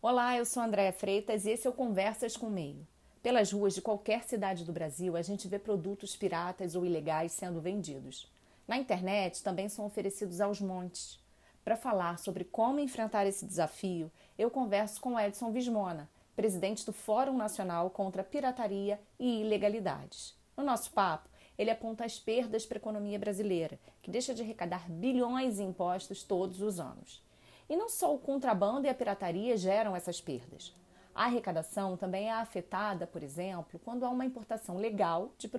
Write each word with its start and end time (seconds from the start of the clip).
Olá, 0.00 0.36
eu 0.36 0.44
sou 0.44 0.62
Andréa 0.62 0.92
Freitas 0.92 1.44
e 1.44 1.50
esse 1.50 1.66
é 1.66 1.70
o 1.70 1.72
Conversas 1.72 2.36
com 2.36 2.46
o 2.46 2.50
Meio. 2.50 2.86
Pelas 3.20 3.50
ruas 3.50 3.74
de 3.74 3.82
qualquer 3.82 4.22
cidade 4.22 4.64
do 4.64 4.72
Brasil, 4.72 5.16
a 5.16 5.22
gente 5.22 5.48
vê 5.48 5.58
produtos 5.58 6.14
piratas 6.14 6.76
ou 6.76 6.86
ilegais 6.86 7.32
sendo 7.32 7.60
vendidos. 7.60 8.30
Na 8.68 8.78
internet 8.78 9.42
também 9.42 9.68
são 9.68 9.84
oferecidos 9.84 10.40
aos 10.40 10.60
montes. 10.60 11.18
Para 11.64 11.76
falar 11.76 12.20
sobre 12.20 12.44
como 12.44 12.78
enfrentar 12.78 13.26
esse 13.26 13.44
desafio, 13.44 14.08
eu 14.38 14.48
converso 14.52 15.00
com 15.00 15.18
Edson 15.18 15.50
Vismona, 15.50 16.08
presidente 16.36 16.86
do 16.86 16.92
Fórum 16.92 17.36
Nacional 17.36 17.90
contra 17.90 18.22
Pirataria 18.22 19.00
e 19.18 19.40
Ilegalidades. 19.40 20.32
No 20.56 20.62
nosso 20.62 20.92
papo, 20.92 21.28
ele 21.58 21.72
aponta 21.72 22.04
as 22.04 22.20
perdas 22.20 22.64
para 22.64 22.78
a 22.78 22.82
economia 22.82 23.18
brasileira, 23.18 23.80
que 24.00 24.12
deixa 24.12 24.32
de 24.32 24.42
arrecadar 24.42 24.88
bilhões 24.88 25.58
em 25.58 25.70
impostos 25.70 26.22
todos 26.22 26.62
os 26.62 26.78
anos. 26.78 27.20
E 27.68 27.76
não 27.76 27.88
só 27.88 28.14
o 28.14 28.18
contrabando 28.18 28.86
e 28.86 28.90
a 28.90 28.94
pirataria 28.94 29.56
geram 29.56 29.94
essas 29.94 30.20
perdas. 30.20 30.74
A 31.14 31.24
arrecadação 31.24 31.96
também 31.96 32.28
é 32.28 32.32
afetada, 32.32 33.06
por 33.06 33.22
exemplo, 33.22 33.80
quando 33.84 34.04
há 34.04 34.08
uma 34.08 34.24
importação 34.24 34.76
legal 34.76 35.32
de 35.36 35.50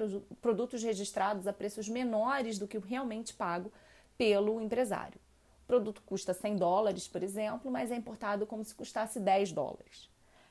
produtos 0.41 0.81
registrados 0.81 1.47
a 1.47 1.53
preços 1.53 1.89
menores 1.89 2.57
do 2.57 2.67
que 2.67 2.77
o 2.77 2.81
realmente 2.81 3.33
pago 3.33 3.71
pelo 4.17 4.61
empresário. 4.61 5.19
O 5.63 5.67
produto 5.67 6.01
custa 6.05 6.33
100 6.33 6.55
dólares, 6.55 7.07
por 7.07 7.21
exemplo, 7.21 7.69
mas 7.69 7.91
é 7.91 7.95
importado 7.95 8.47
como 8.47 8.63
se 8.63 8.73
custasse 8.73 9.19
10 9.19 9.51
dólares. 9.51 10.09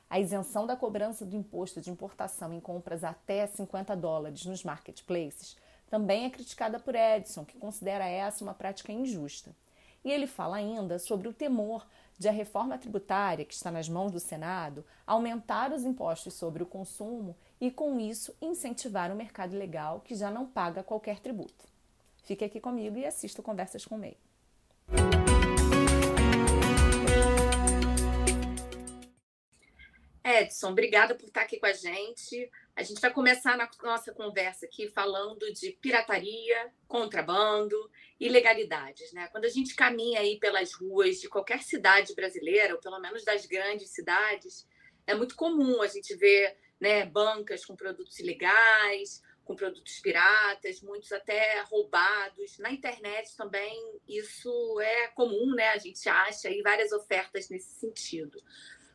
A 0.09 0.19
isenção 0.19 0.65
da 0.65 0.75
cobrança 0.75 1.25
do 1.25 1.35
imposto 1.35 1.81
de 1.81 1.91
importação 1.91 2.53
em 2.53 2.59
compras 2.59 3.03
até 3.03 3.45
50 3.45 3.95
dólares 3.95 4.45
nos 4.45 4.63
marketplaces 4.63 5.57
também 5.89 6.25
é 6.25 6.29
criticada 6.29 6.79
por 6.79 6.95
Edson, 6.95 7.43
que 7.43 7.57
considera 7.57 8.07
essa 8.07 8.43
uma 8.43 8.53
prática 8.53 8.91
injusta. 8.91 9.55
E 10.03 10.11
ele 10.11 10.27
fala 10.27 10.57
ainda 10.57 10.97
sobre 10.97 11.27
o 11.27 11.33
temor 11.33 11.85
de 12.17 12.27
a 12.27 12.31
reforma 12.31 12.77
tributária, 12.77 13.45
que 13.45 13.53
está 13.53 13.71
nas 13.71 13.87
mãos 13.87 14.11
do 14.11 14.19
Senado, 14.19 14.85
aumentar 15.07 15.71
os 15.71 15.83
impostos 15.83 16.33
sobre 16.33 16.61
o 16.61 16.65
consumo 16.65 17.35
e, 17.59 17.71
com 17.71 17.99
isso, 17.99 18.35
incentivar 18.41 19.11
o 19.11 19.15
mercado 19.15 19.57
legal 19.57 20.01
que 20.01 20.15
já 20.15 20.29
não 20.29 20.45
paga 20.45 20.83
qualquer 20.83 21.19
tributo. 21.19 21.67
Fique 22.23 22.43
aqui 22.43 22.59
comigo 22.59 22.97
e 22.97 23.05
assista 23.05 23.41
Conversas 23.41 23.85
com 23.85 23.95
o 23.95 23.97
Meio. 23.97 24.17
Edson, 30.23 30.69
obrigada 30.69 31.15
por 31.15 31.25
estar 31.25 31.41
aqui 31.41 31.57
com 31.57 31.65
a 31.65 31.73
gente. 31.73 32.51
A 32.79 32.83
gente 32.83 33.01
vai 33.01 33.11
começar 33.11 33.57
na 33.57 33.69
nossa 33.83 34.13
conversa 34.13 34.65
aqui 34.65 34.87
falando 34.87 35.51
de 35.51 35.73
pirataria, 35.81 36.71
contrabando, 36.87 37.75
ilegalidades. 38.17 39.11
Né? 39.11 39.27
Quando 39.33 39.43
a 39.43 39.49
gente 39.49 39.75
caminha 39.75 40.21
aí 40.21 40.39
pelas 40.39 40.71
ruas 40.71 41.19
de 41.19 41.27
qualquer 41.27 41.61
cidade 41.61 42.15
brasileira, 42.15 42.73
ou 42.73 42.79
pelo 42.79 42.97
menos 43.01 43.25
das 43.25 43.45
grandes 43.45 43.89
cidades, 43.89 44.65
é 45.05 45.13
muito 45.13 45.35
comum 45.35 45.81
a 45.81 45.87
gente 45.87 46.15
ver 46.15 46.55
né, 46.79 47.05
bancas 47.05 47.65
com 47.65 47.75
produtos 47.75 48.17
ilegais, 48.17 49.21
com 49.43 49.57
produtos 49.57 49.99
piratas, 49.99 50.79
muitos 50.79 51.11
até 51.11 51.59
roubados. 51.63 52.57
Na 52.59 52.71
internet 52.71 53.35
também 53.35 53.99
isso 54.07 54.79
é 54.79 55.09
comum, 55.09 55.53
né? 55.53 55.67
A 55.71 55.77
gente 55.77 56.07
acha 56.07 56.47
aí 56.47 56.61
várias 56.61 56.93
ofertas 56.93 57.49
nesse 57.49 57.73
sentido. 57.73 58.41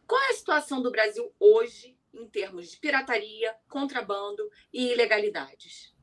Qual 0.07 0.23
é 0.23 0.31
a 0.31 0.35
situação 0.35 0.81
do 0.81 0.91
Brasil 0.91 1.31
hoje 1.39 1.95
em 2.15 2.27
termos 2.29 2.71
de 2.71 2.79
pirataria, 2.79 3.55
contrabando 3.69 4.49
e 4.73 4.93
ilegalidades? 4.93 5.95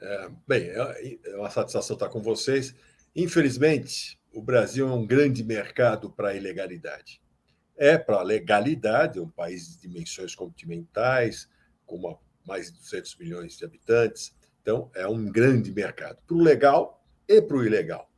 É, 0.00 0.30
bem, 0.46 0.68
é, 0.68 1.18
é 1.24 1.36
uma 1.36 1.50
satisfação 1.50 1.94
estar 1.94 2.08
com 2.08 2.22
vocês. 2.22 2.74
Infelizmente, 3.14 4.18
o 4.32 4.42
Brasil 4.42 4.88
é 4.88 4.92
um 4.92 5.06
grande 5.06 5.42
mercado 5.42 6.10
para 6.10 6.28
a 6.28 6.34
ilegalidade. 6.34 7.20
É 7.76 7.98
para 7.98 8.16
a 8.16 8.22
legalidade, 8.22 9.18
um 9.18 9.28
país 9.28 9.68
de 9.70 9.88
dimensões 9.88 10.34
continentais, 10.34 11.48
com 11.86 11.96
uma, 11.96 12.18
mais 12.46 12.70
de 12.70 12.78
200 12.78 13.16
milhões 13.16 13.56
de 13.56 13.64
habitantes. 13.64 14.34
Então, 14.62 14.90
é 14.94 15.06
um 15.06 15.26
grande 15.26 15.72
mercado 15.72 16.22
para 16.26 16.36
o 16.36 16.40
legal 16.40 17.04
e 17.26 17.40
para 17.40 17.56
o 17.56 17.64
ilegal 17.64 18.10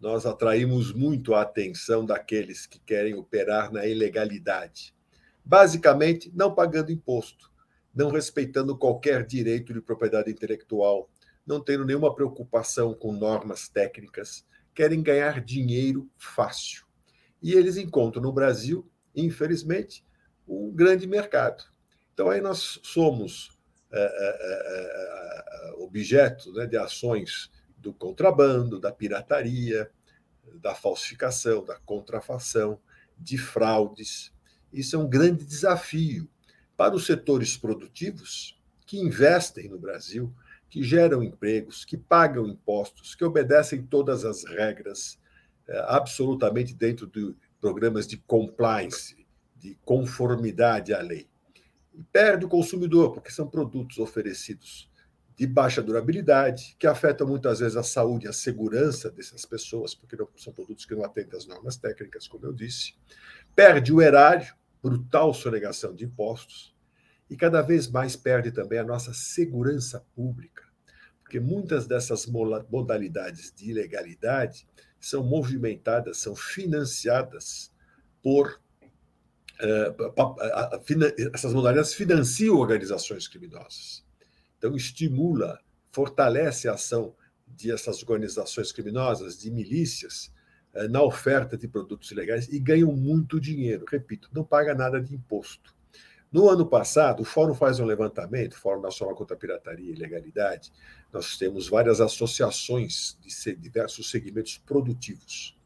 nós 0.00 0.26
atraímos 0.26 0.92
muito 0.92 1.34
a 1.34 1.42
atenção 1.42 2.04
daqueles 2.04 2.66
que 2.66 2.78
querem 2.78 3.14
operar 3.14 3.72
na 3.72 3.86
ilegalidade. 3.86 4.94
Basicamente, 5.46 6.32
não 6.34 6.52
pagando 6.52 6.90
imposto, 6.90 7.52
não 7.94 8.10
respeitando 8.10 8.76
qualquer 8.76 9.24
direito 9.24 9.72
de 9.72 9.80
propriedade 9.80 10.28
intelectual, 10.28 11.08
não 11.46 11.62
tendo 11.62 11.84
nenhuma 11.84 12.12
preocupação 12.12 12.92
com 12.92 13.12
normas 13.12 13.68
técnicas, 13.68 14.44
querem 14.74 15.00
ganhar 15.02 15.40
dinheiro 15.40 16.10
fácil. 16.18 16.84
E 17.40 17.52
eles 17.52 17.76
encontram 17.76 18.20
no 18.20 18.32
Brasil, 18.32 18.90
infelizmente, 19.14 20.04
um 20.48 20.72
grande 20.72 21.06
mercado. 21.06 21.62
Então, 22.12 22.28
aí 22.28 22.40
nós 22.40 22.80
somos 22.82 23.56
é, 23.92 24.00
é, 24.00 25.70
é, 25.70 25.74
objeto 25.78 26.52
né, 26.54 26.66
de 26.66 26.76
ações 26.76 27.52
do 27.78 27.94
contrabando, 27.94 28.80
da 28.80 28.90
pirataria, 28.90 29.88
da 30.60 30.74
falsificação, 30.74 31.64
da 31.64 31.78
contrafação, 31.78 32.80
de 33.16 33.38
fraudes. 33.38 34.32
Isso 34.72 34.96
é 34.96 34.98
um 34.98 35.08
grande 35.08 35.44
desafio 35.44 36.28
para 36.76 36.94
os 36.94 37.06
setores 37.06 37.56
produtivos 37.56 38.60
que 38.86 38.98
investem 38.98 39.68
no 39.68 39.78
Brasil, 39.78 40.32
que 40.68 40.82
geram 40.82 41.22
empregos, 41.22 41.84
que 41.84 41.96
pagam 41.96 42.46
impostos, 42.46 43.14
que 43.14 43.24
obedecem 43.24 43.82
todas 43.82 44.24
as 44.24 44.44
regras, 44.44 45.18
é, 45.68 45.78
absolutamente 45.88 46.74
dentro 46.74 47.06
de 47.06 47.34
programas 47.60 48.06
de 48.06 48.16
compliance, 48.18 49.26
de 49.56 49.76
conformidade 49.84 50.92
à 50.92 51.00
lei. 51.00 51.26
E 51.94 52.02
perde 52.02 52.44
o 52.44 52.48
consumidor, 52.48 53.12
porque 53.12 53.30
são 53.30 53.48
produtos 53.48 53.98
oferecidos 53.98 54.88
de 55.36 55.46
baixa 55.46 55.82
durabilidade, 55.82 56.74
que 56.78 56.86
afetam 56.86 57.26
muitas 57.26 57.60
vezes 57.60 57.76
a 57.76 57.82
saúde 57.82 58.26
e 58.26 58.28
a 58.28 58.32
segurança 58.32 59.10
dessas 59.10 59.44
pessoas, 59.44 59.94
porque 59.94 60.16
são 60.36 60.52
produtos 60.52 60.86
que 60.86 60.94
não 60.94 61.04
atendem 61.04 61.36
às 61.36 61.46
normas 61.46 61.76
técnicas, 61.76 62.26
como 62.26 62.46
eu 62.46 62.54
disse. 62.54 62.94
Perde 63.56 63.92
o 63.92 64.02
erário, 64.02 64.54
brutal 64.82 65.32
sonegação 65.32 65.94
de 65.94 66.04
impostos, 66.04 66.76
e 67.28 67.36
cada 67.36 67.62
vez 67.62 67.88
mais 67.88 68.14
perde 68.14 68.52
também 68.52 68.78
a 68.78 68.84
nossa 68.84 69.12
segurança 69.12 70.06
pública, 70.14 70.62
porque 71.22 71.40
muitas 71.40 71.86
dessas 71.86 72.26
modalidades 72.26 73.52
de 73.52 73.70
ilegalidade 73.70 74.68
são 75.00 75.24
movimentadas, 75.24 76.18
são 76.18 76.36
financiadas 76.36 77.72
por. 78.22 78.60
Uh, 79.58 81.32
essas 81.32 81.54
modalidades 81.54 81.94
financiam 81.94 82.58
organizações 82.58 83.26
criminosas. 83.26 84.04
Então, 84.58 84.76
estimula, 84.76 85.58
fortalece 85.90 86.68
a 86.68 86.74
ação 86.74 87.16
de 87.46 87.72
essas 87.72 88.02
organizações 88.02 88.70
criminosas, 88.70 89.38
de 89.38 89.50
milícias, 89.50 90.30
eh, 90.30 90.35
na 90.90 91.02
oferta 91.02 91.56
de 91.56 91.66
produtos 91.66 92.10
ilegais 92.10 92.48
e 92.48 92.58
ganham 92.58 92.92
muito 92.92 93.40
dinheiro. 93.40 93.84
Repito, 93.90 94.28
não 94.32 94.44
paga 94.44 94.74
nada 94.74 95.00
de 95.00 95.14
imposto. 95.14 95.74
No 96.32 96.50
ano 96.50 96.66
passado, 96.66 97.20
o 97.22 97.24
Fórum 97.24 97.54
faz 97.54 97.78
um 97.78 97.84
levantamento, 97.84 98.58
Fórum 98.58 98.82
Nacional 98.82 99.14
contra 99.14 99.36
a 99.36 99.38
Pirataria 99.38 99.90
e 99.90 99.94
Ilegalidade. 99.94 100.72
Nós 101.12 101.38
temos 101.38 101.68
várias 101.68 102.00
associações 102.00 103.16
de 103.22 103.54
diversos 103.56 104.10
segmentos 104.10 104.58
produtivos. 104.58 105.56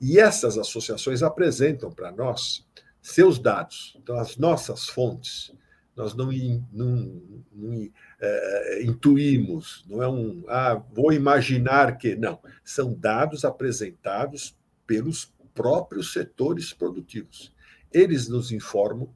E 0.00 0.18
essas 0.18 0.58
associações 0.58 1.22
apresentam 1.22 1.90
para 1.90 2.10
nós 2.10 2.66
seus 3.00 3.38
dados, 3.38 3.96
então 4.02 4.18
as 4.18 4.36
nossas 4.36 4.88
fontes, 4.88 5.52
nós 5.96 6.14
não, 6.14 6.30
não, 6.72 7.22
não 7.50 7.90
é, 8.20 8.82
intuímos, 8.82 9.82
não 9.88 10.02
é 10.02 10.08
um, 10.08 10.44
ah, 10.46 10.74
vou 10.92 11.10
imaginar 11.12 11.96
que. 11.96 12.14
Não, 12.14 12.38
são 12.62 12.92
dados 12.92 13.44
apresentados 13.44 14.54
pelos 14.86 15.32
próprios 15.54 16.12
setores 16.12 16.72
produtivos. 16.74 17.52
Eles 17.90 18.28
nos 18.28 18.52
informam 18.52 19.08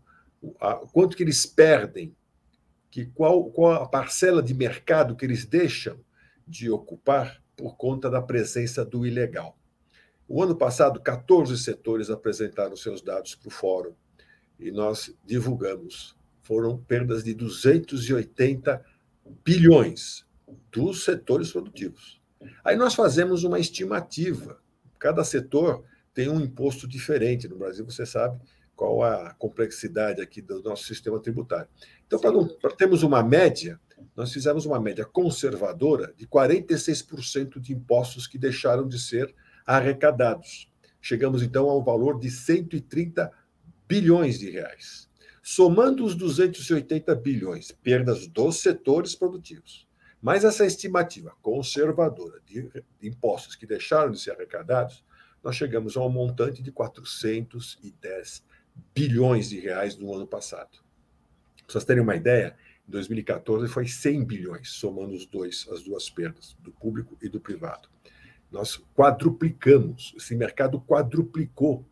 quanto 0.93 1.16
que 1.16 1.22
eles 1.22 1.44
perdem, 1.44 2.16
que 2.90 3.04
qual, 3.06 3.44
qual 3.50 3.82
a 3.82 3.87
parcela 3.87 4.43
de 4.43 4.54
mercado 4.54 5.14
que 5.14 5.25
eles 5.25 5.44
deixam 5.44 6.00
de 6.46 6.70
ocupar 6.70 7.43
por 7.54 7.76
conta 7.76 8.08
da 8.08 8.22
presença 8.22 8.84
do 8.84 9.06
ilegal. 9.06 9.56
O 10.26 10.43
ano 10.43 10.56
passado, 10.56 10.99
14 10.99 11.58
setores 11.58 12.08
apresentaram 12.08 12.75
seus 12.75 13.02
dados 13.02 13.34
para 13.34 13.49
o 13.49 13.50
fórum 13.50 13.93
e 14.58 14.70
nós 14.70 15.14
divulgamos 15.25 16.16
foram 16.42 16.78
perdas 16.78 17.22
de 17.22 17.34
280 17.34 18.84
bilhões 19.44 20.26
dos 20.70 21.04
setores 21.04 21.52
produtivos. 21.52 22.20
Aí 22.64 22.76
nós 22.76 22.94
fazemos 22.94 23.44
uma 23.44 23.58
estimativa. 23.58 24.60
Cada 24.98 25.22
setor 25.25 25.84
tem 26.14 26.28
um 26.28 26.40
imposto 26.40 26.88
diferente. 26.88 27.48
No 27.48 27.58
Brasil, 27.58 27.84
você 27.84 28.06
sabe 28.06 28.40
qual 28.75 29.02
a 29.02 29.34
complexidade 29.34 30.22
aqui 30.22 30.40
do 30.40 30.62
nosso 30.62 30.84
sistema 30.84 31.20
tributário. 31.20 31.69
Então, 32.06 32.19
para 32.60 32.75
termos 32.75 33.02
uma 33.02 33.22
média, 33.22 33.78
nós 34.16 34.32
fizemos 34.32 34.64
uma 34.64 34.81
média 34.81 35.04
conservadora 35.04 36.14
de 36.16 36.26
46% 36.26 37.60
de 37.60 37.75
impostos 37.75 38.26
que 38.26 38.38
deixaram 38.38 38.88
de 38.88 38.98
ser 38.98 39.34
arrecadados. 39.66 40.72
Chegamos, 40.98 41.42
então, 41.42 41.69
ao 41.69 41.84
valor 41.84 42.19
de 42.19 42.31
130 42.31 43.31
bilhões 43.87 44.38
de 44.38 44.50
reais. 44.50 45.09
Somando 45.42 46.04
os 46.04 46.14
280 46.14 47.14
bilhões, 47.14 47.72
perdas 47.72 48.26
dos 48.26 48.60
setores 48.60 49.14
produtivos, 49.14 49.88
mais 50.20 50.44
essa 50.44 50.66
estimativa 50.66 51.34
conservadora 51.40 52.40
de 52.44 52.70
impostos 53.02 53.56
que 53.56 53.66
deixaram 53.66 54.10
de 54.10 54.20
ser 54.20 54.32
arrecadados, 54.32 55.02
nós 55.42 55.56
chegamos 55.56 55.96
a 55.96 56.04
um 56.04 56.10
montante 56.10 56.62
de 56.62 56.70
410 56.70 58.44
bilhões 58.94 59.48
de 59.48 59.58
reais 59.58 59.96
no 59.96 60.14
ano 60.14 60.26
passado. 60.26 60.78
Para 61.56 61.72
vocês 61.72 61.84
terem 61.84 62.02
uma 62.02 62.16
ideia, 62.16 62.54
em 62.87 62.90
2014 62.90 63.66
foi 63.69 63.87
100 63.87 64.25
bilhões, 64.25 64.70
somando 64.72 65.14
os 65.14 65.25
dois, 65.25 65.66
as 65.72 65.82
duas 65.82 66.10
perdas, 66.10 66.56
do 66.60 66.70
público 66.72 67.16
e 67.22 67.28
do 67.28 67.40
privado. 67.40 67.88
Nós 68.50 68.82
quadruplicamos, 68.94 70.12
esse 70.16 70.34
mercado 70.34 70.81
quadruplicou 70.81 71.87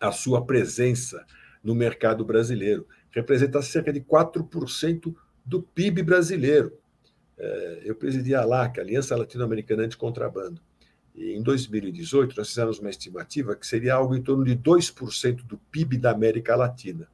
a 0.00 0.10
sua 0.10 0.44
presença 0.44 1.24
no 1.62 1.74
mercado 1.74 2.24
brasileiro. 2.24 2.86
Representa 3.10 3.60
cerca 3.62 3.92
de 3.92 4.00
4% 4.00 5.14
do 5.44 5.62
PIB 5.62 6.02
brasileiro. 6.02 6.76
É, 7.38 7.82
eu 7.84 7.94
presidi 7.94 8.34
a 8.34 8.44
LAC, 8.44 8.78
Aliança 8.78 9.16
Latino-Americana 9.16 9.84
Anticontrabando. 9.84 10.60
E 11.14 11.32
em 11.32 11.42
2018, 11.42 12.36
nós 12.36 12.48
fizemos 12.48 12.78
uma 12.78 12.90
estimativa 12.90 13.56
que 13.56 13.66
seria 13.66 13.94
algo 13.94 14.14
em 14.14 14.22
torno 14.22 14.44
de 14.44 14.56
2% 14.56 15.44
do 15.44 15.58
PIB 15.70 15.98
da 15.98 16.12
América 16.12 16.54
Latina, 16.54 17.08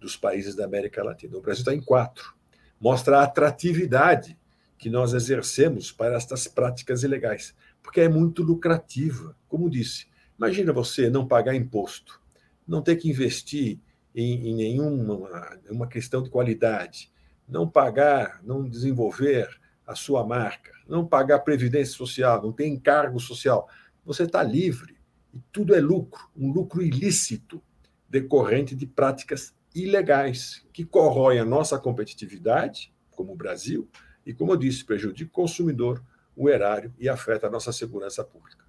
dos 0.00 0.16
países 0.16 0.54
da 0.54 0.64
América 0.64 1.02
Latina. 1.02 1.36
O 1.36 1.40
Brasil 1.40 1.60
está 1.62 1.74
em 1.74 1.80
4%. 1.80 2.34
Mostra 2.78 3.20
a 3.20 3.22
atratividade 3.22 4.36
que 4.78 4.90
nós 4.90 5.14
exercemos 5.14 5.90
para 5.90 6.16
estas 6.16 6.46
práticas 6.46 7.02
ilegais, 7.02 7.54
porque 7.82 8.02
é 8.02 8.08
muito 8.08 8.42
lucrativa. 8.42 9.34
Como 9.48 9.70
disse, 9.70 10.06
imagina 10.38 10.72
você 10.72 11.08
não 11.08 11.26
pagar 11.26 11.54
imposto, 11.54 12.20
não 12.68 12.82
ter 12.82 12.96
que 12.96 13.08
investir 13.08 13.78
em, 14.16 14.48
em 14.48 14.54
nenhuma 14.54 15.60
uma 15.68 15.86
questão 15.86 16.22
de 16.22 16.30
qualidade, 16.30 17.12
não 17.46 17.68
pagar, 17.68 18.40
não 18.42 18.66
desenvolver 18.66 19.48
a 19.86 19.94
sua 19.94 20.26
marca, 20.26 20.72
não 20.88 21.06
pagar 21.06 21.40
previdência 21.40 21.94
social, 21.94 22.42
não 22.42 22.50
ter 22.50 22.66
encargo 22.66 23.20
social. 23.20 23.68
Você 24.04 24.22
está 24.22 24.42
livre 24.42 24.96
e 25.34 25.40
tudo 25.52 25.74
é 25.74 25.80
lucro, 25.80 26.28
um 26.34 26.50
lucro 26.50 26.82
ilícito 26.82 27.62
decorrente 28.08 28.74
de 28.74 28.86
práticas 28.86 29.54
ilegais 29.74 30.66
que 30.72 30.84
corroem 30.84 31.38
a 31.38 31.44
nossa 31.44 31.78
competitividade, 31.78 32.92
como 33.10 33.34
o 33.34 33.36
Brasil, 33.36 33.88
e, 34.24 34.32
como 34.32 34.52
eu 34.52 34.56
disse, 34.56 34.84
prejudica 34.84 35.30
o 35.30 35.34
consumidor, 35.34 36.02
o 36.34 36.48
erário 36.48 36.92
e 36.98 37.08
afeta 37.08 37.46
a 37.46 37.50
nossa 37.50 37.70
segurança 37.72 38.24
pública. 38.24 38.64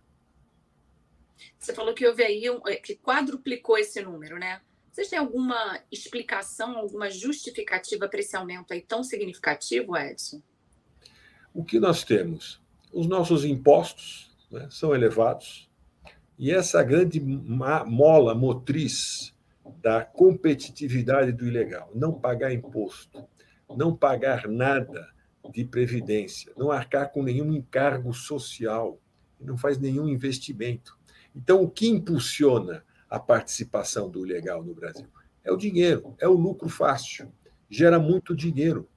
Você 1.57 1.73
falou 1.73 1.93
que 1.93 2.05
houve 2.05 2.23
aí 2.23 2.49
um, 2.49 2.61
que 2.83 2.95
quadruplicou 2.95 3.77
esse 3.77 4.01
número, 4.01 4.37
né? 4.37 4.61
Vocês 4.97 5.09
têm 5.09 5.19
alguma 5.19 5.79
explicação, 5.91 6.75
alguma 6.75 7.07
justificativa 7.11 8.09
para 8.09 8.19
esse 8.19 8.35
aumento 8.35 8.73
aí 8.73 8.81
tão 8.81 9.03
significativo, 9.03 9.95
Edson? 9.95 10.41
O 11.53 11.63
que 11.63 11.79
nós 11.79 12.03
temos? 12.03 12.59
Os 12.91 13.05
nossos 13.05 13.45
impostos 13.45 14.35
né, 14.49 14.67
são 14.71 14.95
elevados 14.95 15.69
e 16.35 16.51
essa 16.51 16.81
grande 16.81 17.19
mola 17.19 18.33
motriz 18.33 19.35
da 19.83 20.03
competitividade 20.03 21.31
do 21.31 21.45
ilegal, 21.45 21.91
não 21.93 22.11
pagar 22.11 22.51
imposto, 22.51 23.23
não 23.77 23.95
pagar 23.95 24.47
nada 24.47 25.07
de 25.51 25.63
previdência, 25.63 26.51
não 26.57 26.71
arcar 26.71 27.11
com 27.11 27.21
nenhum 27.21 27.53
encargo 27.53 28.11
social, 28.15 28.99
não 29.39 29.59
faz 29.59 29.77
nenhum 29.77 30.07
investimento. 30.07 30.97
Então, 31.35 31.61
o 31.61 31.69
que 31.69 31.87
impulsiona 31.87 32.83
a 33.09 33.19
participação 33.19 34.09
do 34.09 34.25
ilegal 34.25 34.63
no 34.63 34.73
Brasil? 34.73 35.07
É 35.43 35.51
o 35.51 35.57
dinheiro, 35.57 36.15
é 36.19 36.27
o 36.27 36.33
lucro 36.33 36.69
fácil, 36.69 37.31
gera 37.69 37.99
muito 37.99 38.35
dinheiro. 38.35 38.87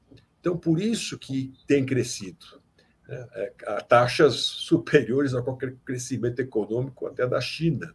Então, 0.41 0.57
por 0.57 0.81
isso 0.81 1.19
que 1.19 1.53
tem 1.67 1.85
crescido. 1.85 2.61
Né? 3.07 3.29
É, 3.35 3.53
a 3.67 3.81
taxas 3.81 4.35
superiores 4.37 5.35
a 5.35 5.43
qualquer 5.43 5.77
crescimento 5.85 6.41
econômico, 6.41 7.07
até 7.07 7.27
da 7.27 7.41
China. 7.41 7.95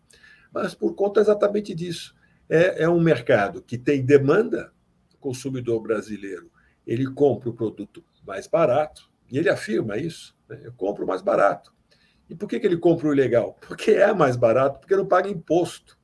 Mas 0.53 0.73
por 0.73 0.93
conta 0.93 1.19
exatamente 1.19 1.73
disso. 1.73 2.15
É, 2.47 2.83
é 2.83 2.89
um 2.89 3.01
mercado 3.01 3.61
que 3.61 3.77
tem 3.77 4.05
demanda, 4.05 4.71
o 5.13 5.17
consumidor 5.17 5.81
brasileiro 5.81 6.51
ele 6.85 7.07
compra 7.07 7.49
o 7.49 7.53
produto 7.53 8.03
mais 8.25 8.47
barato, 8.47 9.09
e 9.29 9.37
ele 9.37 9.49
afirma 9.49 9.97
isso, 9.97 10.35
né? 10.47 10.61
eu 10.63 10.73
compro 10.73 11.05
mais 11.05 11.21
barato. 11.21 11.73
E 12.29 12.35
por 12.35 12.47
que, 12.47 12.59
que 12.59 12.67
ele 12.67 12.77
compra 12.77 13.07
o 13.07 13.13
ilegal? 13.13 13.57
Porque 13.67 13.91
é 13.91 14.13
mais 14.13 14.35
barato, 14.35 14.79
porque 14.79 14.95
não 14.95 15.05
paga 15.05 15.29
imposto. 15.29 15.97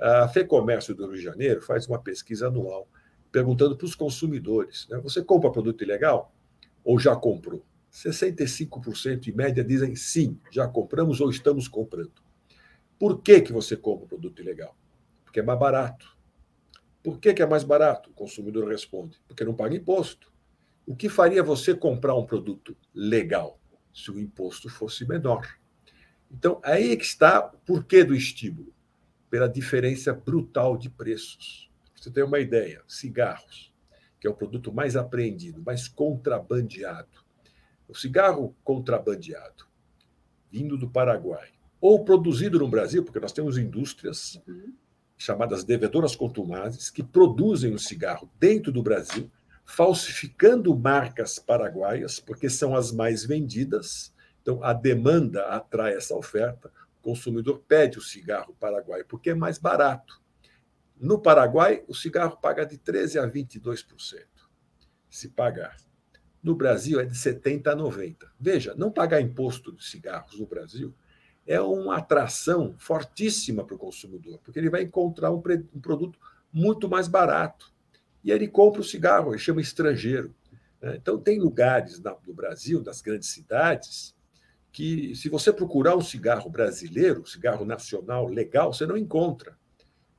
A 0.00 0.26
FEComércio 0.28 0.94
do 0.94 1.06
Rio 1.06 1.16
de 1.16 1.22
Janeiro 1.22 1.60
faz 1.60 1.86
uma 1.86 1.98
pesquisa 1.98 2.48
anual 2.48 2.88
perguntando 3.30 3.76
para 3.76 3.84
os 3.84 3.94
consumidores: 3.94 4.88
né? 4.88 4.98
você 4.98 5.22
compra 5.22 5.50
produto 5.50 5.84
ilegal 5.84 6.34
ou 6.82 6.98
já 6.98 7.14
comprou? 7.14 7.62
65% 7.92 9.28
em 9.28 9.32
média 9.32 9.62
dizem 9.62 9.94
sim, 9.94 10.38
já 10.50 10.66
compramos 10.66 11.20
ou 11.20 11.28
estamos 11.28 11.68
comprando. 11.68 12.12
Por 12.98 13.20
que, 13.20 13.40
que 13.42 13.52
você 13.52 13.76
compra 13.76 14.06
produto 14.06 14.40
ilegal? 14.40 14.74
Porque 15.24 15.40
é 15.40 15.42
mais 15.42 15.58
barato. 15.58 16.16
Por 17.02 17.18
que, 17.18 17.34
que 17.34 17.42
é 17.42 17.46
mais 17.46 17.64
barato? 17.64 18.10
O 18.10 18.14
consumidor 18.14 18.68
responde: 18.68 19.20
porque 19.28 19.44
não 19.44 19.54
paga 19.54 19.76
imposto. 19.76 20.32
O 20.86 20.96
que 20.96 21.10
faria 21.10 21.42
você 21.42 21.74
comprar 21.74 22.14
um 22.14 22.24
produto 22.24 22.74
legal 22.94 23.60
se 23.92 24.10
o 24.10 24.18
imposto 24.18 24.70
fosse 24.70 25.06
menor? 25.06 25.46
Então, 26.30 26.58
aí 26.64 26.92
é 26.92 26.96
que 26.96 27.04
está 27.04 27.50
o 27.52 27.58
porquê 27.58 28.02
do 28.02 28.14
estímulo 28.14 28.72
pela 29.30 29.48
diferença 29.48 30.12
brutal 30.12 30.76
de 30.76 30.90
preços. 30.90 31.70
Você 31.94 32.10
tem 32.10 32.24
uma 32.24 32.40
ideia: 32.40 32.82
cigarros, 32.88 33.72
que 34.20 34.26
é 34.26 34.30
o 34.30 34.34
produto 34.34 34.72
mais 34.72 34.96
apreendido, 34.96 35.62
mais 35.62 35.86
contrabandeado. 35.86 37.24
O 37.88 37.94
cigarro 37.94 38.54
contrabandeado, 38.62 39.66
vindo 40.50 40.76
do 40.76 40.88
Paraguai, 40.88 41.50
ou 41.80 42.04
produzido 42.04 42.58
no 42.58 42.68
Brasil, 42.68 43.02
porque 43.02 43.18
nós 43.18 43.32
temos 43.32 43.56
indústrias 43.56 44.40
uhum. 44.46 44.72
chamadas 45.16 45.64
devedoras 45.64 46.14
contumazes 46.14 46.90
que 46.90 47.02
produzem 47.02 47.72
o 47.72 47.78
cigarro 47.78 48.30
dentro 48.38 48.70
do 48.70 48.82
Brasil, 48.82 49.30
falsificando 49.64 50.76
marcas 50.76 51.38
paraguaias, 51.38 52.20
porque 52.20 52.50
são 52.50 52.76
as 52.76 52.92
mais 52.92 53.24
vendidas. 53.24 54.12
Então, 54.42 54.62
a 54.62 54.72
demanda 54.72 55.42
atrai 55.46 55.94
essa 55.94 56.14
oferta. 56.14 56.70
Consumidor 57.02 57.62
pede 57.66 57.98
o 57.98 58.02
cigarro 58.02 58.56
paraguaio 58.58 59.04
porque 59.06 59.30
é 59.30 59.34
mais 59.34 59.58
barato. 59.58 60.20
No 60.98 61.18
Paraguai, 61.18 61.82
o 61.88 61.94
cigarro 61.94 62.36
paga 62.36 62.66
de 62.66 62.76
13% 62.76 63.22
a 63.22 63.30
22%, 63.30 64.26
se 65.08 65.28
pagar. 65.28 65.76
No 66.42 66.54
Brasil, 66.54 67.00
é 67.00 67.04
de 67.04 67.14
70% 67.14 67.66
a 67.68 67.76
90%. 67.76 68.16
Veja, 68.38 68.74
não 68.74 68.90
pagar 68.90 69.20
imposto 69.20 69.72
de 69.72 69.84
cigarros 69.84 70.38
no 70.38 70.46
Brasil 70.46 70.94
é 71.46 71.60
uma 71.60 71.96
atração 71.96 72.74
fortíssima 72.78 73.64
para 73.64 73.74
o 73.74 73.78
consumidor, 73.78 74.38
porque 74.44 74.58
ele 74.58 74.70
vai 74.70 74.82
encontrar 74.82 75.32
um, 75.32 75.42
um 75.74 75.80
produto 75.80 76.18
muito 76.52 76.88
mais 76.88 77.08
barato. 77.08 77.72
E 78.22 78.30
ele 78.30 78.46
compra 78.46 78.80
o 78.80 78.84
cigarro, 78.84 79.32
ele 79.32 79.38
chama 79.38 79.60
estrangeiro. 79.60 80.34
Né? 80.80 80.96
Então, 80.96 81.18
tem 81.18 81.40
lugares 81.40 82.00
no 82.26 82.34
Brasil, 82.34 82.82
nas 82.82 83.00
grandes 83.00 83.30
cidades, 83.30 84.14
que 84.72 85.14
se 85.16 85.28
você 85.28 85.52
procurar 85.52 85.96
um 85.96 86.00
cigarro 86.00 86.48
brasileiro, 86.48 87.26
cigarro 87.26 87.64
nacional 87.64 88.26
legal, 88.26 88.72
você 88.72 88.86
não 88.86 88.96
encontra. 88.96 89.58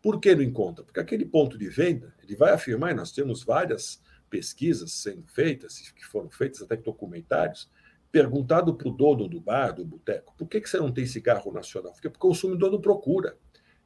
Por 0.01 0.20
que 0.20 0.34
não 0.36 0.41
encontra? 0.41 0.84
Porque 0.84 1.00
aquele 1.00 1.25
ponto 1.25 1.58
de 1.58 1.70
venda, 1.70 2.13
ele 2.24 2.36
vai 2.36 2.51
afirmar, 2.51 2.91
e 2.91 2.96
nós 2.96 3.12
temos 3.12 3.43
várias 3.43 4.01
pesquisas 4.29 4.93
sendo 4.93 5.27
feitas, 5.27 5.91
que 5.91 6.05
foram 6.05 6.29
feitas 6.29 6.62
até 6.62 6.75
documentários, 6.75 7.70
perguntado 8.12 8.75
para 8.75 8.89
o 8.89 8.91
dono 8.91 9.27
do 9.27 9.39
bar, 9.39 9.72
do 9.72 9.86
boteco, 9.86 10.34
por 10.38 10.48
que, 10.48 10.60
que 10.60 10.70
você 10.70 10.77
não 10.77 10.91
tem 10.91 11.05
cigarro 11.05 11.51
nacional? 11.53 11.93
Porque 11.93 12.08
o 12.08 12.12
consumidor 12.12 12.72
não 12.72 12.81
procura. 12.81 13.38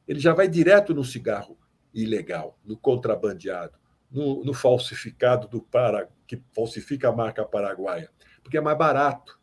Ele 0.07 0.19
já 0.19 0.33
vai 0.33 0.47
direto 0.47 0.93
no 0.93 1.03
cigarro 1.03 1.57
ilegal, 1.93 2.57
no 2.65 2.75
contrabandeado, 2.75 3.77
no, 4.09 4.43
no 4.43 4.53
falsificado 4.53 5.47
do 5.47 5.61
para 5.61 6.09
que 6.27 6.41
falsifica 6.53 7.09
a 7.09 7.11
marca 7.11 7.45
paraguaia, 7.45 8.09
porque 8.41 8.57
é 8.57 8.61
mais 8.61 8.77
barato. 8.77 9.39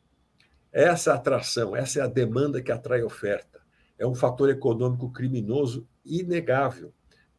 Essa 0.73 1.13
atração, 1.13 1.77
essa 1.77 2.01
é 2.01 2.03
a 2.03 2.07
demanda 2.07 2.63
que 2.63 2.73
atrai 2.73 3.03
oferta. 3.03 3.61
É 3.99 4.07
um 4.07 4.15
fator 4.15 4.49
econômico 4.49 5.13
criminoso 5.13 5.87
inegável. 6.03 6.95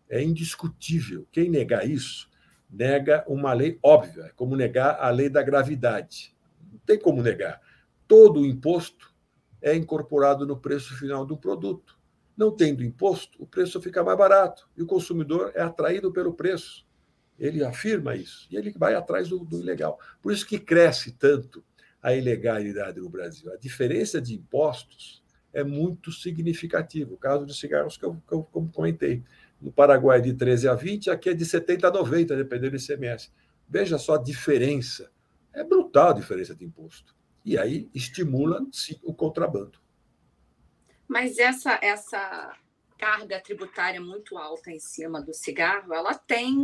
É 0.07 0.21
indiscutível. 0.21 1.27
Quem 1.31 1.49
negar 1.49 1.89
isso, 1.89 2.29
nega 2.69 3.25
uma 3.27 3.51
lei 3.51 3.79
óbvia, 3.81 4.25
é 4.25 4.29
como 4.29 4.55
negar 4.55 4.97
a 4.99 5.09
lei 5.09 5.29
da 5.29 5.41
gravidade. 5.41 6.35
Não 6.71 6.77
tem 6.85 6.99
como 6.99 7.23
negar. 7.23 7.59
Todo 8.07 8.41
o 8.41 8.45
imposto 8.45 9.11
é 9.59 9.75
incorporado 9.75 10.45
no 10.45 10.57
preço 10.57 10.95
final 10.95 11.25
do 11.25 11.35
produto. 11.35 11.97
Não 12.37 12.51
tendo 12.51 12.83
imposto, 12.83 13.41
o 13.41 13.47
preço 13.47 13.81
fica 13.81 14.03
mais 14.03 14.17
barato 14.17 14.69
e 14.77 14.83
o 14.83 14.87
consumidor 14.87 15.51
é 15.55 15.61
atraído 15.61 16.11
pelo 16.11 16.33
preço. 16.33 16.85
Ele 17.39 17.63
afirma 17.63 18.15
isso 18.15 18.47
e 18.51 18.57
ele 18.57 18.71
vai 18.77 18.93
atrás 18.93 19.29
do, 19.29 19.39
do 19.39 19.59
ilegal. 19.59 19.99
Por 20.21 20.31
isso 20.31 20.45
que 20.45 20.59
cresce 20.59 21.11
tanto 21.13 21.63
a 22.03 22.13
ilegalidade 22.13 22.99
no 22.99 23.09
Brasil. 23.09 23.51
A 23.53 23.55
diferença 23.55 24.21
de 24.21 24.35
impostos 24.35 25.23
é 25.53 25.63
muito 25.63 26.11
significativa. 26.11 27.13
O 27.13 27.17
caso 27.17 27.45
de 27.45 27.55
cigarros 27.55 27.95
que 27.95 28.03
eu, 28.03 28.21
que 28.27 28.33
eu 28.33 28.43
comentei. 28.43 29.23
No 29.61 29.71
Paraguai 29.71 30.21
de 30.21 30.33
13 30.33 30.67
a 30.67 30.75
20, 30.75 31.09
aqui 31.09 31.29
é 31.29 31.33
de 31.33 31.45
70 31.45 31.87
a 31.87 31.91
90, 31.91 32.35
dependendo 32.35 32.71
do 32.71 32.77
ICMS. 32.77 33.31
Veja 33.69 33.97
só 33.97 34.15
a 34.15 34.21
diferença. 34.21 35.09
É 35.53 35.63
brutal 35.63 36.09
a 36.09 36.13
diferença 36.13 36.53
de 36.53 36.65
imposto. 36.65 37.15
E 37.45 37.57
aí 37.57 37.89
estimula, 37.93 38.65
sim, 38.73 38.99
o 39.01 39.13
contrabando. 39.13 39.79
Mas 41.07 41.37
essa, 41.37 41.79
essa 41.81 42.57
carga 42.97 43.39
tributária 43.39 43.99
muito 43.99 44.37
alta 44.37 44.71
em 44.71 44.79
cima 44.79 45.21
do 45.21 45.33
cigarro, 45.33 45.93
ela 45.93 46.13
tem, 46.13 46.55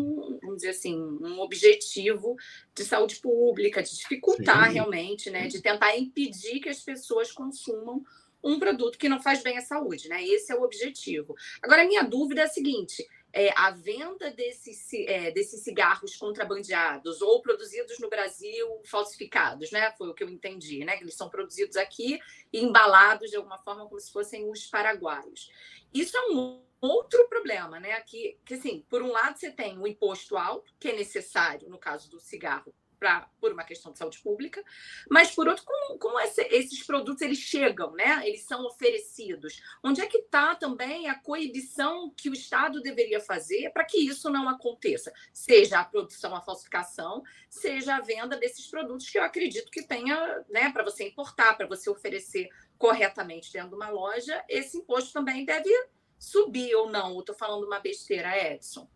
vamos 0.41 0.57
dizer 0.57 0.69
assim, 0.69 0.95
um 0.95 1.39
objetivo 1.39 2.35
de 2.73 2.83
saúde 2.83 3.17
pública, 3.17 3.83
de 3.83 3.95
dificultar 3.95 4.67
Sim. 4.67 4.73
realmente, 4.73 5.29
né, 5.29 5.47
de 5.47 5.61
tentar 5.61 5.97
impedir 5.97 6.59
que 6.59 6.69
as 6.69 6.81
pessoas 6.81 7.31
consumam 7.31 8.03
um 8.43 8.59
produto 8.59 8.97
que 8.97 9.09
não 9.09 9.21
faz 9.21 9.43
bem 9.43 9.57
à 9.57 9.61
saúde, 9.61 10.07
né? 10.07 10.23
Esse 10.25 10.51
é 10.51 10.55
o 10.55 10.63
objetivo. 10.63 11.35
Agora, 11.61 11.81
a 11.81 11.85
minha 11.85 12.03
dúvida 12.03 12.41
é 12.41 12.43
a 12.45 12.47
seguinte: 12.47 13.05
é, 13.31 13.51
a 13.55 13.71
venda 13.71 14.31
desses, 14.31 14.91
é, 14.93 15.31
desses 15.31 15.63
cigarros 15.63 16.15
contrabandeados 16.15 17.21
ou 17.21 17.41
produzidos 17.41 17.99
no 17.99 18.09
Brasil 18.09 18.81
falsificados, 18.85 19.71
né? 19.71 19.91
Foi 19.97 20.09
o 20.09 20.13
que 20.13 20.23
eu 20.23 20.29
entendi, 20.29 20.83
né? 20.83 20.97
Eles 20.99 21.15
são 21.15 21.29
produzidos 21.29 21.77
aqui 21.77 22.19
e 22.51 22.63
embalados 22.63 23.29
de 23.29 23.37
alguma 23.37 23.57
forma 23.59 23.87
como 23.87 23.99
se 23.99 24.11
fossem 24.11 24.49
os 24.49 24.65
paraguaios. 24.65 25.51
Isso 25.93 26.17
é 26.17 26.31
um 26.31 26.63
outro 26.81 27.27
problema, 27.27 27.79
né? 27.79 27.99
Que, 28.01 28.37
que 28.43 28.55
assim, 28.55 28.85
por 28.89 29.01
um 29.01 29.11
lado 29.11 29.37
você 29.37 29.51
tem 29.51 29.77
o 29.77 29.87
imposto 29.87 30.37
alto, 30.37 30.73
que 30.79 30.89
é 30.89 30.95
necessário 30.95 31.69
no 31.69 31.77
caso 31.77 32.09
do 32.09 32.19
cigarro 32.19 32.73
pra, 32.99 33.29
por 33.39 33.53
uma 33.53 33.63
questão 33.63 33.91
de 33.91 33.97
saúde 33.97 34.19
pública, 34.19 34.63
mas 35.09 35.31
por 35.31 35.47
outro, 35.47 35.63
como, 35.63 35.97
como 35.97 36.19
esse, 36.19 36.41
esses 36.51 36.83
produtos 36.83 37.21
eles 37.21 37.37
chegam, 37.37 37.91
né? 37.93 38.27
Eles 38.27 38.43
são 38.43 38.65
oferecidos. 38.65 39.61
Onde 39.83 40.01
é 40.01 40.07
que 40.07 40.17
está 40.17 40.55
também 40.55 41.09
a 41.09 41.15
coibição 41.15 42.13
que 42.15 42.29
o 42.29 42.33
Estado 42.33 42.81
deveria 42.81 43.21
fazer 43.21 43.71
para 43.71 43.85
que 43.85 43.97
isso 43.97 44.29
não 44.29 44.49
aconteça? 44.49 45.13
Seja 45.31 45.79
a 45.79 45.85
produção, 45.85 46.35
a 46.35 46.41
falsificação, 46.41 47.23
seja 47.49 47.95
a 47.95 48.01
venda 48.01 48.37
desses 48.37 48.67
produtos 48.67 49.09
que 49.09 49.17
eu 49.17 49.23
acredito 49.23 49.71
que 49.71 49.83
tenha, 49.83 50.43
né, 50.49 50.71
para 50.71 50.83
você 50.83 51.07
importar, 51.07 51.55
para 51.55 51.67
você 51.67 51.89
oferecer 51.89 52.49
corretamente 52.77 53.51
dentro 53.51 53.69
de 53.69 53.75
uma 53.75 53.89
loja, 53.89 54.43
esse 54.47 54.77
imposto 54.77 55.13
também 55.13 55.45
deve 55.45 55.69
subir 56.17 56.75
ou 56.75 56.89
não. 56.89 57.19
Estou 57.19 57.35
falando 57.35 57.65
uma 57.65 57.79
besteira, 57.79 58.37
Edson. 58.37 58.89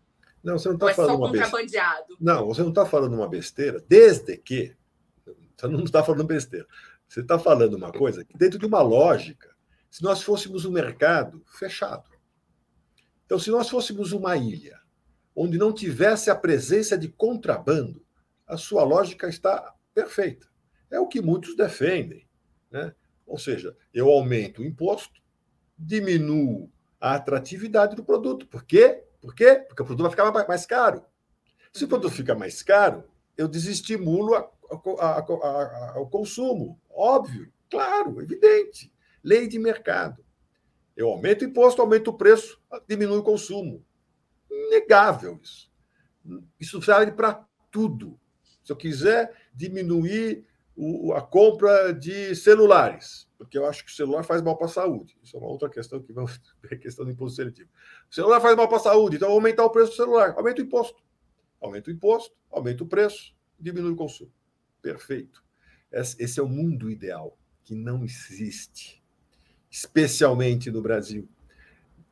Não, 0.44 0.58
você 0.58 0.68
não 0.68 0.76
está 0.76 0.92
é 0.92 0.94
falando 0.94 1.20
uma 1.20 1.32
besteira. 1.32 2.06
Não, 2.20 2.46
você 2.48 2.62
não 2.62 2.70
está 2.70 2.86
falando 2.86 3.14
uma 3.14 3.30
besteira, 3.30 3.84
desde 3.88 4.38
que. 4.38 4.76
Você 5.56 5.68
não 5.68 5.84
está 5.84 6.04
falando 6.04 6.26
besteira. 6.26 6.68
Você 7.08 7.22
está 7.22 7.40
falando 7.40 7.76
uma 7.76 7.92
coisa 7.92 8.26
que, 8.26 8.38
dentro 8.38 8.60
de 8.60 8.66
uma 8.66 8.82
lógica, 8.82 9.56
se 9.90 10.04
nós 10.04 10.22
fôssemos 10.22 10.66
um 10.66 10.72
mercado 10.72 11.44
fechado. 11.46 12.10
Então, 13.26 13.40
se 13.40 13.50
nós 13.50 13.70
fôssemos 13.70 14.12
uma 14.12 14.36
ilha 14.36 14.80
onde 15.36 15.58
não 15.58 15.74
tivesse 15.74 16.30
a 16.30 16.36
presença 16.36 16.98
de 16.98 17.08
contrabando, 17.08 18.06
a 18.46 18.58
sua 18.58 18.84
lógica 18.84 19.28
está 19.28 19.74
perfeita. 19.94 20.48
É 20.92 21.00
o 21.00 21.08
que 21.08 21.22
muitos 21.22 21.56
defendem. 21.56 22.28
Né? 22.70 22.94
Ou 23.26 23.38
seja, 23.38 23.76
eu 23.94 24.10
aumento 24.10 24.62
o 24.62 24.66
imposto, 24.66 25.22
diminuo 25.78 26.72
a 27.00 27.16
atratividade 27.16 27.96
do 27.96 28.04
produto. 28.04 28.48
Por 28.48 28.64
quê? 28.64 29.04
Por 29.24 29.34
quê? 29.34 29.64
Porque 29.66 29.82
o 29.82 29.86
produto 29.86 30.04
vai 30.04 30.12
ficar 30.12 30.48
mais 30.50 30.66
caro. 30.66 31.02
Se 31.72 31.86
o 31.86 31.88
produto 31.88 32.12
fica 32.12 32.36
mais 32.36 32.62
caro, 32.62 33.06
eu 33.38 33.48
desestimulo 33.48 34.36
a, 34.36 34.52
a, 35.00 35.20
a, 35.20 36.00
o 36.02 36.10
consumo. 36.10 36.78
Óbvio, 36.90 37.50
claro, 37.72 38.22
evidente. 38.22 38.92
Lei 39.24 39.48
de 39.48 39.58
mercado. 39.58 40.22
Eu 40.94 41.08
aumento 41.08 41.44
o 41.44 41.46
imposto, 41.46 41.82
aumento 41.82 42.10
o 42.10 42.18
preço, 42.18 42.62
diminui 42.86 43.20
o 43.20 43.24
consumo. 43.24 43.86
Inegável 44.52 45.40
isso. 45.42 45.72
Isso 46.60 46.82
serve 46.82 47.14
para 47.14 47.48
tudo. 47.72 48.20
Se 48.62 48.74
eu 48.74 48.76
quiser 48.76 49.34
diminuir 49.54 50.46
o, 50.76 51.14
a 51.14 51.22
compra 51.22 51.94
de 51.94 52.36
celulares, 52.36 53.28
porque 53.38 53.58
eu 53.58 53.66
acho 53.66 53.86
que 53.86 53.92
o 53.92 53.94
celular 53.94 54.24
faz 54.24 54.42
mal 54.42 54.58
para 54.58 54.66
a 54.66 54.70
saúde. 54.70 55.18
Isso 55.22 55.38
é 55.38 55.40
uma 55.40 55.50
outra 55.50 55.70
questão 55.70 56.02
que 56.02 56.12
vamos 56.12 56.40
ver 56.62 56.78
questão 56.80 57.06
do 57.06 57.12
imposto 57.12 57.36
seletivo. 57.36 57.70
O 58.10 58.14
celular 58.14 58.42
faz 58.42 58.56
mal 58.56 58.68
para 58.68 58.78
a 58.78 58.82
saúde, 58.82 59.18
então 59.18 59.32
aumentar 59.32 59.64
o 59.64 59.70
preço 59.70 59.92
do 59.92 59.96
celular, 59.96 60.34
aumenta 60.36 60.62
o 60.62 60.66
imposto. 60.66 61.04
Aumenta 61.62 61.90
o 61.90 61.94
imposto, 61.94 62.36
aumenta 62.52 62.84
o 62.84 62.88
preço, 62.88 63.34
diminui 63.60 63.92
o 63.92 63.96
consumo. 63.96 64.32
Perfeito. 64.82 65.44
Esse 65.92 66.40
é 66.40 66.44
o 66.44 66.50
mundo 66.50 66.90
ideal, 66.90 67.38
que 67.64 67.76
não 67.76 68.04
existe, 68.04 69.02
especialmente 69.70 70.72
no 70.72 70.82
Brasil. 70.82 71.30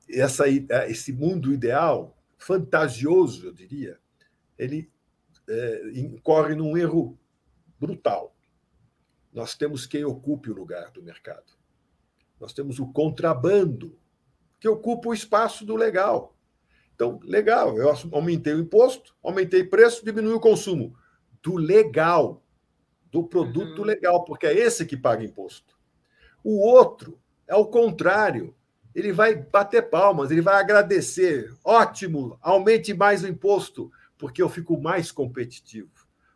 Essa, 0.07 0.47
é, 0.47 0.89
esse 0.89 1.11
mundo 1.11 1.51
ideal, 1.51 2.17
fantasioso, 2.37 3.47
eu 3.47 3.53
diria, 3.53 3.99
ele 4.57 4.89
é, 5.49 5.91
incorre 5.95 6.55
num 6.55 6.77
erro 6.77 7.17
brutal 7.79 8.35
nós 9.33 9.55
temos 9.55 9.85
quem 9.85 10.03
ocupe 10.03 10.51
o 10.51 10.55
lugar 10.55 10.91
do 10.91 11.01
mercado. 11.01 11.53
Nós 12.39 12.53
temos 12.53 12.79
o 12.79 12.87
contrabando, 12.87 13.97
que 14.59 14.67
ocupa 14.67 15.09
o 15.09 15.13
espaço 15.13 15.65
do 15.65 15.75
legal. 15.75 16.35
Então, 16.93 17.19
legal, 17.23 17.77
eu 17.77 17.91
aumentei 18.11 18.53
o 18.53 18.59
imposto, 18.59 19.15
aumentei 19.23 19.61
o 19.61 19.69
preço, 19.69 20.03
diminui 20.03 20.33
o 20.33 20.39
consumo. 20.39 20.95
Do 21.41 21.55
legal, 21.55 22.43
do 23.11 23.23
produto 23.23 23.79
uhum. 23.79 23.85
legal, 23.85 24.23
porque 24.23 24.45
é 24.45 24.53
esse 24.53 24.85
que 24.85 24.97
paga 24.97 25.23
imposto. 25.23 25.75
O 26.43 26.59
outro 26.59 27.19
é 27.47 27.55
o 27.55 27.65
contrário. 27.65 28.55
Ele 28.93 29.11
vai 29.11 29.35
bater 29.35 29.89
palmas, 29.89 30.29
ele 30.29 30.41
vai 30.41 30.55
agradecer. 30.55 31.55
Ótimo, 31.63 32.37
aumente 32.41 32.93
mais 32.93 33.23
o 33.23 33.27
imposto, 33.27 33.91
porque 34.17 34.41
eu 34.41 34.49
fico 34.49 34.79
mais 34.79 35.11
competitivo. 35.11 35.89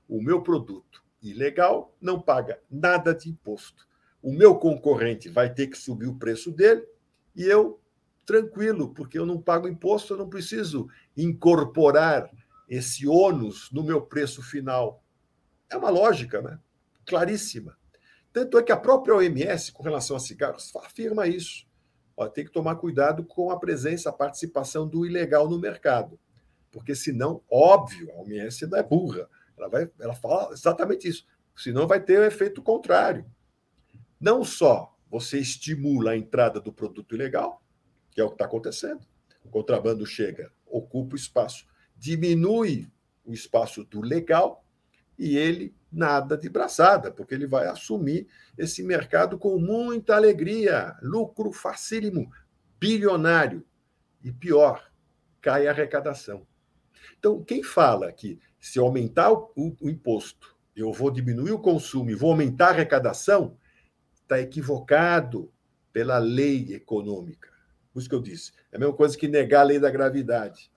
O 0.08 0.22
meu 0.22 0.42
produto 0.42 1.05
ilegal 1.30 1.96
não 2.02 2.22
paga 2.22 2.60
nada 2.70 3.14
de 3.14 3.30
imposto. 3.30 3.88
O 4.22 4.32
meu 4.32 4.56
concorrente 4.56 5.30
vai 5.30 5.54
ter 5.54 5.68
que 5.68 5.78
subir 5.78 6.08
o 6.08 6.16
preço 6.16 6.52
dele 6.52 6.86
e 7.36 7.44
eu, 7.44 7.80
tranquilo, 8.26 8.94
porque 8.94 9.20
eu 9.20 9.26
não 9.26 9.42
pago 9.42 9.68
imposto, 9.68 10.14
eu 10.14 10.18
não 10.18 10.30
preciso 10.30 10.88
incorporar 11.16 12.32
esse 12.68 13.08
ônus 13.08 13.70
no 13.72 13.84
meu 13.84 14.02
preço 14.02 14.42
final. 14.42 15.04
É 15.70 15.78
uma 15.78 15.90
lógica, 15.90 16.42
né? 16.42 16.60
Claríssima. 17.06 17.78
Tanto 18.34 18.58
é 18.58 18.64
que 18.64 18.72
a 18.72 18.78
própria 18.78 19.16
OMS, 19.16 19.72
com 19.72 19.84
relação 19.84 20.18
a 20.18 20.20
cigarros, 20.20 20.76
afirma 20.78 21.28
isso. 21.28 21.66
Tem 22.34 22.46
que 22.46 22.52
tomar 22.52 22.76
cuidado 22.78 23.24
com 23.24 23.52
a 23.52 23.60
presença, 23.60 24.10
a 24.10 24.14
participação 24.14 24.88
do 24.88 25.06
ilegal 25.06 25.48
no 25.50 25.60
mercado. 25.60 26.20
Porque, 26.72 26.96
senão, 26.96 27.42
óbvio, 27.50 28.12
a 28.12 28.22
OMS 28.22 28.66
não 28.68 28.78
é 28.78 28.84
burra. 28.84 29.30
Ela, 29.58 29.70
vai, 29.70 29.90
ela 30.00 30.16
fala 30.16 30.54
exatamente 30.54 31.08
isso. 31.08 31.26
Senão 31.56 31.88
vai 31.88 32.02
ter 32.02 32.20
o 32.20 32.22
um 32.22 32.26
efeito 32.26 32.62
contrário. 32.62 33.26
Não 34.20 34.44
só 34.44 34.96
você 35.10 35.40
estimula 35.40 36.12
a 36.12 36.18
entrada 36.18 36.60
do 36.60 36.74
produto 36.74 37.16
ilegal, 37.16 37.64
que 38.12 38.20
é 38.20 38.24
o 38.24 38.30
que 38.30 38.36
está 38.36 38.46
acontecendo. 38.46 39.06
O 39.44 39.50
contrabando 39.50 40.06
chega, 40.06 40.52
ocupa 40.66 41.14
o 41.14 41.18
espaço, 41.18 41.66
diminui 41.96 42.92
o 43.24 43.34
espaço 43.34 43.84
do 43.84 44.02
legal 44.02 44.66
e 45.18 45.38
ele 45.38 45.74
nada 45.92 46.38
de 46.38 46.50
braçada, 46.50 47.12
porque 47.12 47.34
ele 47.34 47.48
vai 47.48 47.68
assumir 47.68 48.28
esse 48.58 48.84
mercado 48.84 49.38
com 49.38 49.58
muita 49.58 50.16
alegria, 50.16 50.96
lucro 51.02 51.52
facílimo, 51.52 52.30
bilionário. 52.80 53.66
E 54.22 54.32
pior, 54.32 54.92
cai 55.42 55.68
a 55.68 55.72
arrecadação. 55.72 56.46
Então, 57.18 57.44
quem 57.44 57.64
fala 57.64 58.12
que 58.12 58.40
se 58.66 58.80
aumentar 58.80 59.32
o, 59.32 59.52
o, 59.56 59.76
o 59.80 59.90
imposto, 59.92 60.56
eu 60.76 60.92
vou 60.92 61.12
diminuir 61.12 61.52
o 61.52 61.60
consumo 61.60 62.10
e 62.10 62.16
vou 62.16 62.32
aumentar 62.32 62.68
a 62.68 62.70
arrecadação, 62.70 63.56
está 64.16 64.42
equivocado 64.42 65.52
pela 65.94 66.18
lei 66.18 66.74
econômica. 66.74 67.48
Por 67.94 68.00
isso 68.00 68.10
que 68.10 68.16
eu 68.16 68.22
disse. 68.22 68.54
É 68.72 68.78
a 68.78 68.80
mesma 68.80 68.96
coisa 68.96 69.16
que 69.16 69.28
negar 69.28 69.62
a 69.62 69.66
lei 69.66 69.78
da 69.78 69.92
gravidade. 69.92 70.72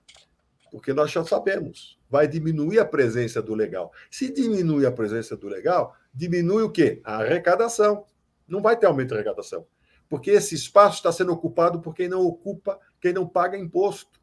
Porque 0.71 0.93
nós 0.93 1.09
já 1.09 1.25
sabemos, 1.25 1.99
vai 2.07 2.27
diminuir 2.27 2.77
a 2.77 2.85
presença 2.85 3.41
do 3.41 3.55
legal. 3.55 3.91
Se 4.11 4.31
diminui 4.31 4.85
a 4.85 4.91
presença 4.91 5.35
do 5.35 5.47
legal, 5.47 5.95
diminui 6.13 6.61
o 6.61 6.69
quê? 6.69 7.01
A 7.03 7.17
arrecadação. 7.17 8.05
Não 8.47 8.61
vai 8.61 8.77
ter 8.77 8.85
aumento 8.85 9.09
de 9.09 9.15
arrecadação. 9.15 9.65
Porque 10.07 10.29
esse 10.29 10.53
espaço 10.53 10.97
está 10.97 11.11
sendo 11.11 11.33
ocupado 11.33 11.81
por 11.81 11.95
quem 11.95 12.07
não 12.07 12.21
ocupa, 12.21 12.79
quem 13.01 13.13
não 13.13 13.27
paga 13.27 13.57
imposto. 13.57 14.18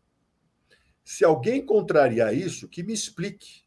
Se 1.06 1.24
alguém 1.24 1.64
contrariar 1.64 2.34
isso, 2.34 2.68
que 2.68 2.82
me 2.82 2.92
explique 2.92 3.62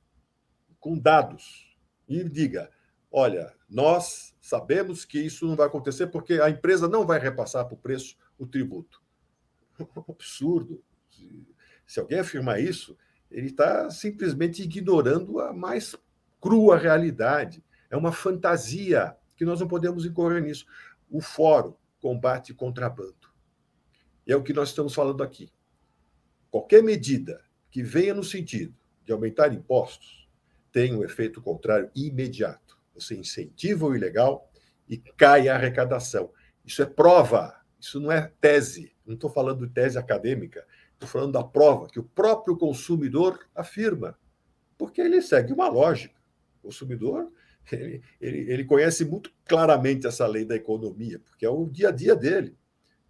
com 0.78 1.00
dados 1.00 1.74
e 2.06 2.22
diga: 2.22 2.70
olha, 3.10 3.56
nós 3.70 4.36
sabemos 4.42 5.06
que 5.06 5.22
isso 5.22 5.48
não 5.48 5.56
vai 5.56 5.68
acontecer 5.68 6.08
porque 6.08 6.34
a 6.34 6.50
empresa 6.50 6.86
não 6.90 7.08
vai 7.08 7.18
repassar 7.18 7.66
para 7.66 7.76
o 7.76 7.78
preço 7.78 8.18
o 8.38 8.46
tributo. 8.46 9.02
absurdo. 10.10 10.84
Se 11.88 12.02
alguém 12.02 12.20
afirmar 12.20 12.60
isso, 12.60 12.98
ele 13.32 13.48
está 13.48 13.90
simplesmente 13.90 14.62
ignorando 14.62 15.40
a 15.40 15.54
mais 15.54 15.96
crua 16.42 16.78
realidade. 16.78 17.64
É 17.90 17.96
uma 17.96 18.12
fantasia 18.12 19.16
que 19.38 19.46
nós 19.46 19.62
não 19.62 19.68
podemos 19.70 20.06
incorrer 20.06 20.44
nisso. 20.44 20.66
O 21.10 21.22
Fórum 21.22 21.74
combate 22.02 22.54
contrabando. 22.54 23.30
É 24.28 24.36
o 24.36 24.44
que 24.44 24.52
nós 24.52 24.68
estamos 24.68 24.94
falando 24.94 25.24
aqui 25.24 25.50
qualquer 26.52 26.84
medida 26.84 27.42
que 27.70 27.84
venha 27.84 28.14
no 28.14 28.24
sentido 28.24 28.76
de 29.06 29.12
aumentar 29.12 29.54
impostos 29.54 30.28
tem 30.72 30.96
um 30.96 31.04
efeito 31.04 31.42
contrário 31.42 31.90
imediato. 31.96 32.78
Você 32.94 33.16
incentiva 33.16 33.86
o 33.86 33.96
ilegal 33.96 34.50
e 34.88 34.98
cai 34.98 35.48
a 35.48 35.56
arrecadação. 35.56 36.32
Isso 36.66 36.82
é 36.82 36.86
prova, 36.86 37.56
isso 37.80 38.00
não 38.00 38.12
é 38.12 38.32
tese. 38.40 38.94
Não 39.06 39.16
estou 39.16 39.30
falando 39.30 39.66
de 39.66 39.74
tese 39.74 39.98
acadêmica, 39.98 40.66
estou 40.94 41.08
falando 41.08 41.34
da 41.34 41.44
prova 41.44 41.88
que 41.88 42.00
o 42.00 42.04
próprio 42.04 42.58
consumidor 42.58 43.40
afirma, 43.56 44.18
porque 44.78 45.02
ele 45.02 45.22
segue 45.22 45.54
uma 45.54 45.68
lógica. 45.68 46.20
O 46.62 46.68
consumidor 46.68 47.32
ele, 47.72 48.02
ele, 48.20 48.52
ele 48.52 48.66
conhece 48.66 49.06
muito 49.06 49.32
claramente 49.46 50.08
essa 50.08 50.26
lei 50.26 50.46
da 50.46 50.56
economia, 50.56 51.20
porque 51.20 51.46
é 51.46 51.50
o 51.50 51.66
dia 51.66 51.90
a 51.90 51.92
dia 51.92 52.16
dele. 52.16 52.56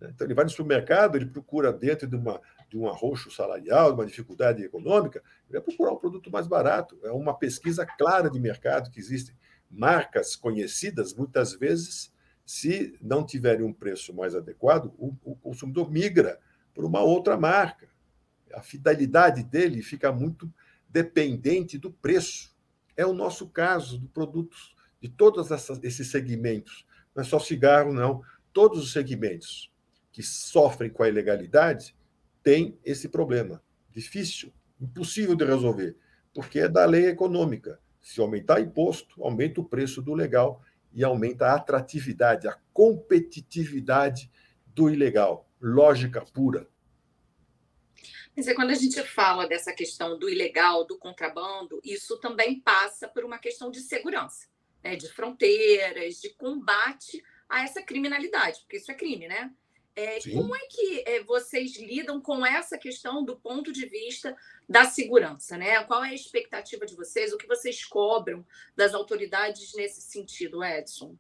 Então, 0.01 0.25
ele 0.25 0.33
vai 0.33 0.45
no 0.45 0.49
supermercado, 0.49 1.15
ele 1.15 1.25
procura 1.25 1.73
dentro 1.73 2.07
de, 2.07 2.15
uma, 2.15 2.41
de 2.69 2.77
um 2.77 2.87
arroxo 2.87 3.29
salarial, 3.29 3.91
de 3.91 3.99
uma 3.99 4.05
dificuldade 4.05 4.63
econômica, 4.63 5.21
ele 5.49 5.59
vai 5.59 5.61
procurar 5.61 5.91
um 5.91 5.97
produto 5.97 6.31
mais 6.31 6.47
barato. 6.47 6.97
É 7.03 7.11
uma 7.11 7.33
pesquisa 7.37 7.85
clara 7.85 8.29
de 8.29 8.39
mercado 8.39 8.89
que 8.89 8.99
existem 8.99 9.35
marcas 9.69 10.35
conhecidas, 10.35 11.13
muitas 11.13 11.53
vezes, 11.53 12.13
se 12.45 12.97
não 13.01 13.25
tiverem 13.25 13.65
um 13.65 13.73
preço 13.73 14.13
mais 14.13 14.33
adequado, 14.33 14.93
o, 14.97 15.15
o 15.23 15.35
consumidor 15.35 15.91
migra 15.91 16.39
para 16.73 16.85
uma 16.85 17.01
outra 17.01 17.37
marca. 17.37 17.87
A 18.53 18.61
fidelidade 18.61 19.43
dele 19.43 19.83
fica 19.83 20.11
muito 20.11 20.51
dependente 20.87 21.77
do 21.77 21.91
preço. 21.91 22.55
É 22.97 23.05
o 23.05 23.13
nosso 23.13 23.47
caso 23.49 23.99
de 23.99 24.07
produtos 24.07 24.75
de 24.99 25.07
todos 25.07 25.49
esses 25.83 26.09
segmentos. 26.09 26.85
Não 27.15 27.21
é 27.21 27.25
só 27.25 27.37
cigarro, 27.37 27.93
não. 27.93 28.23
Todos 28.51 28.79
os 28.79 28.91
segmentos 28.91 29.71
que 30.19 30.23
sofrem 30.23 30.89
com 30.89 31.01
a 31.01 31.07
ilegalidade 31.07 31.95
têm 32.43 32.77
esse 32.83 33.07
problema. 33.07 33.63
Difícil, 33.89 34.51
impossível 34.77 35.33
de 35.33 35.45
resolver, 35.45 35.95
porque 36.33 36.59
é 36.59 36.67
da 36.67 36.83
lei 36.83 37.05
econômica. 37.07 37.79
Se 38.01 38.19
aumentar 38.19 38.59
imposto, 38.59 39.23
aumenta 39.23 39.61
o 39.61 39.63
preço 39.63 40.01
do 40.01 40.13
legal 40.13 40.61
e 40.91 41.05
aumenta 41.05 41.45
a 41.45 41.55
atratividade, 41.55 42.49
a 42.49 42.59
competitividade 42.73 44.29
do 44.67 44.89
ilegal. 44.89 45.49
Lógica 45.61 46.19
pura. 46.19 46.67
Mas 48.35 48.45
é 48.49 48.53
quando 48.53 48.71
a 48.71 48.75
gente 48.75 49.01
fala 49.03 49.47
dessa 49.47 49.71
questão 49.71 50.19
do 50.19 50.29
ilegal, 50.29 50.85
do 50.85 50.97
contrabando, 50.97 51.79
isso 51.81 52.19
também 52.19 52.59
passa 52.59 53.07
por 53.07 53.23
uma 53.23 53.39
questão 53.39 53.71
de 53.71 53.79
segurança, 53.79 54.49
né? 54.83 54.97
de 54.97 55.07
fronteiras, 55.07 56.15
de 56.15 56.31
combate 56.31 57.23
a 57.47 57.63
essa 57.63 57.81
criminalidade, 57.81 58.59
porque 58.59 58.75
isso 58.75 58.91
é 58.91 58.93
crime, 58.93 59.25
né? 59.25 59.49
É, 59.95 60.19
como 60.31 60.55
é 60.55 60.59
que 60.69 61.03
é, 61.05 61.23
vocês 61.23 61.77
lidam 61.77 62.21
com 62.21 62.45
essa 62.45 62.77
questão 62.77 63.23
do 63.23 63.35
ponto 63.35 63.71
de 63.71 63.85
vista 63.85 64.35
da 64.67 64.85
segurança? 64.85 65.57
Né? 65.57 65.83
Qual 65.83 66.03
é 66.03 66.09
a 66.09 66.13
expectativa 66.13 66.85
de 66.85 66.95
vocês? 66.95 67.33
O 67.33 67.37
que 67.37 67.47
vocês 67.47 67.83
cobram 67.83 68.45
das 68.75 68.93
autoridades 68.93 69.73
nesse 69.75 70.01
sentido, 70.01 70.63
Edson? 70.63 71.17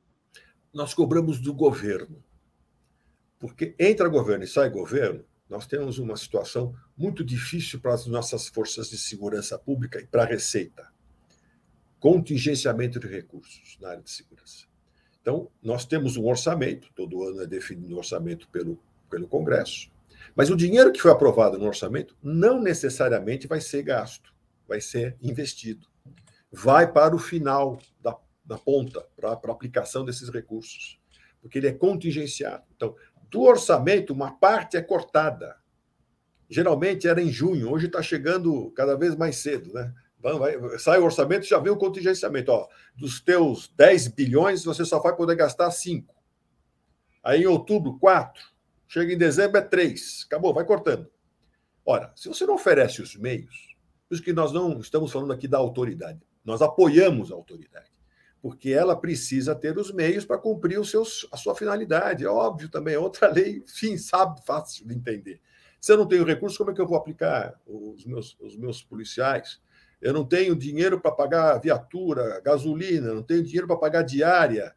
Nós 0.73 0.93
cobramos 0.93 1.39
do 1.39 1.53
governo. 1.53 2.23
Porque 3.37 3.75
entra 3.79 4.07
governo 4.07 4.43
e 4.43 4.47
sai 4.47 4.69
governo, 4.69 5.25
nós 5.49 5.65
temos 5.65 5.97
uma 5.97 6.15
situação 6.15 6.75
muito 6.95 7.23
difícil 7.23 7.79
para 7.79 7.93
as 7.93 8.05
nossas 8.05 8.47
forças 8.47 8.89
de 8.89 8.97
segurança 8.97 9.57
pública 9.57 9.99
e 9.99 10.05
para 10.05 10.23
a 10.23 10.25
Receita. 10.25 10.93
Contingenciamento 11.99 12.99
de 12.99 13.07
recursos 13.07 13.77
na 13.79 13.89
área 13.89 14.03
de 14.03 14.11
segurança. 14.11 14.68
Então, 15.21 15.49
nós 15.61 15.85
temos 15.85 16.17
um 16.17 16.27
orçamento, 16.27 16.89
todo 16.95 17.23
ano 17.23 17.41
é 17.41 17.47
definido 17.47 17.95
um 17.95 17.97
orçamento 17.97 18.47
pelo, 18.49 18.79
pelo 19.09 19.27
Congresso, 19.27 19.91
mas 20.35 20.49
o 20.49 20.55
dinheiro 20.55 20.91
que 20.91 21.01
foi 21.01 21.11
aprovado 21.11 21.57
no 21.57 21.65
orçamento 21.65 22.15
não 22.21 22.61
necessariamente 22.61 23.47
vai 23.47 23.61
ser 23.61 23.83
gasto, 23.83 24.33
vai 24.67 24.79
ser 24.79 25.17
investido. 25.21 25.87
Vai 26.51 26.91
para 26.91 27.15
o 27.15 27.19
final 27.19 27.79
da, 28.01 28.15
da 28.43 28.57
ponta, 28.57 29.05
para 29.15 29.31
a 29.31 29.51
aplicação 29.51 30.05
desses 30.05 30.29
recursos, 30.29 30.99
porque 31.41 31.57
ele 31.57 31.67
é 31.67 31.73
contingenciado. 31.73 32.63
Então, 32.75 32.95
do 33.29 33.41
orçamento, 33.41 34.13
uma 34.13 34.31
parte 34.31 34.77
é 34.77 34.81
cortada. 34.81 35.57
Geralmente 36.49 37.07
era 37.07 37.21
em 37.21 37.31
junho, 37.31 37.69
hoje 37.69 37.85
está 37.85 38.01
chegando 38.01 38.71
cada 38.71 38.97
vez 38.97 39.15
mais 39.15 39.37
cedo, 39.37 39.71
né? 39.71 39.93
Sai 40.79 40.99
o 40.99 41.05
orçamento 41.05 41.45
já 41.45 41.59
vem 41.59 41.71
o 41.71 41.77
contingenciamento. 41.77 42.51
Ó, 42.51 42.67
dos 42.95 43.21
teus 43.21 43.71
10 43.75 44.09
bilhões, 44.09 44.65
você 44.65 44.83
só 44.83 44.99
vai 44.99 45.15
poder 45.15 45.35
gastar 45.35 45.71
5. 45.71 46.13
Aí 47.23 47.43
em 47.43 47.47
outubro, 47.47 47.97
4. 47.99 48.43
Chega 48.87 49.13
em 49.13 49.17
dezembro, 49.17 49.57
é 49.57 49.61
3. 49.61 50.25
Acabou, 50.25 50.53
vai 50.53 50.65
cortando. 50.65 51.09
Ora, 51.85 52.11
se 52.15 52.27
você 52.27 52.45
não 52.45 52.55
oferece 52.55 53.01
os 53.01 53.15
meios, 53.15 53.75
por 54.07 54.15
isso 54.15 54.23
que 54.23 54.33
nós 54.33 54.51
não 54.51 54.79
estamos 54.79 55.11
falando 55.11 55.31
aqui 55.31 55.47
da 55.47 55.57
autoridade, 55.57 56.19
nós 56.43 56.61
apoiamos 56.61 57.31
a 57.31 57.35
autoridade, 57.35 57.91
porque 58.41 58.71
ela 58.71 58.95
precisa 58.95 59.55
ter 59.55 59.77
os 59.77 59.91
meios 59.91 60.25
para 60.25 60.37
cumprir 60.37 60.79
os 60.79 60.89
seus, 60.89 61.27
a 61.31 61.37
sua 61.37 61.55
finalidade. 61.55 62.25
É 62.25 62.29
óbvio 62.29 62.69
também, 62.69 62.95
é 62.95 62.99
outra 62.99 63.29
lei, 63.29 63.63
enfim, 63.65 63.97
sabe, 63.97 64.41
fácil 64.45 64.87
de 64.87 64.93
entender. 64.93 65.41
Se 65.79 65.93
eu 65.93 65.97
não 65.97 66.07
tenho 66.07 66.25
recursos, 66.25 66.57
como 66.57 66.71
é 66.71 66.73
que 66.73 66.81
eu 66.81 66.87
vou 66.87 66.97
aplicar 66.97 67.59
os 67.65 68.05
meus, 68.05 68.37
os 68.39 68.57
meus 68.57 68.83
policiais? 68.83 69.61
Eu 70.01 70.13
não 70.13 70.25
tenho 70.25 70.55
dinheiro 70.55 70.99
para 70.99 71.11
pagar 71.11 71.57
viatura, 71.59 72.39
gasolina, 72.41 73.13
não 73.13 73.23
tenho 73.23 73.43
dinheiro 73.43 73.67
para 73.67 73.77
pagar 73.77 74.01
diária. 74.03 74.73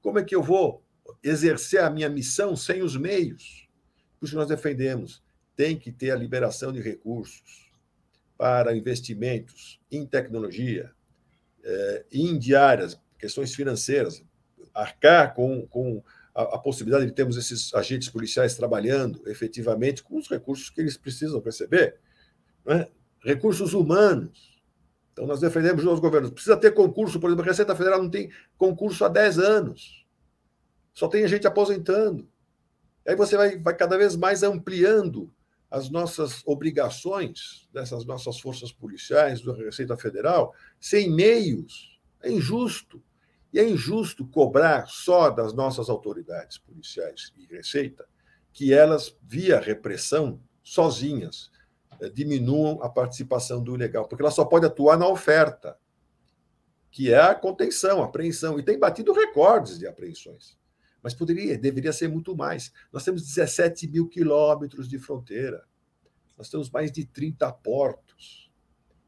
Como 0.00 0.18
é 0.18 0.24
que 0.24 0.34
eu 0.34 0.42
vou 0.42 0.82
exercer 1.22 1.80
a 1.80 1.90
minha 1.90 2.08
missão 2.08 2.56
sem 2.56 2.82
os 2.82 2.96
meios? 2.96 3.68
Por 4.18 4.26
isso 4.26 4.36
nós 4.36 4.48
defendemos, 4.48 5.22
tem 5.54 5.76
que 5.76 5.92
ter 5.92 6.10
a 6.10 6.16
liberação 6.16 6.72
de 6.72 6.80
recursos 6.80 7.70
para 8.38 8.74
investimentos 8.76 9.80
em 9.90 10.06
tecnologia, 10.06 10.90
eh, 11.62 12.04
em 12.10 12.38
diárias, 12.38 12.98
questões 13.18 13.54
financeiras, 13.54 14.24
arcar 14.74 15.34
com, 15.34 15.66
com 15.66 16.02
a, 16.34 16.42
a, 16.42 16.58
possibilidade 16.58 17.06
de 17.06 17.12
termos 17.12 17.36
esses 17.36 17.72
agentes 17.74 18.08
policiais 18.08 18.54
trabalhando 18.54 19.22
efetivamente 19.26 20.02
com 20.02 20.16
os 20.16 20.28
recursos 20.28 20.70
que 20.70 20.80
eles 20.80 20.96
precisam 20.96 21.40
receber. 21.40 22.00
Né? 22.64 22.88
Recursos 23.22 23.74
humanos, 23.74 24.51
então, 25.12 25.26
nós 25.26 25.40
defendemos 25.40 25.84
os 25.84 26.00
governos. 26.00 26.30
Precisa 26.30 26.56
ter 26.56 26.72
concurso, 26.72 27.20
por 27.20 27.28
exemplo, 27.28 27.44
a 27.44 27.48
Receita 27.48 27.76
Federal 27.76 28.02
não 28.02 28.10
tem 28.10 28.30
concurso 28.56 29.04
há 29.04 29.08
10 29.08 29.38
anos. 29.38 30.06
Só 30.94 31.06
tem 31.06 31.26
gente 31.28 31.46
aposentando. 31.46 32.26
Aí 33.06 33.14
você 33.14 33.36
vai, 33.36 33.58
vai 33.58 33.76
cada 33.76 33.98
vez 33.98 34.16
mais 34.16 34.42
ampliando 34.42 35.32
as 35.70 35.90
nossas 35.90 36.42
obrigações 36.46 37.68
dessas 37.72 38.04
nossas 38.04 38.38
forças 38.40 38.72
policiais, 38.72 39.42
da 39.42 39.54
Receita 39.54 39.96
Federal, 39.96 40.54
sem 40.80 41.10
meios. 41.10 42.00
É 42.22 42.30
injusto. 42.30 43.02
E 43.52 43.58
é 43.58 43.68
injusto 43.68 44.26
cobrar 44.26 44.86
só 44.86 45.28
das 45.28 45.52
nossas 45.52 45.90
autoridades 45.90 46.56
policiais 46.56 47.32
e 47.36 47.44
Receita 47.54 48.06
que 48.52 48.72
elas, 48.72 49.16
via 49.22 49.58
repressão, 49.58 50.38
sozinhas, 50.62 51.50
diminuam 52.10 52.82
a 52.82 52.88
participação 52.88 53.62
do 53.62 53.74
ilegal, 53.74 54.06
porque 54.06 54.22
ela 54.22 54.30
só 54.30 54.44
pode 54.44 54.66
atuar 54.66 54.98
na 54.98 55.06
oferta, 55.06 55.78
que 56.90 57.12
é 57.12 57.20
a 57.20 57.34
contenção, 57.34 58.02
a 58.02 58.06
apreensão, 58.06 58.58
e 58.58 58.62
tem 58.62 58.78
batido 58.78 59.12
recordes 59.12 59.78
de 59.78 59.86
apreensões. 59.86 60.58
Mas 61.02 61.14
poderia, 61.14 61.58
deveria 61.58 61.92
ser 61.92 62.08
muito 62.08 62.36
mais. 62.36 62.72
Nós 62.92 63.04
temos 63.04 63.22
17 63.22 63.88
mil 63.88 64.08
quilômetros 64.08 64.88
de 64.88 64.98
fronteira, 64.98 65.64
nós 66.36 66.48
temos 66.48 66.70
mais 66.70 66.90
de 66.90 67.04
30 67.04 67.50
portos, 67.52 68.50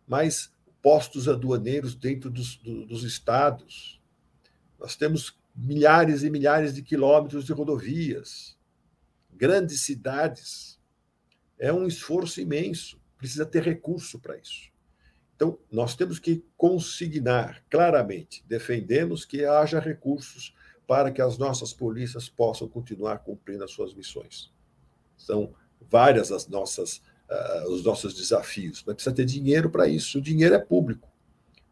mais 0.06 0.52
postos 0.82 1.28
aduaneiros 1.28 1.94
dentro 1.94 2.30
dos, 2.30 2.56
do, 2.56 2.86
dos 2.86 3.04
estados, 3.04 4.00
nós 4.78 4.96
temos 4.96 5.38
milhares 5.54 6.22
e 6.22 6.30
milhares 6.30 6.74
de 6.74 6.82
quilômetros 6.82 7.44
de 7.44 7.52
rodovias, 7.52 8.58
grandes 9.32 9.80
cidades 9.80 10.73
é 11.58 11.72
um 11.72 11.86
esforço 11.86 12.40
imenso, 12.40 13.00
precisa 13.16 13.46
ter 13.46 13.62
recurso 13.62 14.18
para 14.18 14.36
isso. 14.36 14.72
Então, 15.36 15.58
nós 15.70 15.96
temos 15.96 16.18
que 16.18 16.44
consignar 16.56 17.64
claramente, 17.68 18.44
defendemos 18.46 19.24
que 19.24 19.44
haja 19.44 19.80
recursos 19.80 20.54
para 20.86 21.10
que 21.10 21.20
as 21.20 21.38
nossas 21.38 21.72
polícias 21.72 22.28
possam 22.28 22.68
continuar 22.68 23.18
cumprindo 23.18 23.64
as 23.64 23.70
suas 23.70 23.94
missões. 23.94 24.52
São 25.16 25.54
várias 25.90 26.30
as 26.30 26.46
nossas, 26.46 26.98
uh, 27.28 27.70
os 27.70 27.84
nossos 27.84 28.14
desafios, 28.14 28.82
mas 28.86 28.94
precisa 28.94 29.14
ter 29.14 29.24
dinheiro 29.24 29.70
para 29.70 29.88
isso. 29.88 30.18
O 30.18 30.22
dinheiro 30.22 30.54
é 30.54 30.58
público. 30.58 31.08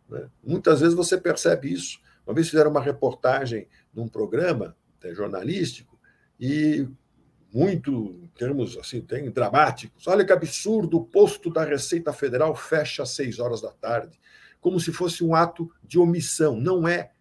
Né? 0.08 0.28
Muitas 0.42 0.80
vezes 0.80 0.94
você 0.94 1.18
percebe 1.18 1.72
isso. 1.72 2.00
Uma 2.26 2.34
vez 2.34 2.48
fizeram 2.48 2.70
uma 2.70 2.80
reportagem 2.82 3.68
num 3.92 4.08
programa 4.08 4.76
né, 5.02 5.14
jornalístico 5.14 5.98
e 6.38 6.88
muito, 7.52 8.18
em 8.22 8.28
termos 8.28 8.78
assim, 8.78 9.00
tem 9.00 9.30
dramáticos. 9.30 10.06
Olha 10.06 10.24
que 10.24 10.32
absurdo, 10.32 10.96
o 10.96 11.04
posto 11.04 11.50
da 11.50 11.64
Receita 11.64 12.12
Federal 12.12 12.54
fecha 12.56 13.02
às 13.02 13.10
seis 13.10 13.38
horas 13.38 13.60
da 13.60 13.70
tarde, 13.70 14.18
como 14.60 14.80
se 14.80 14.92
fosse 14.92 15.22
um 15.22 15.34
ato 15.34 15.70
de 15.82 15.98
omissão. 15.98 16.56
Não 16.56 16.88
é. 16.88 17.12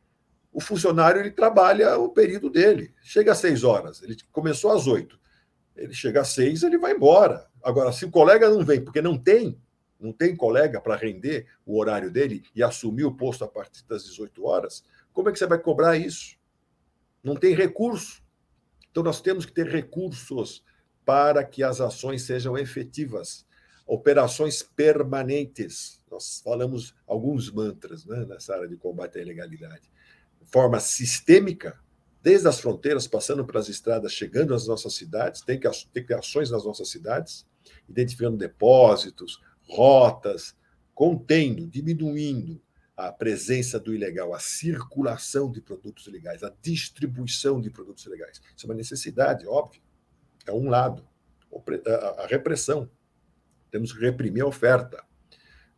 O 0.53 0.61
funcionário 0.61 1.19
ele 1.19 1.31
trabalha 1.31 1.97
o 1.97 2.09
período 2.09 2.49
dele. 2.49 2.93
Chega 3.01 3.33
às 3.33 3.39
seis 3.39 3.63
horas, 3.63 4.01
ele 4.01 4.15
começou 4.31 4.71
às 4.71 4.87
oito. 4.87 5.19
Ele 5.75 5.93
chega 5.93 6.21
às 6.21 6.29
seis, 6.29 6.63
ele 6.63 6.77
vai 6.77 6.93
embora. 6.93 7.47
Agora, 7.63 7.91
se 7.91 8.05
o 8.05 8.11
colega 8.11 8.49
não 8.49 8.63
vem 8.63 8.81
porque 8.83 9.01
não 9.01 9.17
tem, 9.17 9.59
não 9.99 10.11
tem 10.11 10.35
colega 10.35 10.79
para 10.79 10.95
render 10.95 11.47
o 11.65 11.77
horário 11.79 12.09
dele 12.09 12.43
e 12.55 12.63
assumir 12.63 13.03
o 13.03 13.15
posto 13.15 13.43
a 13.43 13.47
partir 13.47 13.85
das 13.85 14.05
18 14.05 14.45
horas, 14.45 14.83
como 15.13 15.29
é 15.29 15.31
que 15.31 15.39
você 15.39 15.45
vai 15.45 15.59
cobrar 15.59 15.97
isso? 15.97 16.37
Não 17.23 17.35
tem 17.35 17.53
recurso. 17.53 18.21
Então, 18.91 19.03
nós 19.03 19.21
temos 19.21 19.45
que 19.45 19.53
ter 19.53 19.67
recursos 19.67 20.63
para 21.05 21.43
que 21.43 21.63
as 21.63 21.81
ações 21.81 22.23
sejam 22.23 22.57
efetivas, 22.57 23.45
operações 23.87 24.61
permanentes. 24.61 25.99
Nós 26.11 26.41
falamos 26.43 26.93
alguns 27.07 27.49
mantras 27.49 28.05
né, 28.05 28.25
nessa 28.25 28.53
área 28.53 28.67
de 28.67 28.75
combate 28.75 29.17
à 29.17 29.21
ilegalidade. 29.21 29.89
De 30.39 30.47
forma 30.51 30.79
sistêmica, 30.79 31.79
desde 32.21 32.47
as 32.47 32.59
fronteiras, 32.59 33.07
passando 33.07 33.45
pelas 33.45 33.69
estradas, 33.69 34.13
chegando 34.13 34.53
às 34.53 34.67
nossas 34.67 34.93
cidades, 34.93 35.41
tem 35.41 35.59
que 35.59 35.69
ter 35.93 36.13
ações 36.13 36.51
nas 36.51 36.65
nossas 36.65 36.89
cidades, 36.89 37.47
identificando 37.89 38.37
depósitos, 38.37 39.41
rotas, 39.67 40.55
contendo, 40.93 41.65
diminuindo 41.65 42.61
a 43.07 43.11
presença 43.11 43.79
do 43.79 43.95
ilegal, 43.95 44.33
a 44.33 44.39
circulação 44.39 45.51
de 45.51 45.59
produtos 45.59 46.05
ilegais, 46.05 46.43
a 46.43 46.53
distribuição 46.61 47.59
de 47.59 47.69
produtos 47.71 48.05
ilegais. 48.05 48.39
Isso 48.55 48.65
é 48.65 48.69
uma 48.69 48.75
necessidade, 48.75 49.47
óbvio. 49.47 49.81
É 50.45 50.51
um 50.51 50.69
lado. 50.69 51.07
A 52.19 52.27
repressão. 52.27 52.89
Temos 53.71 53.91
que 53.91 53.99
reprimir 53.99 54.43
a 54.43 54.47
oferta. 54.47 55.03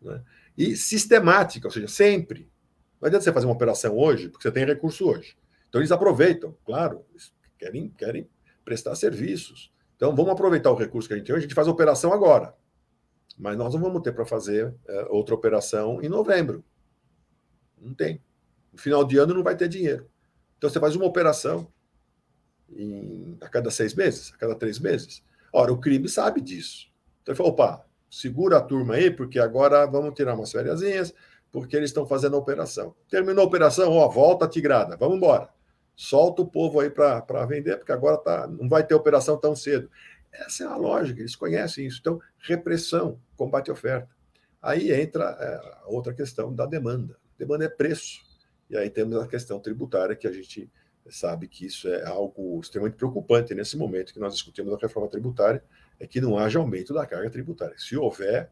Né? 0.01 0.21
E 0.57 0.75
sistemática, 0.75 1.67
ou 1.67 1.71
seja, 1.71 1.87
sempre. 1.87 2.51
Não 2.99 3.07
adianta 3.07 3.23
você 3.23 3.31
fazer 3.31 3.45
uma 3.45 3.55
operação 3.55 3.97
hoje, 3.97 4.29
porque 4.29 4.43
você 4.43 4.51
tem 4.51 4.65
recurso 4.65 5.07
hoje. 5.07 5.37
Então, 5.69 5.79
eles 5.79 5.91
aproveitam, 5.91 6.57
claro, 6.65 7.05
eles 7.11 7.33
querem, 7.57 7.89
querem 7.89 8.29
prestar 8.65 8.95
serviços. 8.95 9.71
Então, 9.95 10.15
vamos 10.15 10.31
aproveitar 10.31 10.71
o 10.71 10.75
recurso 10.75 11.07
que 11.07 11.13
a 11.13 11.17
gente 11.17 11.25
tem 11.25 11.35
hoje, 11.35 11.45
a 11.45 11.47
gente 11.47 11.55
faz 11.55 11.67
a 11.67 11.71
operação 11.71 12.11
agora. 12.11 12.53
Mas 13.37 13.57
nós 13.57 13.73
não 13.73 13.81
vamos 13.81 14.01
ter 14.01 14.11
para 14.11 14.25
fazer 14.25 14.75
é, 14.87 15.07
outra 15.09 15.33
operação 15.33 16.01
em 16.01 16.09
novembro. 16.09 16.63
Não 17.83 17.93
tem. 17.93 18.21
No 18.71 18.79
final 18.79 19.03
de 19.03 19.17
ano 19.17 19.33
não 19.33 19.43
vai 19.43 19.55
ter 19.55 19.67
dinheiro. 19.67 20.09
Então 20.57 20.69
você 20.69 20.79
faz 20.79 20.95
uma 20.95 21.05
operação 21.05 21.67
em, 22.69 23.37
a 23.41 23.49
cada 23.49 23.69
seis 23.69 23.93
meses, 23.93 24.31
a 24.33 24.37
cada 24.37 24.55
três 24.55 24.79
meses. 24.79 25.23
Ora, 25.51 25.71
o 25.71 25.79
crime 25.79 26.09
sabe 26.09 26.41
disso. 26.41 26.87
Então 27.21 27.33
ele 27.33 27.37
falou: 27.37 27.51
opa, 27.51 27.85
segura 28.09 28.57
a 28.57 28.61
turma 28.61 28.95
aí, 28.95 29.11
porque 29.11 29.39
agora 29.39 29.85
vamos 29.85 30.13
tirar 30.13 30.35
umas 30.35 30.51
férias, 30.51 31.13
porque 31.51 31.75
eles 31.75 31.89
estão 31.89 32.05
fazendo 32.05 32.35
a 32.35 32.39
operação. 32.39 32.95
Terminou 33.09 33.43
a 33.43 33.47
operação, 33.47 33.91
ó, 33.91 34.07
volta 34.09 34.45
a 34.45 34.49
tigrada, 34.49 34.97
vamos 34.97 35.17
embora. 35.17 35.49
Solta 35.95 36.41
o 36.41 36.47
povo 36.47 36.79
aí 36.79 36.89
para 36.89 37.45
vender, 37.45 37.77
porque 37.77 37.91
agora 37.91 38.17
tá, 38.17 38.47
não 38.47 38.67
vai 38.67 38.83
ter 38.85 38.95
operação 38.95 39.37
tão 39.37 39.55
cedo. 39.55 39.89
Essa 40.31 40.63
é 40.63 40.67
a 40.67 40.75
lógica, 40.75 41.19
eles 41.19 41.35
conhecem 41.35 41.85
isso. 41.85 41.99
Então, 41.99 42.19
repressão, 42.39 43.19
combate 43.37 43.69
à 43.69 43.73
oferta. 43.73 44.09
Aí 44.59 44.91
entra 44.91 45.37
é, 45.39 45.61
outra 45.85 46.13
questão 46.13 46.53
da 46.53 46.65
demanda. 46.65 47.15
Demanda 47.43 47.65
é 47.65 47.69
preço. 47.69 48.21
E 48.69 48.77
aí 48.77 48.89
temos 48.89 49.17
a 49.17 49.27
questão 49.27 49.59
tributária, 49.59 50.15
que 50.15 50.27
a 50.27 50.31
gente 50.31 50.71
sabe 51.09 51.49
que 51.49 51.65
isso 51.65 51.89
é 51.89 52.05
algo 52.05 52.59
extremamente 52.61 52.95
preocupante 52.95 53.53
nesse 53.53 53.75
momento 53.75 54.13
que 54.13 54.19
nós 54.19 54.33
discutimos 54.33 54.73
a 54.73 54.77
reforma 54.77 55.09
tributária, 55.09 55.63
é 55.99 56.07
que 56.07 56.21
não 56.21 56.37
haja 56.37 56.59
aumento 56.59 56.93
da 56.93 57.05
carga 57.05 57.29
tributária. 57.29 57.77
Se 57.77 57.97
houver, 57.97 58.49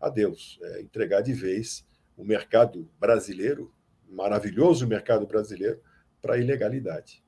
adeus. 0.00 0.58
É 0.62 0.82
entregar 0.82 1.22
de 1.22 1.32
vez 1.32 1.86
o 2.16 2.24
mercado 2.24 2.90
brasileiro, 3.00 3.72
maravilhoso 4.06 4.86
mercado 4.86 5.26
brasileiro, 5.26 5.80
para 6.20 6.34
a 6.34 6.38
ilegalidade. 6.38 7.24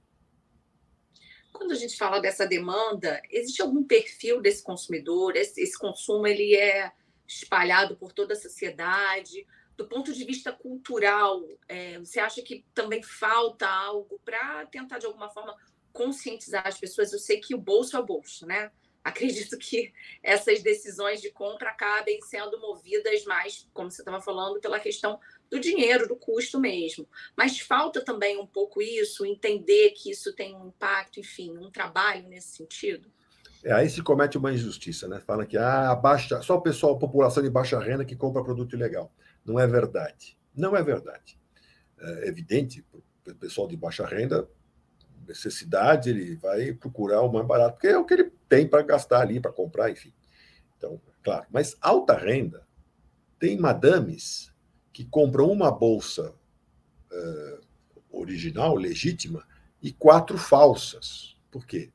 Quando 1.53 1.73
a 1.73 1.77
gente 1.77 1.97
fala 1.97 2.21
dessa 2.21 2.47
demanda, 2.47 3.21
existe 3.31 3.63
algum 3.63 3.83
perfil 3.83 4.41
desse 4.41 4.63
consumidor? 4.63 5.35
Esse, 5.37 5.61
esse 5.61 5.79
consumo 5.79 6.27
ele 6.27 6.55
é 6.55 6.93
espalhado 7.27 7.97
por 7.97 8.13
toda 8.13 8.35
a 8.35 8.37
sociedade? 8.37 9.47
Do 9.79 9.87
ponto 9.87 10.13
de 10.13 10.25
vista 10.25 10.53
cultural, 10.53 11.41
é, 11.69 12.01
você 12.01 12.19
acha 12.19 12.43
que 12.43 12.67
também 12.75 13.01
falta 13.01 13.67
algo 13.67 14.21
para 14.25 14.67
tentar, 14.67 14.99
de 14.99 15.07
alguma 15.07 15.31
forma, 15.31 15.57
conscientizar 15.93 16.67
as 16.67 16.79
pessoas? 16.79 17.13
Eu 17.13 17.19
sei 17.21 17.39
que 17.39 17.55
o 17.55 17.59
bolso 17.59 17.97
é 17.97 18.01
o 18.01 18.05
bolso, 18.05 18.45
né? 18.45 18.73
Acredito 19.05 19.57
que 19.57 19.93
essas 20.21 20.63
decisões 20.63 21.21
de 21.21 21.31
compra 21.31 21.71
acabem 21.71 22.21
sendo 22.23 22.61
movidas 22.61 23.25
mais, 23.25 23.69
como 23.73 23.89
você 23.89 24.03
estava 24.03 24.21
falando, 24.21 24.61
pela 24.61 24.81
questão 24.81 25.21
do 25.49 25.61
dinheiro, 25.61 26.09
do 26.09 26.17
custo 26.17 26.59
mesmo. 26.59 27.09
Mas 27.37 27.61
falta 27.61 28.05
também 28.05 28.37
um 28.37 28.47
pouco 28.47 28.83
isso, 28.83 29.25
entender 29.25 29.91
que 29.91 30.11
isso 30.11 30.35
tem 30.35 30.57
um 30.57 30.67
impacto, 30.67 31.21
enfim, 31.21 31.57
um 31.57 31.71
trabalho 31.71 32.29
nesse 32.29 32.57
sentido. 32.57 33.09
É, 33.63 33.73
aí 33.73 33.89
se 33.89 34.03
comete 34.03 34.37
uma 34.37 34.53
injustiça, 34.53 35.09
né? 35.09 35.21
Fala 35.21 35.47
que 35.47 35.57
ah, 35.57 35.95
baixa, 35.95 36.43
só 36.43 36.57
o 36.57 36.61
pessoal, 36.61 36.95
a 36.95 36.99
população 36.99 37.43
de 37.43 37.49
baixa 37.49 37.79
renda 37.79 38.05
que 38.05 38.17
compra 38.17 38.43
produto 38.43 38.75
ilegal. 38.75 39.13
Não 39.49 39.59
é 39.59 39.67
verdade. 39.67 40.37
Não 40.55 40.77
é 40.77 40.83
verdade. 40.83 41.39
É 41.99 42.29
evidente, 42.29 42.85
o 42.93 43.35
pessoal 43.35 43.67
de 43.67 43.77
baixa 43.77 44.07
renda, 44.07 44.49
necessidade, 45.27 46.11
ele 46.11 46.37
vai 46.37 46.73
procurar 46.73 47.23
o 47.23 47.33
mais 47.33 47.47
barato, 47.47 47.75
porque 47.75 47.89
é 47.89 47.99
o 47.99 48.05
que 48.05 48.15
ele 48.15 48.33
tem 48.49 48.67
para 48.67 48.83
gastar 48.83 49.21
ali, 49.21 49.41
para 49.41 49.53
comprar, 49.53 49.91
enfim. 49.91 50.13
Então, 50.77 51.01
claro. 51.23 51.47
Mas 51.51 51.77
alta 51.81 52.15
renda, 52.15 52.67
tem 53.39 53.59
madames 53.59 54.53
que 54.93 55.05
compram 55.05 55.51
uma 55.51 55.71
bolsa 55.71 56.35
uh, 57.11 57.61
original, 58.11 58.75
legítima, 58.75 59.47
e 59.83 59.93
quatro 59.93 60.37
falsas. 60.37 61.37
Por 61.51 61.67
quê? 61.67 61.91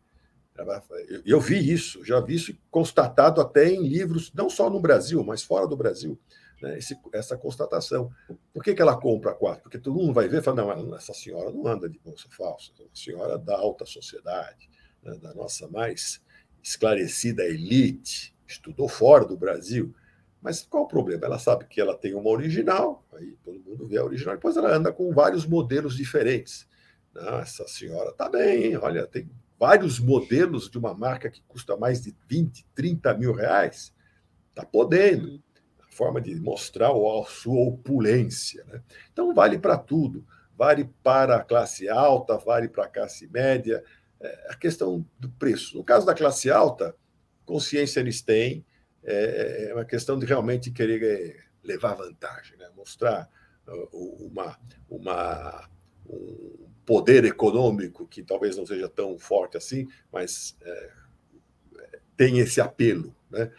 Eu, 1.10 1.22
eu 1.26 1.40
vi 1.42 1.72
isso, 1.72 2.06
já 2.06 2.20
vi 2.20 2.36
isso 2.36 2.56
constatado 2.70 3.42
até 3.42 3.70
em 3.70 3.88
livros, 3.88 4.32
não 4.34 4.50
só 4.50 4.70
no 4.70 4.80
Brasil, 4.80 5.24
mas 5.24 5.44
fora 5.44 5.68
do 5.68 5.76
Brasil, 5.76 6.20
né, 6.64 6.78
esse, 6.78 6.98
essa 7.14 7.38
constatação. 7.38 8.10
Por 8.54 8.64
que, 8.64 8.74
que 8.74 8.82
ela 8.82 8.98
compra 8.98 9.34
quatro? 9.34 9.64
Porque 9.64 9.78
todo 9.78 10.00
mundo 10.00 10.14
vai 10.14 10.30
ver 10.30 10.40
e 10.40 10.42
fala: 10.42 10.64
não, 10.64 10.96
essa 10.96 11.14
senhora 11.14 11.52
não 11.52 11.68
anda 11.68 11.90
de 11.90 12.00
bolsa 12.00 12.30
falsa, 12.32 12.72
é 12.80 12.84
uma 12.84 12.96
senhora 12.96 13.38
da 13.38 13.58
alta 13.58 13.86
sociedade, 13.86 14.70
né, 15.04 15.16
da 15.22 15.34
nossa 15.34 15.68
mais 15.68 16.22
esclarecida 16.64 17.44
elite, 17.44 18.34
estudou 18.48 18.88
fora 18.88 19.26
do 19.26 19.36
Brasil. 19.36 19.94
Mas 20.42 20.62
qual 20.62 20.84
o 20.84 20.88
problema? 20.88 21.26
Ela 21.26 21.40
sabe 21.40 21.66
que 21.66 21.80
ela 21.80 21.98
tem 21.98 22.16
uma 22.16 22.30
original, 22.30 23.06
aí 23.14 23.38
todo 23.44 23.60
mundo 23.60 23.86
vê 23.86 23.98
a 23.98 24.04
original, 24.04 24.36
depois 24.36 24.56
ela 24.56 24.74
anda 24.74 24.92
com 24.92 25.14
vários 25.14 25.46
modelos 25.46 25.96
diferentes. 25.96 26.66
Não, 27.14 27.40
essa 27.40 27.68
senhora 27.68 28.10
está 28.10 28.30
bem, 28.30 28.76
olha, 28.78 29.06
tem 29.06 29.30
vários 29.60 30.00
modelos 30.00 30.70
de 30.70 30.78
uma 30.78 30.94
marca 30.94 31.30
que 31.30 31.42
custa 31.48 31.76
mais 31.78 32.02
de 32.02 32.16
20, 32.28 32.66
30 32.74 33.14
mil 33.16 33.34
reais. 33.34 33.94
Está 34.50 34.66
podendo. 34.66 35.42
Forma 35.94 36.20
de 36.20 36.36
mostrar 36.36 36.90
a 36.90 37.26
sua 37.26 37.68
opulência. 37.68 38.64
Né? 38.66 38.82
Então, 39.12 39.34
vale 39.34 39.60
para 39.60 39.78
tudo. 39.78 40.26
Vale 40.56 40.90
para 41.04 41.38
a 41.38 41.44
classe 41.44 41.88
alta, 41.90 42.38
vale 42.38 42.68
para 42.68 42.86
a 42.86 42.90
classe 42.90 43.28
média. 43.28 43.84
É 44.20 44.48
a 44.50 44.56
questão 44.56 45.06
do 45.20 45.30
preço. 45.30 45.78
No 45.78 45.84
caso 45.84 46.06
da 46.06 46.14
classe 46.14 46.50
alta, 46.50 46.96
consciência 47.46 48.00
eles 48.00 48.22
têm, 48.22 48.66
é, 49.04 49.68
é 49.70 49.74
uma 49.74 49.86
questão 49.86 50.18
de 50.18 50.26
realmente 50.26 50.72
querer 50.72 51.04
é, 51.04 51.44
levar 51.64 51.96
vantagem, 51.96 52.58
né? 52.58 52.70
mostrar 52.76 53.30
uh, 53.68 54.26
uma, 54.26 54.58
uma, 54.90 55.70
um 56.10 56.70
poder 56.86 57.26
econômico 57.26 58.08
que 58.08 58.24
talvez 58.24 58.58
não 58.58 58.66
seja 58.66 58.88
tão 58.88 59.18
forte 59.20 59.58
assim, 59.58 59.88
mas 60.12 60.58
é, 60.62 60.92
tem 62.16 62.40
esse 62.40 62.62
apelo 62.62 63.16
né? 63.30 63.52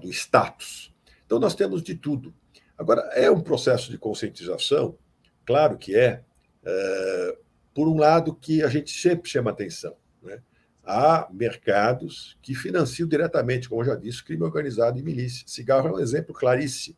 do 0.00 0.10
status. 0.10 0.92
Então, 1.26 1.38
nós 1.38 1.54
temos 1.54 1.82
de 1.82 1.94
tudo. 1.94 2.32
Agora, 2.78 3.02
é 3.14 3.30
um 3.30 3.40
processo 3.40 3.90
de 3.90 3.98
conscientização, 3.98 4.96
claro 5.44 5.76
que 5.76 5.94
é, 5.94 6.22
é 6.64 7.38
por 7.74 7.88
um 7.88 7.98
lado 7.98 8.34
que 8.34 8.62
a 8.62 8.68
gente 8.68 8.90
sempre 8.90 9.28
chama 9.28 9.50
atenção. 9.50 9.94
Né? 10.22 10.40
há 10.86 11.28
mercados 11.32 12.38
que 12.40 12.54
financiam 12.54 13.08
diretamente, 13.08 13.68
como 13.68 13.82
eu 13.82 13.86
já 13.86 13.96
disse, 13.96 14.22
crime 14.22 14.44
organizado 14.44 14.98
e 14.98 15.02
milícia. 15.02 15.44
Cigarro 15.46 15.88
é 15.88 15.92
um 15.92 15.98
exemplo 15.98 16.32
claríssimo. 16.32 16.96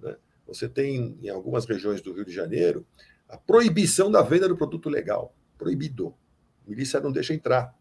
Né? 0.00 0.16
Você 0.46 0.68
tem, 0.68 1.16
em 1.22 1.28
algumas 1.28 1.64
regiões 1.64 2.02
do 2.02 2.12
Rio 2.12 2.24
de 2.24 2.32
Janeiro, 2.32 2.84
a 3.28 3.38
proibição 3.38 4.10
da 4.10 4.20
venda 4.22 4.48
do 4.48 4.56
produto 4.56 4.90
legal. 4.90 5.34
Proibido. 5.56 6.14
A 6.66 6.70
milícia 6.70 7.00
não 7.00 7.12
deixa 7.12 7.32
entrar, 7.32 7.72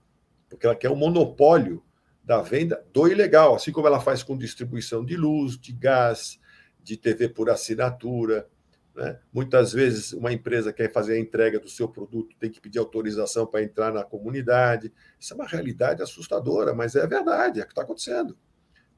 porque 0.48 0.65
ela 0.65 0.76
quer 0.76 0.91
um 0.91 0.96
monopólio 0.96 1.84
da 2.24 2.42
venda 2.42 2.84
do 2.94 3.08
ilegal, 3.08 3.56
assim 3.56 3.72
como 3.72 3.88
ela 3.88 4.00
faz 4.00 4.24
com 4.24 4.38
distribuição 4.38 5.04
de 5.04 5.18
luz, 5.18 5.58
de 5.58 5.74
gás, 5.74 6.40
de 6.84 6.98
TV 6.98 7.30
por 7.30 7.50
assinatura. 7.50 8.48
Né? 8.96 9.20
Muitas 9.34 9.74
vezes, 9.74 10.14
uma 10.14 10.32
empresa 10.32 10.72
quer 10.72 10.92
fazer 10.92 11.14
a 11.14 11.20
entrega 11.20 11.60
do 11.60 11.70
seu 11.70 11.88
produto, 11.88 12.36
tem 12.40 12.50
que 12.50 12.62
pedir 12.62 12.80
autorização 12.80 13.46
para 13.46 13.64
entrar 13.64 13.92
na 13.92 14.04
comunidade. 14.04 14.94
Isso 15.20 15.34
é 15.34 15.36
uma 15.36 15.48
realidade 15.48 16.02
assustadora, 16.02 16.74
mas 16.74 16.96
é 16.96 17.06
verdade, 17.08 17.60
é 17.60 17.64
o 17.64 17.66
que 17.66 17.72
está 17.72 17.82
acontecendo. 17.82 18.38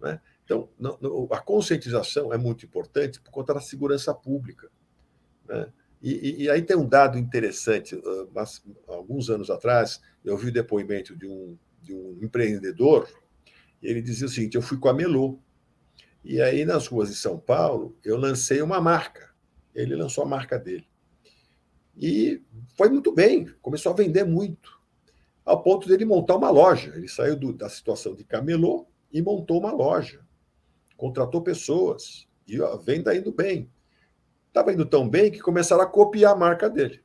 Né? 0.02 0.20
Então, 0.44 0.70
a 1.32 1.40
conscientização 1.40 2.34
é 2.34 2.38
muito 2.38 2.66
importante 2.66 3.22
por 3.22 3.32
conta 3.32 3.54
da 3.54 3.62
segurança 3.62 4.14
pública. 4.14 4.70
Né? 5.48 5.72
E, 6.02 6.12
e, 6.12 6.44
e, 6.44 6.50
aí 6.50 6.62
tem 6.62 6.76
um 6.76 6.88
dado 6.88 7.18
interessante. 7.18 7.98
alguns 8.88 9.30
anos 9.30 9.50
atrás, 9.50 10.02
eu 10.26 10.36
vi 10.36 10.50
o 10.50 10.54
depoimento 10.54 11.16
de 11.16 11.26
um, 11.26 11.58
de 11.84 11.93
um 11.93 12.17
empreendedor 12.22 13.08
ele 13.84 14.02
dizia 14.02 14.26
o 14.26 14.30
seguinte: 14.30 14.56
eu 14.56 14.62
fui 14.62 14.78
com 14.78 14.88
a 14.88 14.93
Melô. 14.93 15.38
E 16.24 16.41
aí, 16.41 16.63
nas 16.63 16.88
ruas 16.88 17.10
de 17.10 17.15
São 17.15 17.38
Paulo, 17.38 17.98
eu 18.04 18.17
lancei 18.17 18.62
uma 18.62 18.80
marca. 18.80 19.32
Ele 19.76 19.93
lançou 19.93 20.24
a 20.24 20.28
marca 20.28 20.58
dele. 20.58 20.88
E 21.98 22.41
foi 22.78 22.89
muito 22.89 23.12
bem, 23.12 23.46
começou 23.62 23.91
a 23.91 23.96
vender 23.96 24.24
muito, 24.24 24.80
ao 25.46 25.62
ponto 25.62 25.88
dele 25.88 26.06
montar 26.06 26.38
uma 26.38 26.50
loja. 26.50 26.93
Ele 26.96 27.10
saiu 27.10 27.36
do, 27.36 27.52
da 27.52 27.69
situação 27.69 28.15
de 28.15 28.24
camelô 28.24 28.88
e 29.12 29.22
montou 29.22 29.60
uma 29.60 29.72
loja. 29.74 30.26
Contratou 30.96 31.41
pessoas 31.41 32.26
e 32.48 32.62
a 32.62 32.76
venda 32.78 33.15
indo 33.15 33.32
bem. 33.32 33.69
Estava 34.48 34.72
indo 34.72 34.86
tão 34.86 35.10
bem 35.10 35.30
que 35.30 35.39
começaram 35.39 35.84
a 35.84 35.88
copiar 35.88 36.34
a 36.34 36.38
marca 36.38 36.69
dele. 36.69 37.04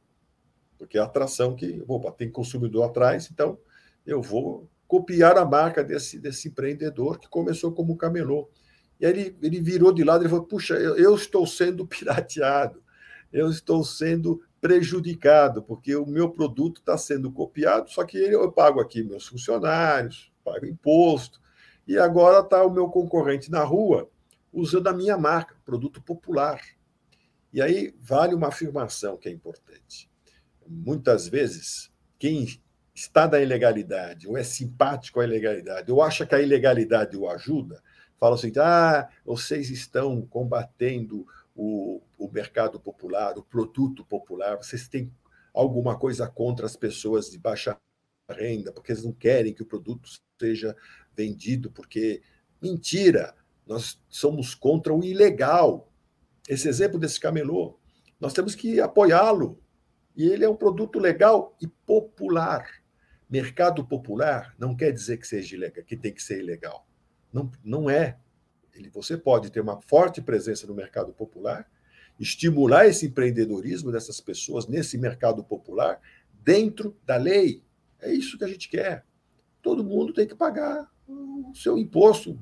Porque 0.79 0.97
é 0.97 1.01
a 1.01 1.05
atração 1.05 1.57
que, 1.57 1.83
opa, 1.89 2.13
tem 2.13 2.31
consumidor 2.31 2.85
atrás, 2.85 3.29
então 3.33 3.59
eu 4.09 4.23
vou 4.23 4.67
copiar 4.87 5.37
a 5.37 5.45
marca 5.45 5.85
desse, 5.85 6.19
desse 6.19 6.49
empreendedor 6.49 7.19
que 7.19 7.29
começou 7.29 7.71
como 7.73 7.97
camelô. 7.97 8.49
E 8.99 9.05
aí 9.05 9.13
ele, 9.13 9.39
ele 9.43 9.61
virou 9.61 9.93
de 9.93 10.03
lado 10.03 10.25
e 10.25 10.29
falou: 10.29 10.47
Puxa, 10.47 10.75
eu, 10.75 10.97
eu 10.97 11.15
estou 11.15 11.47
sendo 11.47 11.87
pirateado, 11.87 12.83
eu 13.31 13.51
estou 13.51 13.85
sendo 13.85 14.43
prejudicado, 14.63 15.63
porque 15.63 15.95
o 15.95 16.07
meu 16.07 16.31
produto 16.31 16.81
está 16.81 16.97
sendo 16.97 17.31
copiado, 17.31 17.91
só 17.91 18.03
que 18.03 18.17
eu 18.17 18.51
pago 18.51 18.81
aqui 18.81 19.05
meus 19.05 19.27
funcionários, 19.27 20.33
pago 20.43 20.67
imposto, 20.67 21.39
e 21.87 21.99
agora 21.99 22.41
está 22.41 22.65
o 22.65 22.71
meu 22.71 22.89
concorrente 22.89 23.51
na 23.51 23.63
rua 23.63 24.11
usando 24.51 24.89
a 24.89 24.93
minha 24.93 25.19
marca, 25.19 25.55
produto 25.65 26.03
popular. 26.03 26.61
E 27.53 27.61
aí 27.61 27.95
vale 28.01 28.35
uma 28.35 28.49
afirmação 28.49 29.19
que 29.19 29.29
é 29.29 29.33
importante. 29.33 30.11
Muitas 30.67 31.29
vezes, 31.29 31.93
quem 32.19 32.47
está 32.99 33.27
da 33.27 33.41
ilegalidade, 33.41 34.27
ou 34.27 34.37
é 34.37 34.43
simpático 34.43 35.21
à 35.21 35.25
ilegalidade, 35.25 35.91
ou 35.93 36.03
acha 36.03 36.27
que 36.27 36.35
a 36.35 36.43
ilegalidade 36.43 37.17
o 37.17 37.29
ajuda, 37.29 37.81
fala 38.19 38.35
assim: 38.35 38.53
ah, 38.57 39.09
vocês 39.25 39.71
estão 39.71 40.23
combatendo 40.23 41.25
o, 41.55 42.03
o 42.19 42.29
mercado 42.29 42.81
popular, 42.81 43.39
o 43.39 43.43
produto 43.43 44.05
popular, 44.05 44.57
vocês 44.57 44.89
têm 44.89 45.13
alguma 45.55 45.97
coisa 45.97 46.27
contra 46.27 46.67
as 46.67 46.77
pessoas 46.77 47.31
de 47.31 47.39
baixa 47.39 47.79
renda, 48.29 48.73
porque 48.73 48.93
eles 48.93 49.05
não 49.05 49.13
querem 49.13 49.55
que 49.55 49.63
o 49.63 49.67
produto 49.67 50.09
seja 50.39 50.77
vendido, 51.17 51.71
porque 51.71 52.21
mentira, 52.61 53.35
nós 53.67 54.03
somos 54.09 54.55
contra 54.55 54.93
o 54.93 55.05
ilegal. 55.05 55.91
Esse 56.49 56.69
exemplo 56.69 56.99
desse 56.99 57.21
camelô, 57.21 57.79
nós 58.19 58.33
temos 58.33 58.55
que 58.55 58.81
apoiá-lo. 58.81 59.61
E 60.17 60.27
ele 60.27 60.45
é 60.45 60.49
um 60.49 60.57
produto 60.57 60.99
legal 60.99 61.57
e 61.61 61.69
popular. 61.69 62.78
Mercado 63.29 63.85
popular 63.85 64.55
não 64.59 64.75
quer 64.75 64.91
dizer 64.93 65.19
que 65.19 65.27
seja 65.27 65.55
ilegal, 65.55 65.85
que 65.85 65.97
tem 65.97 66.13
que 66.13 66.23
ser 66.23 66.41
ilegal. 66.41 66.87
Não, 67.33 67.51
não 67.63 67.91
é. 67.91 68.19
Ele, 68.75 68.89
você 68.89 69.17
pode 69.17 69.51
ter 69.51 69.61
uma 69.61 69.81
forte 69.83 70.23
presença 70.23 70.67
no 70.67 70.75
mercado 70.75 71.13
popular, 71.13 71.69
estimular 72.19 72.87
esse 72.87 73.07
empreendedorismo 73.07 73.93
dessas 73.93 74.21
pessoas 74.21 74.67
nesse 74.67 74.97
mercado 74.97 75.45
popular 75.45 76.01
dentro 76.43 76.97
da 77.05 77.17
lei. 77.17 77.63
É 78.01 78.13
isso 78.13 78.39
que 78.39 78.45
a 78.45 78.49
gente 78.49 78.69
quer. 78.69 79.05
Todo 79.61 79.85
mundo 79.85 80.13
tem 80.13 80.27
que 80.27 80.35
pagar 80.35 80.91
o 81.07 81.53
seu 81.55 81.77
imposto. 81.77 82.39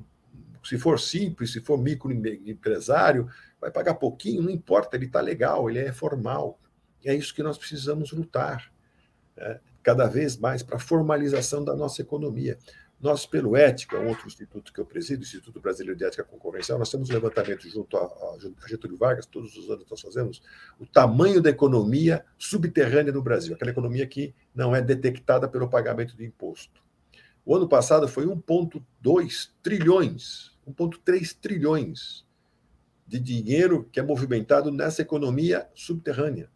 Se 0.63 0.77
for 0.77 0.99
simples, 0.99 1.51
se 1.51 1.61
for 1.61 1.77
microempresário, 1.77 3.29
vai 3.59 3.71
pagar 3.71 3.95
pouquinho, 3.95 4.43
não 4.43 4.49
importa, 4.49 4.95
ele 4.95 5.05
está 5.05 5.21
legal, 5.21 5.69
ele 5.69 5.79
é 5.79 5.91
formal. 5.91 6.59
É 7.03 7.15
isso 7.15 7.33
que 7.33 7.43
nós 7.43 7.57
precisamos 7.57 8.11
lutar. 8.11 8.71
Né? 9.35 9.59
Cada 9.87 10.05
vez 10.05 10.35
mais 10.35 10.61
para 10.61 10.75
a 10.75 10.79
formalização 10.79 11.63
da 11.63 11.73
nossa 11.73 12.01
economia. 12.01 12.57
Nós, 12.99 13.25
pelo 13.25 13.55
Ética, 13.55 13.97
outro 13.97 14.27
instituto 14.27 14.73
que 14.73 14.81
eu 14.81 14.85
presido, 14.85 15.21
o 15.21 15.23
Instituto 15.23 15.61
Brasileiro 15.61 15.97
de 15.97 16.03
Ética 16.03 16.25
Concorrencial, 16.25 16.77
nós 16.77 16.91
temos 16.91 17.09
um 17.09 17.13
levantamento 17.13 17.69
junto 17.69 17.95
a, 17.95 18.01
a 18.03 18.67
Getúlio 18.67 18.97
Vargas, 18.97 19.25
todos 19.25 19.55
os 19.55 19.69
anos 19.69 19.85
nós 19.89 20.01
fazemos, 20.01 20.41
o 20.77 20.85
tamanho 20.85 21.41
da 21.41 21.49
economia 21.49 22.25
subterrânea 22.37 23.13
no 23.13 23.21
Brasil, 23.21 23.55
aquela 23.55 23.71
economia 23.71 24.05
que 24.05 24.35
não 24.53 24.75
é 24.75 24.81
detectada 24.81 25.47
pelo 25.47 25.69
pagamento 25.69 26.17
de 26.17 26.25
imposto. 26.25 26.83
O 27.45 27.55
ano 27.55 27.69
passado 27.69 28.09
foi 28.09 28.25
1,2 28.25 29.51
trilhões, 29.63 30.51
1,3 30.67 31.33
trilhões 31.39 32.27
de 33.07 33.21
dinheiro 33.21 33.87
que 33.89 34.01
é 34.01 34.03
movimentado 34.03 34.69
nessa 34.69 35.01
economia 35.01 35.65
subterrânea 35.73 36.49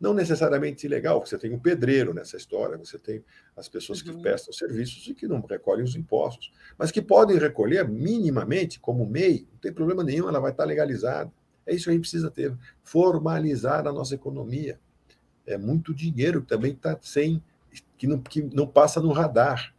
não 0.00 0.14
necessariamente 0.14 0.86
ilegal, 0.86 1.20
você 1.20 1.36
tem 1.36 1.52
um 1.52 1.58
pedreiro 1.58 2.14
nessa 2.14 2.36
história, 2.36 2.78
você 2.78 2.98
tem 2.98 3.22
as 3.54 3.68
pessoas 3.68 4.00
que 4.00 4.10
uhum. 4.10 4.22
prestam 4.22 4.52
serviços 4.52 5.06
e 5.06 5.14
que 5.14 5.28
não 5.28 5.42
recolhem 5.42 5.84
os 5.84 5.94
impostos, 5.94 6.50
mas 6.78 6.90
que 6.90 7.02
podem 7.02 7.36
recolher 7.36 7.86
minimamente, 7.86 8.80
como 8.80 9.04
MEI, 9.04 9.46
não 9.52 9.58
tem 9.58 9.72
problema 9.72 10.02
nenhum, 10.02 10.26
ela 10.26 10.40
vai 10.40 10.52
estar 10.52 10.64
legalizada. 10.64 11.30
É 11.66 11.74
isso 11.74 11.84
que 11.84 11.90
a 11.90 11.92
gente 11.92 12.02
precisa 12.02 12.30
ter, 12.30 12.56
formalizar 12.82 13.86
a 13.86 13.92
nossa 13.92 14.14
economia. 14.14 14.80
É 15.46 15.58
muito 15.58 15.94
dinheiro 15.94 16.40
que 16.40 16.48
também 16.48 16.72
está 16.72 16.98
sem, 17.02 17.42
que 17.98 18.06
não, 18.06 18.18
que 18.18 18.40
não 18.40 18.66
passa 18.66 19.00
no 19.00 19.12
radar. 19.12 19.74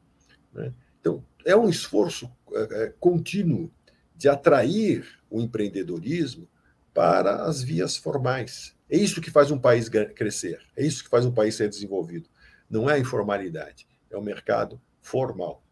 Né? 0.54 0.72
Então, 1.00 1.24
é 1.44 1.56
um 1.56 1.68
esforço 1.68 2.32
é, 2.54 2.84
é 2.84 2.94
contínuo 3.00 3.72
de 4.16 4.30
atrair 4.30 5.04
o 5.32 5.42
empreendedorismo 5.42 6.48
para 6.94 7.44
as 7.44 7.64
vias 7.64 7.98
formais 7.98 8.76
é 8.92 8.98
isso 8.98 9.22
que 9.22 9.32
faz 9.32 9.50
um 9.50 9.58
país 9.58 9.88
crescer, 9.88 10.60
é 10.76 10.86
isso 10.86 11.04
que 11.04 11.10
faz 11.10 11.26
um 11.26 11.34
país 11.34 11.56
ser 11.56 11.70
desenvolvido. 11.70 12.30
Não 12.70 12.90
é 12.90 12.96
a 12.96 13.00
informalidade, 13.00 13.88
é 14.10 14.18
o 14.18 14.22
mercado 14.22 14.82
formal. 15.02 15.64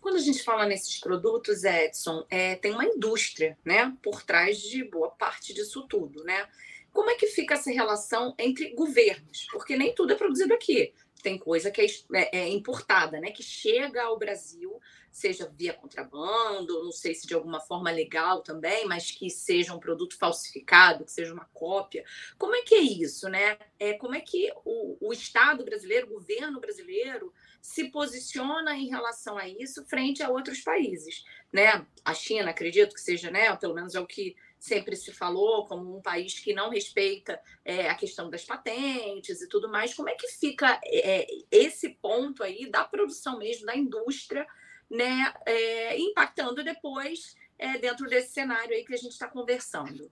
Quando 0.00 0.16
a 0.16 0.20
gente 0.20 0.42
fala 0.42 0.66
nesses 0.66 0.98
produtos, 0.98 1.62
Edson, 1.62 2.26
é, 2.28 2.56
tem 2.56 2.72
uma 2.72 2.84
indústria 2.84 3.56
né, 3.64 3.96
por 4.02 4.24
trás 4.24 4.58
de 4.58 4.82
boa 4.82 5.10
parte 5.10 5.54
disso 5.54 5.86
tudo. 5.86 6.24
Né? 6.24 6.48
Como 6.92 7.08
é 7.08 7.14
que 7.14 7.28
fica 7.28 7.54
essa 7.54 7.70
relação 7.70 8.34
entre 8.36 8.74
governos? 8.74 9.46
Porque 9.52 9.76
nem 9.76 9.94
tudo 9.94 10.12
é 10.12 10.16
produzido 10.16 10.52
aqui. 10.52 10.92
Tem 11.22 11.38
coisa 11.38 11.70
que 11.70 11.80
é, 11.80 11.86
é, 12.12 12.38
é 12.40 12.48
importada, 12.48 13.20
né, 13.20 13.30
que 13.30 13.42
chega 13.42 14.02
ao 14.02 14.18
Brasil 14.18 14.80
seja 15.12 15.52
via 15.54 15.74
contrabando, 15.74 16.82
não 16.82 16.90
sei 16.90 17.14
se 17.14 17.26
de 17.26 17.34
alguma 17.34 17.60
forma 17.60 17.90
legal 17.90 18.42
também, 18.42 18.86
mas 18.86 19.10
que 19.10 19.28
seja 19.28 19.74
um 19.74 19.78
produto 19.78 20.16
falsificado, 20.16 21.04
que 21.04 21.12
seja 21.12 21.34
uma 21.34 21.44
cópia. 21.52 22.02
Como 22.38 22.56
é 22.56 22.62
que 22.62 22.74
é 22.74 22.80
isso, 22.80 23.28
né? 23.28 23.58
É, 23.78 23.92
como 23.92 24.14
é 24.14 24.20
que 24.20 24.50
o, 24.64 24.96
o 25.08 25.12
Estado 25.12 25.64
brasileiro, 25.64 26.06
o 26.06 26.14
governo 26.14 26.58
brasileiro, 26.58 27.32
se 27.60 27.90
posiciona 27.90 28.74
em 28.74 28.88
relação 28.88 29.36
a 29.36 29.46
isso 29.46 29.84
frente 29.84 30.22
a 30.22 30.30
outros 30.30 30.60
países, 30.60 31.24
né? 31.52 31.86
A 32.04 32.14
China, 32.14 32.50
acredito 32.50 32.94
que 32.94 33.00
seja, 33.00 33.30
né? 33.30 33.54
Pelo 33.56 33.74
menos 33.74 33.94
é 33.94 34.00
o 34.00 34.06
que 34.06 34.34
sempre 34.62 34.94
se 34.94 35.12
falou 35.12 35.66
como 35.66 35.96
um 35.96 36.00
país 36.00 36.38
que 36.38 36.54
não 36.54 36.70
respeita 36.70 37.40
é, 37.64 37.90
a 37.90 37.96
questão 37.96 38.30
das 38.30 38.44
patentes 38.44 39.42
e 39.42 39.48
tudo 39.48 39.68
mais. 39.68 39.92
Como 39.92 40.08
é 40.08 40.14
que 40.14 40.28
fica 40.28 40.80
é, 40.84 41.26
esse 41.50 41.88
ponto 42.00 42.44
aí 42.44 42.70
da 42.70 42.84
produção 42.84 43.38
mesmo, 43.38 43.66
da 43.66 43.76
indústria 43.76 44.46
né, 44.88 45.34
é, 45.44 45.98
impactando 45.98 46.62
depois 46.62 47.34
é, 47.58 47.76
dentro 47.76 48.08
desse 48.08 48.34
cenário 48.34 48.72
aí 48.72 48.84
que 48.84 48.94
a 48.94 48.96
gente 48.96 49.10
está 49.10 49.26
conversando. 49.26 50.08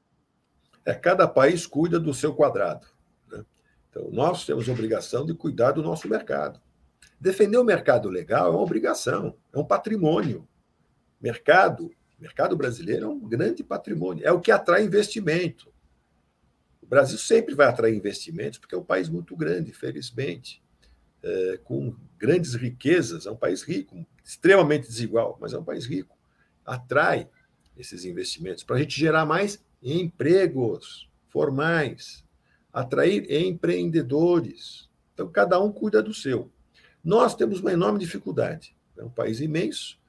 É, 0.85 0.95
cada 0.95 1.29
país 1.29 1.65
cuida 1.65 2.01
do 2.01 2.13
seu 2.13 2.35
quadrado. 2.35 2.89
Né? 3.29 3.45
Então, 3.89 4.11
nós 4.11 4.45
temos 4.45 4.69
a 4.69 4.73
obrigação 4.73 5.25
de 5.25 5.33
cuidar 5.33 5.71
do 5.71 5.83
nosso 5.83 6.09
mercado. 6.09 6.61
Defender 7.21 7.57
o 7.57 7.65
mercado 7.65 8.09
legal 8.09 8.49
é 8.49 8.51
uma 8.51 8.63
obrigação, 8.63 9.37
é 9.53 9.59
um 9.61 9.65
patrimônio. 9.65 10.49
Mercado, 11.21 11.95
mercado 12.21 12.57
brasileiro 12.57 13.07
é 13.07 13.09
um 13.09 13.21
grande 13.21 13.65
patrimônio, 13.65 14.27
é 14.27 14.33
o 14.33 14.41
que 14.41 14.51
atrai 14.51 14.85
investimento. 14.85 15.73
O 16.83 16.87
Brasil 16.87 17.19
sempre 17.19 17.55
vai 17.55 17.67
atrair 17.67 17.97
investimentos 17.97 18.59
porque 18.59 18.75
é 18.75 18.79
um 18.79 18.85
país 18.85 19.09
muito 19.09 19.37
grande, 19.37 19.73
felizmente, 19.73 20.63
é, 21.23 21.59
com 21.63 21.95
grandes 22.19 22.55
riquezas, 22.55 23.27
é 23.27 23.31
um 23.31 23.37
país 23.37 23.63
rico, 23.63 24.05
extremamente 24.25 24.87
desigual, 24.87 25.39
mas 25.41 25.53
é 25.53 25.59
um 25.59 25.65
país 25.65 25.87
rico. 25.87 26.17
Atrai 26.65 27.29
esses 27.77 28.05
investimentos 28.05 28.65
para 28.65 28.77
a 28.77 28.79
gente 28.79 28.99
gerar 28.99 29.25
mais 29.25 29.63
empregos 29.83 31.09
formais, 31.29 32.25
atrair 32.73 33.31
empreendedores. 33.31 34.89
Então, 35.15 35.31
cada 35.31 35.61
um 35.61 35.73
cuida 35.73 36.03
do 36.03 36.13
seu. 36.13 36.51
Nós 37.03 37.35
temos 37.35 37.61
uma 37.61 37.73
enorme 37.73 37.99
dificuldade. 37.99 38.77
É 38.97 39.05
um 39.05 39.11
país 39.11 39.41
imenso, 39.41 40.00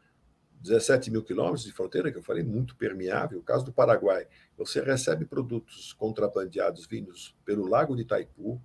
17 0.61 1.11
mil 1.11 1.23
quilômetros 1.23 1.63
de 1.63 1.71
fronteira, 1.71 2.11
que 2.11 2.17
eu 2.17 2.23
falei, 2.23 2.43
muito 2.43 2.75
permeável. 2.75 3.39
O 3.39 3.43
caso 3.43 3.65
do 3.65 3.73
Paraguai, 3.73 4.27
você 4.57 4.81
recebe 4.81 5.25
produtos 5.25 5.93
contrabandeados 5.93 6.85
vindos 6.85 7.35
pelo 7.43 7.67
Lago 7.67 7.95
de 7.95 8.03
Itaipu, 8.03 8.61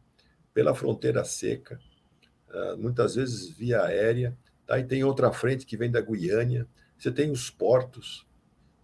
pela 0.53 0.75
fronteira 0.75 1.25
seca, 1.25 1.79
ah, 2.51 2.77
muitas 2.79 3.15
vezes 3.15 3.49
via 3.51 3.83
aérea, 3.83 4.37
Tá? 4.67 4.79
E 4.79 4.85
tem 4.85 5.05
outra 5.05 5.33
frente 5.33 5.65
que 5.65 5.77
vem 5.77 5.91
da 5.91 6.01
Guiânia, 6.01 6.67
você 6.99 7.11
tem 7.13 7.31
os 7.31 7.49
portos, 7.49 8.27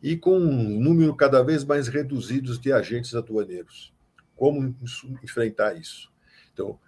e 0.02 0.16
com 0.16 0.38
um 0.38 0.80
número 0.80 1.14
cada 1.14 1.42
vez 1.42 1.64
mais 1.64 1.88
reduzido 1.88 2.56
de 2.56 2.72
agentes 2.72 3.14
aduaneiros. 3.14 3.92
Como 4.36 4.74
enfrentar 5.22 5.74
isso? 5.74 6.10
Então, 6.52 6.78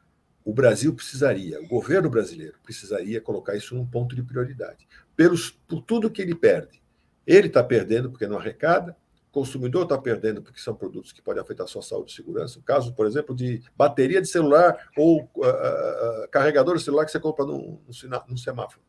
o 0.45 0.53
Brasil 0.53 0.95
precisaria, 0.95 1.61
o 1.61 1.67
governo 1.67 2.11
brasileiro 2.11 2.59
precisaria 2.63 3.21
colocar 3.21 3.57
isso 3.57 3.75
num 3.75 3.87
ponto 3.87 4.15
de 4.15 4.23
prioridade, 4.23 4.87
pelos, 5.17 5.51
por 5.51 5.81
tudo 5.81 6.11
que 6.11 6.21
ele 6.21 6.35
perde. 6.35 6.83
Ele 7.27 7.47
está 7.47 7.65
perdendo 7.65 8.11
porque 8.11 8.27
não 8.27 8.37
arrecada, 8.37 8.95
o 9.31 9.33
consumidor 9.33 9.85
está 9.85 9.97
perdendo 9.97 10.43
porque 10.43 10.61
são 10.61 10.75
produtos 10.75 11.13
que 11.13 11.23
podem 11.23 11.43
afetar 11.43 11.65
a 11.65 11.69
sua 11.69 11.81
saúde 11.81 12.13
e 12.13 12.15
segurança. 12.15 12.59
O 12.59 12.63
caso, 12.63 12.93
por 12.93 13.07
exemplo, 13.07 13.35
de 13.35 13.63
bateria 13.75 14.21
de 14.21 14.29
celular 14.29 14.91
ou 14.97 15.23
uh, 15.23 15.41
uh, 15.41 16.29
carregador 16.31 16.77
de 16.77 16.83
celular 16.83 17.07
que 17.07 17.11
você 17.11 17.19
compra 17.19 17.47
num, 17.47 17.81
num 18.29 18.37
semáforo. 18.37 18.83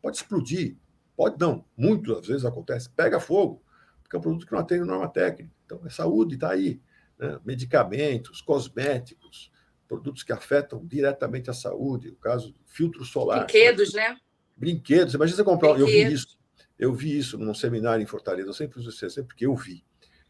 Pode 0.00 0.16
explodir, 0.16 0.76
pode 1.16 1.38
não, 1.38 1.64
muitas 1.76 2.26
vezes 2.26 2.44
acontece, 2.44 2.88
pega 2.88 3.18
fogo, 3.18 3.62
porque 4.02 4.14
é 4.14 4.18
um 4.18 4.22
produto 4.22 4.46
que 4.46 4.52
não 4.52 4.60
atende 4.60 4.84
norma 4.84 5.08
técnica. 5.08 5.52
Então, 5.66 5.80
a 5.84 5.90
saúde 5.90 6.36
está 6.36 6.50
aí. 6.50 6.80
Né? 7.18 7.38
Medicamentos, 7.44 8.40
cosméticos, 8.40 9.50
produtos 9.90 10.22
que 10.22 10.32
afetam 10.32 10.86
diretamente 10.86 11.50
a 11.50 11.52
saúde, 11.52 12.10
o 12.10 12.14
caso 12.14 12.54
filtro 12.64 13.04
solar. 13.04 13.40
Brinquedos, 13.40 13.92
né? 13.92 14.16
Brinquedos. 14.56 15.14
Imagina 15.14 15.36
você 15.38 15.42
comprar. 15.42 15.74
Brinquedos. 15.74 15.92
Eu 15.92 16.08
vi 16.08 16.14
isso. 16.14 16.38
Eu 16.78 16.94
vi 16.94 17.18
isso 17.18 17.36
num 17.36 17.52
seminário 17.52 18.00
em 18.00 18.06
Fortaleza. 18.06 18.48
Eu 18.48 18.54
sempre 18.54 18.78
uso 18.78 18.90
esse 18.90 19.04
exemplo 19.04 19.30
porque 19.30 19.46
eu 19.46 19.56
vi. 19.56 19.84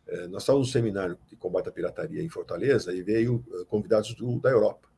É, 0.07 0.27
nós 0.29 0.43
estávamos 0.45 0.69
no 0.69 0.73
seminário 0.73 1.19
de 1.29 1.37
combate 1.37 1.69
à 1.69 1.73
pirataria 1.73 2.23
em 2.23 2.29
Fortaleza 2.31 2.95
e 2.95 3.03
veio 3.03 3.45
é, 3.53 3.65
convidados 3.67 4.15
do, 4.15 4.41
da 4.41 4.49
Europa. 4.49 4.89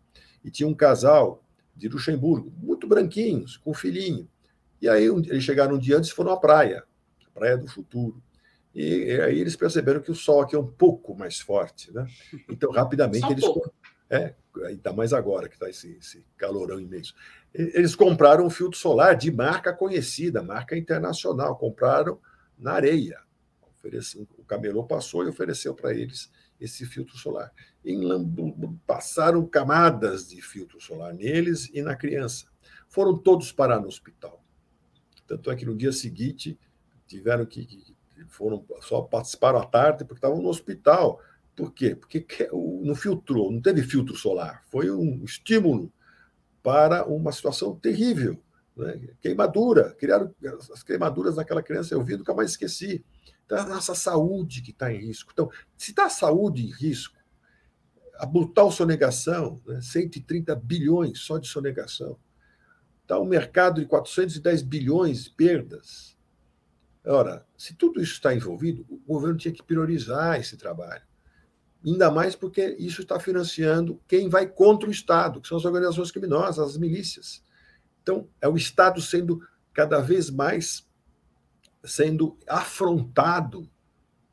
E 0.44 0.51
tinha 0.51 0.68
um 0.68 0.75
casal 0.75 1.44
de 1.75 1.88
Luxemburgo, 1.88 2.53
muito 2.57 2.87
branquinhos, 2.87 3.57
com 3.57 3.72
um 3.72 3.75
filhinho. 3.75 4.29
E 4.81 4.88
aí 4.88 5.07
eles 5.07 5.42
chegaram 5.42 5.75
um 5.75 5.79
dia 5.79 5.98
antes 5.98 6.11
e 6.11 6.14
foram 6.14 6.31
à 6.31 6.37
praia, 6.37 6.85
a 7.27 7.31
Praia 7.31 7.59
do 7.59 7.66
Futuro. 7.66 8.22
E, 8.72 9.07
e 9.07 9.20
aí 9.20 9.40
eles 9.40 9.57
perceberam 9.57 10.01
que 10.01 10.11
o 10.11 10.14
sol 10.14 10.40
aqui 10.40 10.55
é 10.55 10.59
um 10.59 10.66
pouco 10.66 11.16
mais 11.16 11.40
forte, 11.40 11.92
né? 11.92 12.07
Então, 12.48 12.70
rapidamente, 12.70 13.27
eles, 13.31 13.44
é, 14.12 14.35
ainda 14.66 14.92
mais 14.92 15.14
agora 15.14 15.48
que 15.48 15.55
está 15.55 15.70
esse, 15.70 15.96
esse 15.96 16.22
calorão 16.37 16.79
imenso. 16.79 17.14
Eles 17.55 17.94
compraram 17.94 18.44
um 18.44 18.51
filtro 18.51 18.79
solar 18.79 19.16
de 19.16 19.33
marca 19.33 19.72
conhecida, 19.72 20.42
marca 20.42 20.77
internacional, 20.77 21.57
compraram 21.57 22.20
na 22.59 22.72
areia. 22.72 23.18
O 24.37 24.44
camelô 24.44 24.85
passou 24.85 25.25
e 25.25 25.29
ofereceu 25.29 25.75
para 25.75 25.94
eles 25.94 26.31
esse 26.61 26.85
filtro 26.85 27.16
solar. 27.16 27.51
E 27.83 27.98
passaram 28.87 29.46
camadas 29.46 30.29
de 30.29 30.42
filtro 30.42 30.79
solar 30.79 31.14
neles 31.14 31.70
e 31.72 31.81
na 31.81 31.96
criança. 31.96 32.46
Foram 32.88 33.16
todos 33.16 33.51
parar 33.51 33.81
no 33.81 33.88
hospital. 33.88 34.44
Tanto 35.27 35.51
é 35.51 35.57
que 35.57 35.64
no 35.64 35.75
dia 35.75 35.90
seguinte 35.90 36.59
tiveram 37.07 37.46
que, 37.46 37.64
que 37.64 37.96
foram 38.29 38.64
só 38.83 39.01
participaram 39.01 39.59
à 39.59 39.64
tarde 39.64 40.05
porque 40.05 40.18
estavam 40.18 40.42
no 40.42 40.48
hospital 40.48 41.18
por 41.55 41.73
quê? 41.73 41.95
Porque 41.95 42.27
não 42.83 42.95
filtrou, 42.95 43.53
não 43.53 43.61
teve 43.61 43.83
filtro 43.83 44.17
solar. 44.17 44.62
Foi 44.71 44.91
um 44.91 45.23
estímulo 45.25 45.93
para 46.62 47.05
uma 47.07 47.33
situação 47.33 47.75
terrível. 47.77 48.43
Né? 48.77 49.09
Queimadura, 49.21 49.95
criaram 49.95 50.35
as 50.73 50.83
queimaduras 50.83 51.37
naquela 51.37 51.62
criança, 51.62 51.95
eu 51.95 52.03
vi, 52.03 52.17
nunca 52.17 52.33
mais 52.35 52.51
esqueci. 52.51 53.05
Então, 53.45 53.59
é 53.59 53.61
a 53.61 53.67
nossa 53.67 53.95
saúde 53.95 54.62
que 54.62 54.71
está 54.71 54.93
em 54.93 54.99
risco. 54.99 55.31
Então, 55.33 55.51
se 55.77 55.91
está 55.91 56.07
a 56.07 56.11
saúde 56.11 56.65
em 56.65 56.71
risco, 56.71 57.17
a 58.17 58.25
brutal 58.25 58.71
sonegação, 58.71 59.61
né? 59.67 59.81
130 59.81 60.55
bilhões 60.57 61.19
só 61.19 61.38
de 61.38 61.49
sonegação, 61.49 62.19
está 63.03 63.19
um 63.19 63.27
mercado 63.27 63.81
de 63.81 63.87
410 63.87 64.62
bilhões 64.62 65.25
de 65.25 65.31
perdas. 65.31 66.17
Ora, 67.05 67.45
se 67.59 67.75
tudo 67.75 68.01
isso 68.01 68.12
está 68.12 68.33
envolvido, 68.35 68.87
o 68.88 68.97
governo 68.99 69.37
tinha 69.37 69.53
que 69.53 69.62
priorizar 69.62 70.38
esse 70.38 70.57
trabalho. 70.57 71.03
Ainda 71.85 72.11
mais 72.11 72.37
porque 72.37 72.77
isso 72.79 73.03
está 73.03 73.18
financiando 73.18 74.01
quem 74.07 74.29
vai 74.29 74.47
contra 74.47 74.88
o 74.88 74.92
Estado, 74.92 75.40
que 75.40 75.49
são 75.49 75.59
as 75.59 75.64
organizações 75.64 76.11
criminosas, 76.11 76.59
as 76.59 76.77
milícias. 76.77 77.42
Então, 78.03 78.29
é 78.40 78.49
o 78.49 78.57
Estado 78.57 79.01
sendo 79.01 79.40
cada 79.73 80.01
vez 80.01 80.31
mais 80.31 80.87
sendo 81.85 82.38
afrontado 82.47 83.68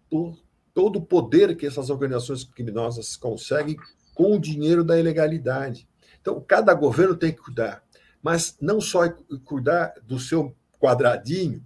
por 0.10 0.38
todo 0.74 0.98
o 0.98 1.06
poder 1.06 1.56
que 1.56 1.66
essas 1.66 1.90
organizações 1.90 2.44
criminosas 2.44 3.16
conseguem 3.16 3.78
com 4.14 4.36
o 4.36 4.40
dinheiro 4.40 4.84
da 4.84 5.00
ilegalidade. 5.00 5.88
Então, 6.22 6.44
cada 6.46 6.74
governo 6.74 7.16
tem 7.16 7.32
que 7.32 7.42
cuidar, 7.42 7.84
mas 8.22 8.58
não 8.62 8.80
só 8.80 9.10
cuidar 9.44 9.94
do 10.04 10.20
seu 10.20 10.56
quadradinho, 10.80 11.64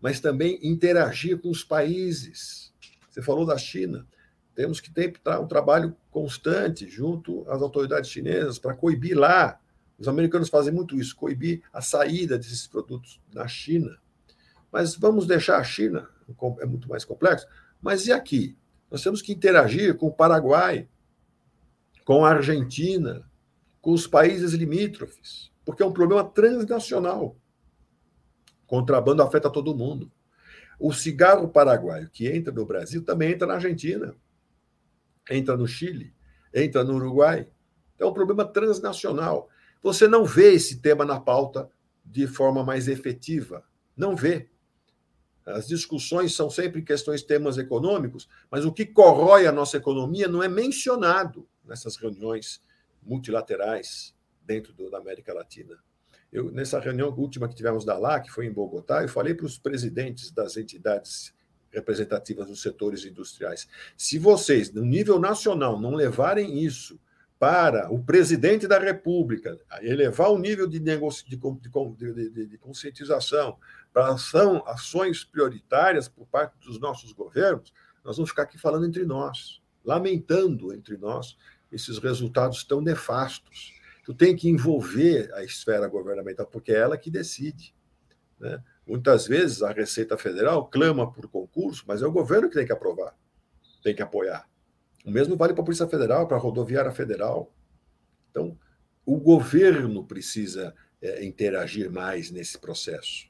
mas 0.00 0.20
também 0.20 0.58
interagir 0.62 1.40
com 1.40 1.50
os 1.50 1.64
países. 1.64 2.72
Você 3.08 3.22
falou 3.22 3.46
da 3.46 3.56
China. 3.56 4.06
Temos 4.54 4.80
que 4.80 4.90
ter 4.90 5.20
um 5.40 5.46
trabalho 5.46 5.96
constante 6.10 6.88
junto 6.88 7.44
às 7.50 7.60
autoridades 7.60 8.08
chinesas 8.08 8.58
para 8.58 8.74
coibir 8.74 9.18
lá. 9.18 9.58
Os 9.98 10.06
americanos 10.06 10.48
fazem 10.48 10.72
muito 10.72 10.98
isso, 10.98 11.16
coibir 11.16 11.62
a 11.72 11.80
saída 11.80 12.38
desses 12.38 12.66
produtos 12.66 13.20
na 13.32 13.48
China. 13.48 13.98
Mas 14.70 14.94
vamos 14.94 15.26
deixar 15.26 15.58
a 15.58 15.64
China, 15.64 16.08
é 16.60 16.66
muito 16.66 16.88
mais 16.88 17.04
complexo. 17.04 17.46
Mas 17.80 18.06
e 18.06 18.12
aqui? 18.12 18.56
Nós 18.90 19.02
temos 19.02 19.20
que 19.20 19.32
interagir 19.32 19.96
com 19.96 20.06
o 20.06 20.12
Paraguai, 20.12 20.88
com 22.04 22.24
a 22.24 22.30
Argentina, 22.30 23.28
com 23.80 23.92
os 23.92 24.06
países 24.06 24.52
limítrofes, 24.52 25.50
porque 25.64 25.82
é 25.82 25.86
um 25.86 25.92
problema 25.92 26.24
transnacional. 26.24 27.36
Contrabando 28.66 29.22
afeta 29.22 29.50
todo 29.50 29.76
mundo. 29.76 30.10
O 30.78 30.92
cigarro 30.92 31.48
paraguaio 31.48 32.08
que 32.10 32.28
entra 32.28 32.52
no 32.52 32.66
Brasil 32.66 33.04
também 33.04 33.32
entra 33.32 33.46
na 33.46 33.54
Argentina 33.54 34.14
entra 35.30 35.56
no 35.56 35.66
Chile, 35.66 36.14
entra 36.52 36.84
no 36.84 36.94
Uruguai. 36.94 37.48
É 37.98 38.04
um 38.04 38.12
problema 38.12 38.44
transnacional. 38.44 39.48
Você 39.82 40.08
não 40.08 40.24
vê 40.24 40.54
esse 40.54 40.80
tema 40.80 41.04
na 41.04 41.20
pauta 41.20 41.68
de 42.04 42.26
forma 42.26 42.64
mais 42.64 42.88
efetiva. 42.88 43.64
Não 43.96 44.16
vê. 44.16 44.48
As 45.44 45.66
discussões 45.66 46.34
são 46.34 46.48
sempre 46.48 46.80
questões, 46.82 47.22
temas 47.22 47.58
econômicos, 47.58 48.28
mas 48.50 48.64
o 48.64 48.72
que 48.72 48.86
corrói 48.86 49.46
a 49.46 49.52
nossa 49.52 49.76
economia 49.76 50.26
não 50.26 50.42
é 50.42 50.48
mencionado 50.48 51.46
nessas 51.64 51.96
reuniões 51.96 52.62
multilaterais 53.02 54.14
dentro 54.42 54.72
do, 54.72 54.90
da 54.90 54.98
América 54.98 55.34
Latina. 55.34 55.78
Eu, 56.32 56.50
nessa 56.50 56.80
reunião 56.80 57.14
última 57.16 57.48
que 57.48 57.54
tivemos 57.54 57.84
da 57.84 57.96
LA, 57.98 58.20
que 58.20 58.30
foi 58.30 58.46
em 58.46 58.52
Bogotá, 58.52 59.02
eu 59.02 59.08
falei 59.08 59.34
para 59.34 59.46
os 59.46 59.58
presidentes 59.58 60.30
das 60.32 60.56
entidades 60.56 61.33
representativas 61.74 62.46
dos 62.46 62.62
setores 62.62 63.04
industriais. 63.04 63.68
Se 63.96 64.18
vocês, 64.18 64.72
no 64.72 64.84
nível 64.84 65.18
nacional, 65.18 65.80
não 65.80 65.94
levarem 65.94 66.62
isso 66.62 66.98
para 67.38 67.92
o 67.92 68.02
presidente 68.02 68.66
da 68.66 68.78
República, 68.78 69.58
elevar 69.82 70.30
o 70.30 70.38
nível 70.38 70.66
de, 70.66 70.80
negocio, 70.80 71.28
de, 71.28 71.36
de, 71.36 72.30
de, 72.30 72.46
de 72.46 72.58
conscientização 72.58 73.58
para 73.92 74.08
ação, 74.08 74.62
ações 74.66 75.24
prioritárias 75.24 76.08
por 76.08 76.26
parte 76.26 76.56
dos 76.64 76.80
nossos 76.80 77.12
governos, 77.12 77.72
nós 78.04 78.16
vamos 78.16 78.30
ficar 78.30 78.42
aqui 78.42 78.58
falando 78.58 78.86
entre 78.86 79.04
nós, 79.04 79.60
lamentando 79.84 80.72
entre 80.72 80.96
nós 80.96 81.36
esses 81.70 81.98
resultados 81.98 82.64
tão 82.64 82.80
nefastos. 82.80 83.74
Tu 84.04 84.14
tem 84.14 84.36
que 84.36 84.48
envolver 84.48 85.32
a 85.34 85.42
esfera 85.42 85.88
governamental, 85.88 86.46
porque 86.46 86.72
é 86.72 86.76
ela 86.76 86.96
que 86.96 87.10
decide. 87.10 87.74
Né? 88.38 88.62
Muitas 88.86 89.26
vezes 89.26 89.62
a 89.62 89.72
Receita 89.72 90.16
Federal 90.18 90.66
clama 90.66 91.10
por 91.10 91.28
concurso, 91.28 91.84
mas 91.86 92.02
é 92.02 92.06
o 92.06 92.12
governo 92.12 92.48
que 92.48 92.54
tem 92.54 92.66
que 92.66 92.72
aprovar, 92.72 93.16
tem 93.82 93.94
que 93.94 94.02
apoiar. 94.02 94.48
O 95.04 95.10
mesmo 95.10 95.36
vale 95.36 95.52
para 95.52 95.62
a 95.62 95.64
Polícia 95.64 95.86
Federal, 95.86 96.26
para 96.26 96.36
a 96.36 96.40
Rodoviária 96.40 96.92
Federal. 96.92 97.52
Então, 98.30 98.58
o 99.04 99.18
governo 99.18 100.04
precisa 100.04 100.74
é, 101.00 101.24
interagir 101.24 101.90
mais 101.90 102.30
nesse 102.30 102.58
processo. 102.58 103.26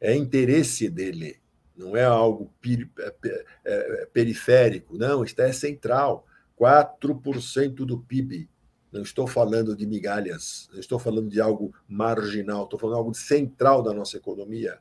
É 0.00 0.14
interesse 0.14 0.88
dele, 0.88 1.40
não 1.76 1.96
é 1.96 2.04
algo 2.04 2.52
é, 2.98 3.14
é, 3.24 3.44
é, 3.64 4.06
periférico, 4.06 4.96
não, 4.96 5.24
está 5.24 5.44
é 5.44 5.52
central. 5.52 6.26
4% 6.58 7.74
do 7.74 7.98
PIB. 7.98 8.48
Não 8.92 9.02
estou 9.02 9.26
falando 9.26 9.74
de 9.74 9.86
migalhas, 9.86 10.68
não 10.72 10.78
estou 10.78 11.00
falando 11.00 11.28
de 11.28 11.40
algo 11.40 11.74
marginal, 11.88 12.62
estou 12.62 12.78
falando 12.78 12.94
de 12.94 12.98
algo 13.00 13.14
central 13.14 13.82
da 13.82 13.92
nossa 13.92 14.16
economia. 14.16 14.78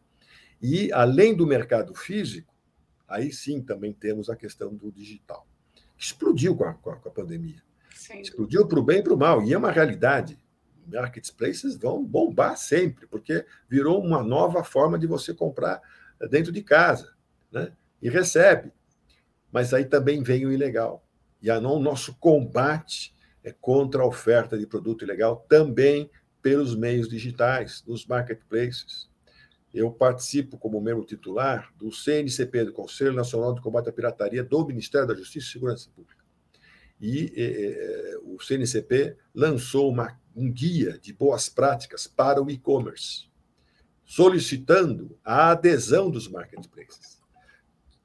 E, 0.63 0.93
além 0.93 1.35
do 1.35 1.45
mercado 1.45 1.93
físico, 1.93 2.55
aí 3.05 3.33
sim 3.33 3.61
também 3.61 3.91
temos 3.91 4.29
a 4.29 4.35
questão 4.35 4.73
do 4.73 4.89
digital, 4.89 5.45
que 5.97 6.05
explodiu 6.05 6.55
com 6.55 6.63
a, 6.63 6.73
com 6.73 6.89
a, 6.89 6.95
com 6.95 7.09
a 7.09 7.11
pandemia. 7.11 7.61
Sim. 7.93 8.21
Explodiu 8.21 8.65
para 8.65 8.79
o 8.79 8.83
bem 8.83 8.99
e 8.99 9.03
para 9.03 9.13
o 9.13 9.17
mal, 9.17 9.43
e 9.43 9.53
é 9.53 9.57
uma 9.57 9.71
realidade. 9.71 10.39
Marketplaces 10.87 11.75
vão 11.75 12.01
bombar 12.01 12.55
sempre, 12.55 13.05
porque 13.07 13.45
virou 13.69 14.01
uma 14.01 14.23
nova 14.23 14.63
forma 14.63 14.97
de 14.97 15.05
você 15.05 15.33
comprar 15.33 15.81
dentro 16.29 16.49
de 16.49 16.63
casa 16.63 17.13
né? 17.51 17.73
e 18.01 18.09
recebe. 18.09 18.71
Mas 19.51 19.73
aí 19.73 19.83
também 19.83 20.23
vem 20.23 20.45
o 20.45 20.51
ilegal. 20.51 21.05
E 21.41 21.51
o 21.51 21.79
nosso 21.79 22.15
combate 22.15 23.13
é 23.43 23.51
contra 23.51 24.01
a 24.01 24.07
oferta 24.07 24.57
de 24.57 24.65
produto 24.65 25.03
ilegal 25.03 25.45
também 25.49 26.09
pelos 26.41 26.73
meios 26.73 27.09
digitais, 27.09 27.83
nos 27.85 28.05
marketplaces 28.05 29.11
eu 29.73 29.91
participo 29.91 30.57
como 30.57 30.79
membro 30.79 31.03
titular 31.03 31.73
do 31.75 31.91
CNCP, 31.91 32.65
do 32.65 32.73
Conselho 32.73 33.13
Nacional 33.13 33.53
de 33.53 33.61
Combate 33.61 33.89
à 33.89 33.91
Pirataria, 33.91 34.43
do 34.43 34.65
Ministério 34.65 35.07
da 35.07 35.15
Justiça 35.15 35.47
e 35.47 35.51
Segurança 35.51 35.89
Pública. 35.95 36.23
E 37.01 37.33
eh, 37.35 38.17
o 38.23 38.39
CNCP 38.39 39.17
lançou 39.33 39.89
uma 39.89 40.17
um 40.35 40.51
guia 40.51 40.97
de 40.99 41.13
boas 41.13 41.47
práticas 41.47 42.07
para 42.07 42.41
o 42.41 42.49
e-commerce, 42.49 43.27
solicitando 44.03 45.17
a 45.23 45.51
adesão 45.51 46.09
dos 46.09 46.27
marketplaces. 46.27 47.21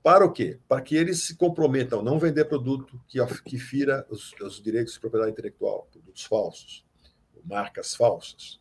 Para 0.02 0.24
o 0.24 0.32
quê? 0.32 0.58
Para 0.68 0.80
que 0.80 0.96
eles 0.96 1.22
se 1.22 1.36
comprometam 1.36 2.00
a 2.00 2.02
não 2.02 2.18
vender 2.18 2.44
produto 2.46 3.00
que, 3.06 3.18
que 3.44 3.58
fira 3.58 4.06
os, 4.08 4.32
os 4.40 4.62
direitos 4.62 4.94
de 4.94 5.00
propriedade 5.00 5.32
intelectual, 5.32 5.88
produtos 5.90 6.24
falsos, 6.24 6.86
marcas 7.44 7.94
falsas, 7.94 8.60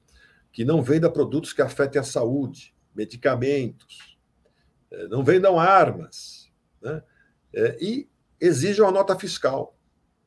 que 0.51 0.66
não 0.66 0.82
venda 0.82 1.12
produtos 1.12 1.53
que 1.53 1.62
afetem 1.62 1.99
a 1.99 2.03
saúde, 2.03 2.74
medicamentos, 2.97 4.17
eh, 4.91 5.07
não 5.07 5.23
vendam 5.23 5.59
armas, 5.59 6.51
né? 6.81 7.03
Eh, 7.53 7.77
e 7.79 8.09
exijam 8.41 8.87
a 8.87 8.91
nota 8.91 9.17
fiscal. 9.17 9.77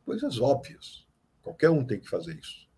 Coisas 0.04 0.40
óbvias. 0.40 1.06
Qualquer 1.42 1.70
um 1.70 1.84
tem 1.84 2.00
que 2.00 2.08
fazer 2.08 2.38
isso. 2.38 2.68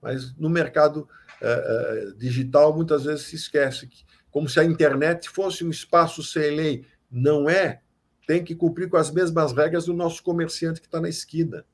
Mas 0.00 0.34
no 0.36 0.48
mercado 0.48 1.08
é, 1.40 2.12
digital, 2.16 2.74
muitas 2.74 3.04
vezes 3.04 3.26
se 3.26 3.36
esquece 3.36 3.86
que, 3.86 4.04
como 4.30 4.48
se 4.48 4.60
a 4.60 4.64
internet 4.64 5.28
fosse 5.28 5.64
um 5.64 5.70
espaço 5.70 6.22
sem 6.22 6.54
lei. 6.54 6.86
Não 7.10 7.48
é. 7.48 7.82
Tem 8.26 8.44
que 8.44 8.54
cumprir 8.54 8.88
com 8.88 8.96
as 8.96 9.10
mesmas 9.10 9.52
regras 9.52 9.86
do 9.86 9.94
nosso 9.94 10.22
comerciante 10.22 10.80
que 10.80 10.86
está 10.86 11.00
na 11.00 11.08
esquina. 11.08 11.64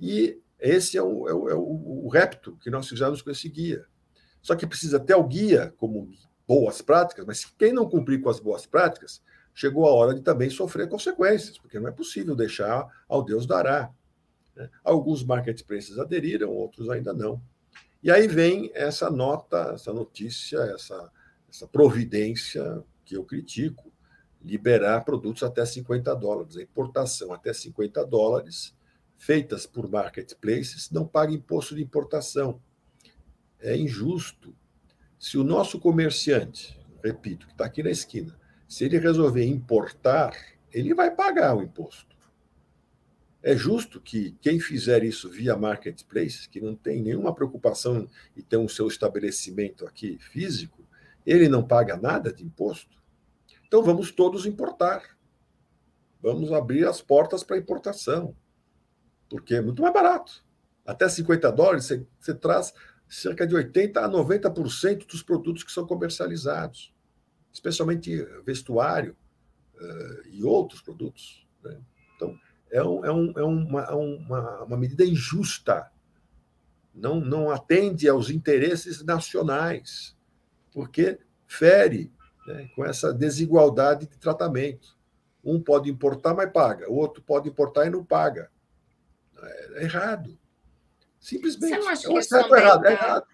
E 0.00 0.40
esse 0.58 0.96
é 0.96 1.02
o, 1.02 1.28
é, 1.28 1.34
o, 1.34 1.48
é 1.48 1.54
o 1.54 2.08
repto 2.08 2.56
que 2.62 2.70
nós 2.70 2.88
fizemos 2.88 3.20
com 3.20 3.30
esse 3.30 3.48
guia. 3.48 3.84
Só 4.40 4.54
que 4.54 4.66
precisa 4.66 5.00
ter 5.00 5.14
o 5.14 5.24
guia 5.24 5.74
como 5.76 6.10
boas 6.46 6.82
práticas, 6.82 7.24
mas 7.26 7.44
quem 7.44 7.72
não 7.72 7.88
cumprir 7.88 8.20
com 8.20 8.28
as 8.28 8.40
boas 8.40 8.66
práticas, 8.66 9.22
chegou 9.54 9.86
a 9.86 9.92
hora 9.92 10.14
de 10.14 10.20
também 10.20 10.50
sofrer 10.50 10.88
consequências, 10.88 11.58
porque 11.58 11.78
não 11.78 11.88
é 11.88 11.92
possível 11.92 12.34
deixar 12.34 12.86
ao 13.08 13.22
Deus 13.22 13.46
dará. 13.46 13.90
Né? 14.54 14.68
Alguns 14.82 15.24
marketplaces 15.24 15.98
aderiram, 15.98 16.50
outros 16.50 16.90
ainda 16.90 17.12
não. 17.12 17.40
E 18.02 18.10
aí 18.10 18.26
vem 18.26 18.70
essa 18.74 19.08
nota, 19.08 19.72
essa 19.74 19.92
notícia, 19.92 20.58
essa, 20.58 21.10
essa 21.48 21.66
providência 21.66 22.84
que 23.04 23.16
eu 23.16 23.24
critico, 23.24 23.90
liberar 24.42 25.04
produtos 25.04 25.42
até 25.42 25.64
50 25.64 26.14
dólares. 26.14 26.56
A 26.56 26.62
importação 26.62 27.32
até 27.32 27.52
50 27.52 28.04
dólares, 28.04 28.76
feitas 29.16 29.64
por 29.64 29.88
marketplaces, 29.88 30.90
não 30.90 31.06
paga 31.06 31.32
imposto 31.32 31.74
de 31.74 31.82
importação. 31.82 32.60
É 33.58 33.74
injusto. 33.74 34.54
Se 35.24 35.38
o 35.38 35.42
nosso 35.42 35.80
comerciante, 35.80 36.78
repito, 37.02 37.46
que 37.46 37.52
está 37.54 37.64
aqui 37.64 37.82
na 37.82 37.88
esquina, 37.88 38.38
se 38.68 38.84
ele 38.84 38.98
resolver 38.98 39.42
importar, 39.42 40.36
ele 40.70 40.92
vai 40.92 41.10
pagar 41.10 41.56
o 41.56 41.62
imposto. 41.62 42.14
É 43.42 43.56
justo 43.56 44.02
que 44.02 44.36
quem 44.42 44.60
fizer 44.60 45.02
isso 45.02 45.30
via 45.30 45.56
marketplace, 45.56 46.46
que 46.46 46.60
não 46.60 46.76
tem 46.76 47.00
nenhuma 47.00 47.34
preocupação 47.34 48.06
em 48.36 48.42
ter 48.42 48.58
um 48.58 48.68
seu 48.68 48.86
estabelecimento 48.86 49.86
aqui 49.86 50.18
físico, 50.18 50.86
ele 51.24 51.48
não 51.48 51.66
paga 51.66 51.96
nada 51.96 52.30
de 52.30 52.44
imposto? 52.44 53.02
Então 53.66 53.82
vamos 53.82 54.10
todos 54.10 54.44
importar. 54.44 55.16
Vamos 56.20 56.52
abrir 56.52 56.86
as 56.86 57.00
portas 57.00 57.42
para 57.42 57.56
importação, 57.56 58.36
porque 59.30 59.54
é 59.54 59.62
muito 59.62 59.80
mais 59.80 59.94
barato. 59.94 60.44
Até 60.84 61.08
50 61.08 61.50
dólares 61.50 61.86
você, 61.86 62.06
você 62.20 62.34
traz 62.34 62.74
cerca 63.08 63.46
de 63.46 63.54
80 63.54 64.00
a 64.00 64.08
90% 64.08 65.06
dos 65.06 65.22
produtos 65.22 65.62
que 65.62 65.72
são 65.72 65.86
comercializados, 65.86 66.92
especialmente 67.52 68.24
vestuário 68.44 69.16
uh, 69.76 70.28
e 70.28 70.42
outros 70.42 70.80
produtos. 70.80 71.46
Né? 71.62 71.80
Então, 72.16 72.38
é, 72.70 72.82
um, 72.82 73.04
é, 73.04 73.12
um, 73.12 73.32
é 73.36 73.44
uma, 73.44 73.82
é 73.82 73.94
uma, 73.94 74.62
uma 74.64 74.76
medida 74.76 75.04
injusta. 75.04 75.90
Não, 76.94 77.20
não 77.20 77.50
atende 77.50 78.08
aos 78.08 78.30
interesses 78.30 79.02
nacionais, 79.04 80.16
porque 80.72 81.18
fere 81.46 82.12
né, 82.46 82.68
com 82.74 82.84
essa 82.84 83.12
desigualdade 83.12 84.06
de 84.06 84.16
tratamento. 84.18 84.96
Um 85.44 85.60
pode 85.60 85.90
importar, 85.90 86.34
mas 86.34 86.50
paga. 86.50 86.90
O 86.90 86.94
outro 86.94 87.22
pode 87.22 87.48
importar 87.48 87.86
e 87.86 87.90
não 87.90 88.04
paga. 88.04 88.50
É, 89.36 89.80
é 89.80 89.82
errado. 89.84 90.38
Simplesmente. 91.24 91.70
Você 91.70 91.78
não 91.78 91.88
acha 91.88 92.08
que 92.08 92.18
isso 92.18 92.28
também 92.28 92.62
errado, 92.62 92.86
é 92.86 92.92
errado. 92.92 93.26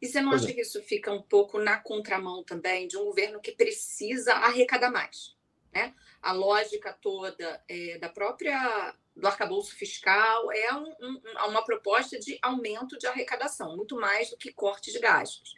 E 0.00 0.06
você 0.06 0.20
não 0.20 0.30
pois 0.30 0.42
acha 0.42 0.52
é. 0.52 0.54
que 0.54 0.60
isso 0.60 0.82
fica 0.82 1.12
um 1.12 1.22
pouco 1.22 1.58
na 1.58 1.78
contramão 1.78 2.44
também 2.44 2.86
de 2.86 2.96
um 2.96 3.04
governo 3.04 3.40
que 3.40 3.52
precisa 3.52 4.32
arrecadar 4.34 4.90
mais? 4.90 5.34
Né? 5.72 5.92
a 6.24 6.32
lógica 6.32 6.92
toda 6.92 7.62
é, 7.68 7.98
da 7.98 8.08
própria 8.08 8.94
do 9.14 9.28
arcabouço 9.28 9.76
fiscal 9.76 10.50
é 10.50 10.74
um, 10.74 10.92
um, 11.00 11.20
uma 11.48 11.62
proposta 11.62 12.18
de 12.18 12.38
aumento 12.42 12.98
de 12.98 13.06
arrecadação, 13.06 13.76
muito 13.76 13.94
mais 13.94 14.30
do 14.30 14.36
que 14.36 14.52
corte 14.52 14.90
de 14.90 14.98
gastos. 14.98 15.54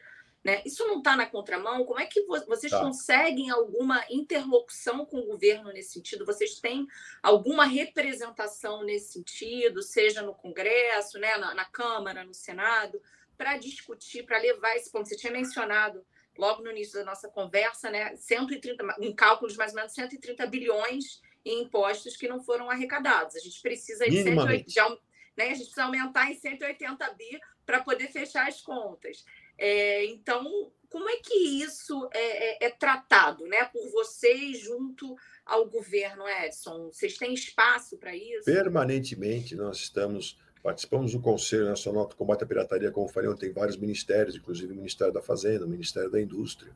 Né? 0.47 0.63
Isso 0.65 0.87
não 0.87 0.99
está 0.99 1.17
na 1.17 1.27
contramão? 1.27 1.85
Como 1.85 1.99
é 1.99 2.07
que 2.07 2.23
vocês 2.23 2.71
tá. 2.71 2.79
conseguem 2.79 3.51
alguma 3.51 4.05
interlocução 4.09 5.05
com 5.05 5.19
o 5.19 5.27
governo 5.27 5.73
nesse 5.73 5.95
sentido? 5.95 6.25
Vocês 6.25 6.61
têm 6.61 6.87
alguma 7.21 7.65
representação 7.65 8.85
nesse 8.85 9.15
sentido, 9.15 9.83
seja 9.83 10.23
no 10.23 10.33
Congresso, 10.33 11.19
né, 11.19 11.37
na, 11.37 11.53
na 11.53 11.65
Câmara, 11.65 12.23
no 12.23 12.33
Senado, 12.33 13.03
para 13.37 13.57
discutir, 13.57 14.23
para 14.23 14.39
levar 14.39 14.77
esse 14.77 14.89
ponto? 14.89 15.09
Você 15.09 15.17
tinha 15.17 15.33
mencionado 15.33 16.07
logo 16.39 16.63
no 16.63 16.71
início 16.71 16.97
da 16.97 17.05
nossa 17.05 17.29
conversa, 17.29 17.91
né, 17.91 18.15
130, 18.15 18.85
um 19.01 19.13
cálculo 19.13 19.51
de 19.51 19.59
mais 19.59 19.73
ou 19.73 19.79
menos 19.79 19.95
130 19.95 20.47
bilhões 20.47 21.21
em 21.45 21.63
impostos 21.63 22.17
que 22.17 22.29
não 22.29 22.41
foram 22.41 22.71
arrecadados. 22.71 23.35
A 23.35 23.41
gente 23.41 23.61
precisa 23.61 24.09
de, 24.09 24.23
180, 24.23 24.63
de 24.65 24.81
né, 25.37 25.47
a 25.47 25.55
gente 25.55 25.65
precisa 25.65 25.87
aumentar 25.87 26.31
em 26.31 26.35
180 26.35 27.15
bi 27.15 27.41
para 27.67 27.83
poder 27.83 28.13
fechar 28.13 28.47
as 28.47 28.61
contas. 28.61 29.25
É, 29.59 30.05
então, 30.07 30.71
como 30.89 31.09
é 31.09 31.17
que 31.17 31.35
isso 31.35 32.09
é, 32.13 32.65
é, 32.65 32.67
é, 32.67 32.71
tratado 32.71 33.47
né, 33.47 33.65
por 33.67 33.91
vocês 33.91 34.59
junto 34.61 35.17
ao 35.45 35.69
governo, 35.69 36.29
Edson? 36.29 36.91
Vocês 36.93 37.17
têm 37.17 37.35
espaço 37.35 37.97
para 37.99 38.15
isso? 38.15 38.45
Permanentemente 38.45 39.55
nós 39.55 39.79
estamos 39.79 40.39
Participamos 40.67 41.13
do 41.13 41.21
Conselho 41.21 41.67
Nacional 41.67 42.09
de 42.09 42.17
Combate 42.17 42.43
à 42.43 42.47
Pirataria, 42.47 42.91
como 42.91 43.07
falei, 43.07 43.33
tem 43.37 43.53
vários 43.53 43.77
ministérios, 43.77 44.35
inclusive 44.35 44.73
o 44.73 44.75
Ministério 44.77 45.15
da 45.15 45.23
Fazenda, 45.23 45.65
o 45.65 45.69
Ministério 45.69 46.11
da 46.11 46.21
Indústria. 46.21 46.73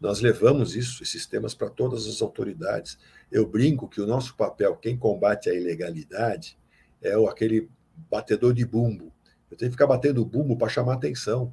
Nós 0.00 0.20
levamos 0.20 0.76
isso, 0.76 1.02
esses 1.02 1.26
temas, 1.26 1.52
para 1.52 1.68
todas 1.68 2.06
as 2.06 2.22
autoridades. 2.22 2.96
Eu 3.32 3.44
brinco 3.44 3.88
que 3.88 4.00
o 4.00 4.06
nosso 4.06 4.36
papel, 4.36 4.76
quem 4.76 4.96
combate 4.96 5.50
a 5.50 5.52
ilegalidade, 5.52 6.56
é 7.02 7.12
aquele 7.28 7.68
batedor 8.08 8.54
de 8.54 8.64
bumbo. 8.64 9.12
Eu 9.50 9.56
tenho 9.56 9.68
que 9.68 9.74
ficar 9.74 9.88
batendo 9.88 10.24
bumbo 10.24 10.56
para 10.56 10.68
chamar 10.68 10.94
atenção. 10.94 11.52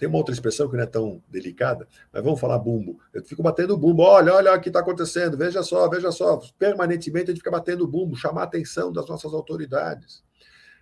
Tem 0.00 0.08
uma 0.08 0.16
outra 0.16 0.32
expressão 0.32 0.66
que 0.66 0.78
não 0.78 0.82
é 0.82 0.86
tão 0.86 1.22
delicada, 1.28 1.86
mas 2.10 2.24
vamos 2.24 2.40
falar 2.40 2.58
bumbo. 2.58 2.98
Eu 3.12 3.22
fico 3.22 3.42
batendo 3.42 3.76
bumbo. 3.76 4.02
Olha, 4.02 4.32
olha 4.32 4.54
o 4.54 4.58
que 4.58 4.70
está 4.70 4.80
acontecendo, 4.80 5.36
veja 5.36 5.62
só, 5.62 5.86
veja 5.90 6.10
só. 6.10 6.40
Permanentemente 6.58 7.24
a 7.24 7.34
gente 7.34 7.40
fica 7.40 7.50
batendo 7.50 7.86
bumbo, 7.86 8.16
chamar 8.16 8.40
a 8.40 8.44
atenção 8.44 8.90
das 8.90 9.06
nossas 9.06 9.34
autoridades. 9.34 10.24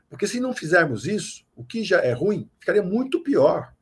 Porque 0.08 0.24
se 0.24 0.38
não 0.38 0.54
fizermos 0.54 1.04
isso, 1.04 1.44
o 1.56 1.64
que 1.64 1.82
já 1.82 1.98
é 1.98 2.12
ruim 2.12 2.48
ficaria 2.60 2.80
muito 2.80 3.20
pior. 3.20 3.74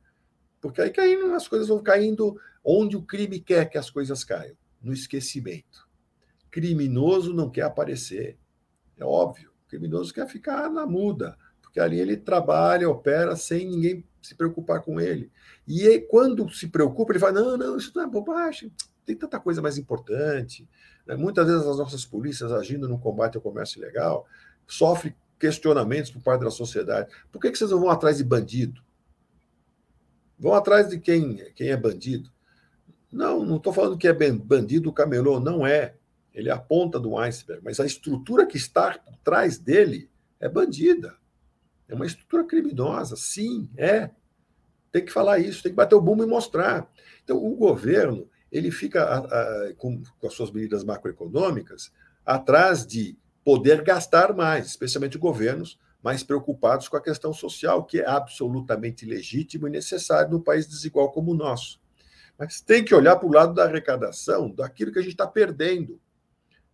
Porque 0.59 0.81
aí 0.81 1.15
as 1.35 1.47
coisas 1.47 1.67
vão 1.67 1.83
caindo 1.83 2.35
onde 2.63 2.97
o 2.97 3.03
crime 3.03 3.39
quer 3.39 3.69
que 3.69 3.77
as 3.77 3.91
coisas 3.91 4.23
caiam 4.23 4.57
no 4.81 4.91
esquecimento. 4.91 5.87
Criminoso 6.49 7.31
não 7.31 7.47
quer 7.47 7.61
aparecer. 7.61 8.39
É 8.97 9.05
óbvio. 9.05 9.51
Criminoso 9.67 10.11
quer 10.11 10.27
ficar 10.27 10.67
na 10.71 10.87
muda, 10.87 11.37
porque 11.61 11.79
ali 11.79 11.99
ele 11.99 12.17
trabalha, 12.17 12.89
opera 12.89 13.35
sem 13.35 13.67
ninguém 13.67 14.03
se 14.27 14.35
preocupar 14.35 14.81
com 14.81 14.99
ele. 14.99 15.31
E 15.65 15.87
aí, 15.87 16.01
quando 16.01 16.49
se 16.49 16.67
preocupa, 16.67 17.13
ele 17.13 17.19
fala: 17.19 17.41
não, 17.41 17.57
não, 17.57 17.77
isso 17.77 17.91
não 17.95 18.03
é 18.03 18.07
bobagem, 18.07 18.71
tem 19.05 19.15
tanta 19.15 19.39
coisa 19.39 19.61
mais 19.61 19.77
importante. 19.77 20.67
Né? 21.05 21.15
Muitas 21.15 21.47
vezes 21.47 21.65
as 21.65 21.77
nossas 21.77 22.05
polícias 22.05 22.51
agindo 22.51 22.89
no 22.89 22.99
combate 22.99 23.37
ao 23.37 23.41
comércio 23.41 23.79
ilegal 23.79 24.27
sofrem 24.67 25.15
questionamentos 25.39 26.11
por 26.11 26.21
parte 26.21 26.43
da 26.43 26.51
sociedade. 26.51 27.09
Por 27.31 27.39
que, 27.39 27.49
que 27.49 27.57
vocês 27.57 27.71
não 27.71 27.79
vão 27.79 27.89
atrás 27.89 28.17
de 28.17 28.23
bandido? 28.23 28.81
Vão 30.37 30.53
atrás 30.53 30.89
de 30.89 30.99
quem, 30.99 31.37
quem 31.55 31.69
é 31.69 31.77
bandido. 31.77 32.29
Não, 33.11 33.45
não 33.45 33.55
estou 33.55 33.71
falando 33.71 33.97
que 33.97 34.07
é 34.07 34.13
bandido 34.13 34.89
o 34.89 34.93
camelô, 34.93 35.39
não 35.39 35.65
é. 35.65 35.95
Ele 36.33 36.49
é 36.49 36.51
a 36.51 36.59
ponta 36.59 36.99
do 36.99 37.17
iceberg, 37.17 37.63
mas 37.63 37.79
a 37.79 37.85
estrutura 37.85 38.45
que 38.45 38.57
está 38.57 38.99
por 38.99 39.15
trás 39.17 39.57
dele 39.57 40.09
é 40.39 40.49
bandida. 40.49 41.15
É 41.87 41.95
uma 41.95 42.05
estrutura 42.05 42.43
criminosa, 42.43 43.15
sim, 43.15 43.69
é. 43.77 44.11
Tem 44.91 45.03
que 45.03 45.11
falar 45.11 45.39
isso, 45.39 45.63
tem 45.63 45.71
que 45.71 45.75
bater 45.75 45.95
o 45.95 46.01
bumbo 46.01 46.23
e 46.23 46.27
mostrar. 46.27 46.89
Então, 47.23 47.37
o 47.37 47.55
governo 47.55 48.29
ele 48.51 48.71
fica 48.71 49.03
a, 49.03 49.17
a, 49.17 49.73
com, 49.75 50.01
com 50.19 50.27
as 50.27 50.33
suas 50.33 50.51
medidas 50.51 50.83
macroeconômicas 50.83 51.91
atrás 52.25 52.85
de 52.85 53.17
poder 53.43 53.81
gastar 53.83 54.33
mais, 54.33 54.65
especialmente 54.67 55.17
governos 55.17 55.79
mais 56.03 56.23
preocupados 56.23 56.87
com 56.87 56.95
a 56.95 57.01
questão 57.01 57.33
social, 57.33 57.83
que 57.83 57.99
é 57.99 58.07
absolutamente 58.07 59.05
legítimo 59.05 59.67
e 59.67 59.71
necessário 59.71 60.31
num 60.31 60.41
país 60.41 60.67
desigual 60.67 61.11
como 61.11 61.31
o 61.31 61.35
nosso. 61.35 61.81
Mas 62.37 62.61
tem 62.61 62.83
que 62.83 62.93
olhar 62.93 63.15
para 63.15 63.27
o 63.27 63.33
lado 63.33 63.53
da 63.53 63.63
arrecadação, 63.63 64.49
daquilo 64.51 64.91
que 64.91 64.99
a 64.99 65.01
gente 65.01 65.13
está 65.13 65.25
perdendo, 65.25 65.99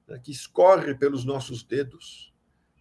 né, 0.07 0.19
que 0.21 0.31
escorre 0.31 0.93
pelos 0.93 1.23
nossos 1.23 1.63
dedos. 1.63 2.33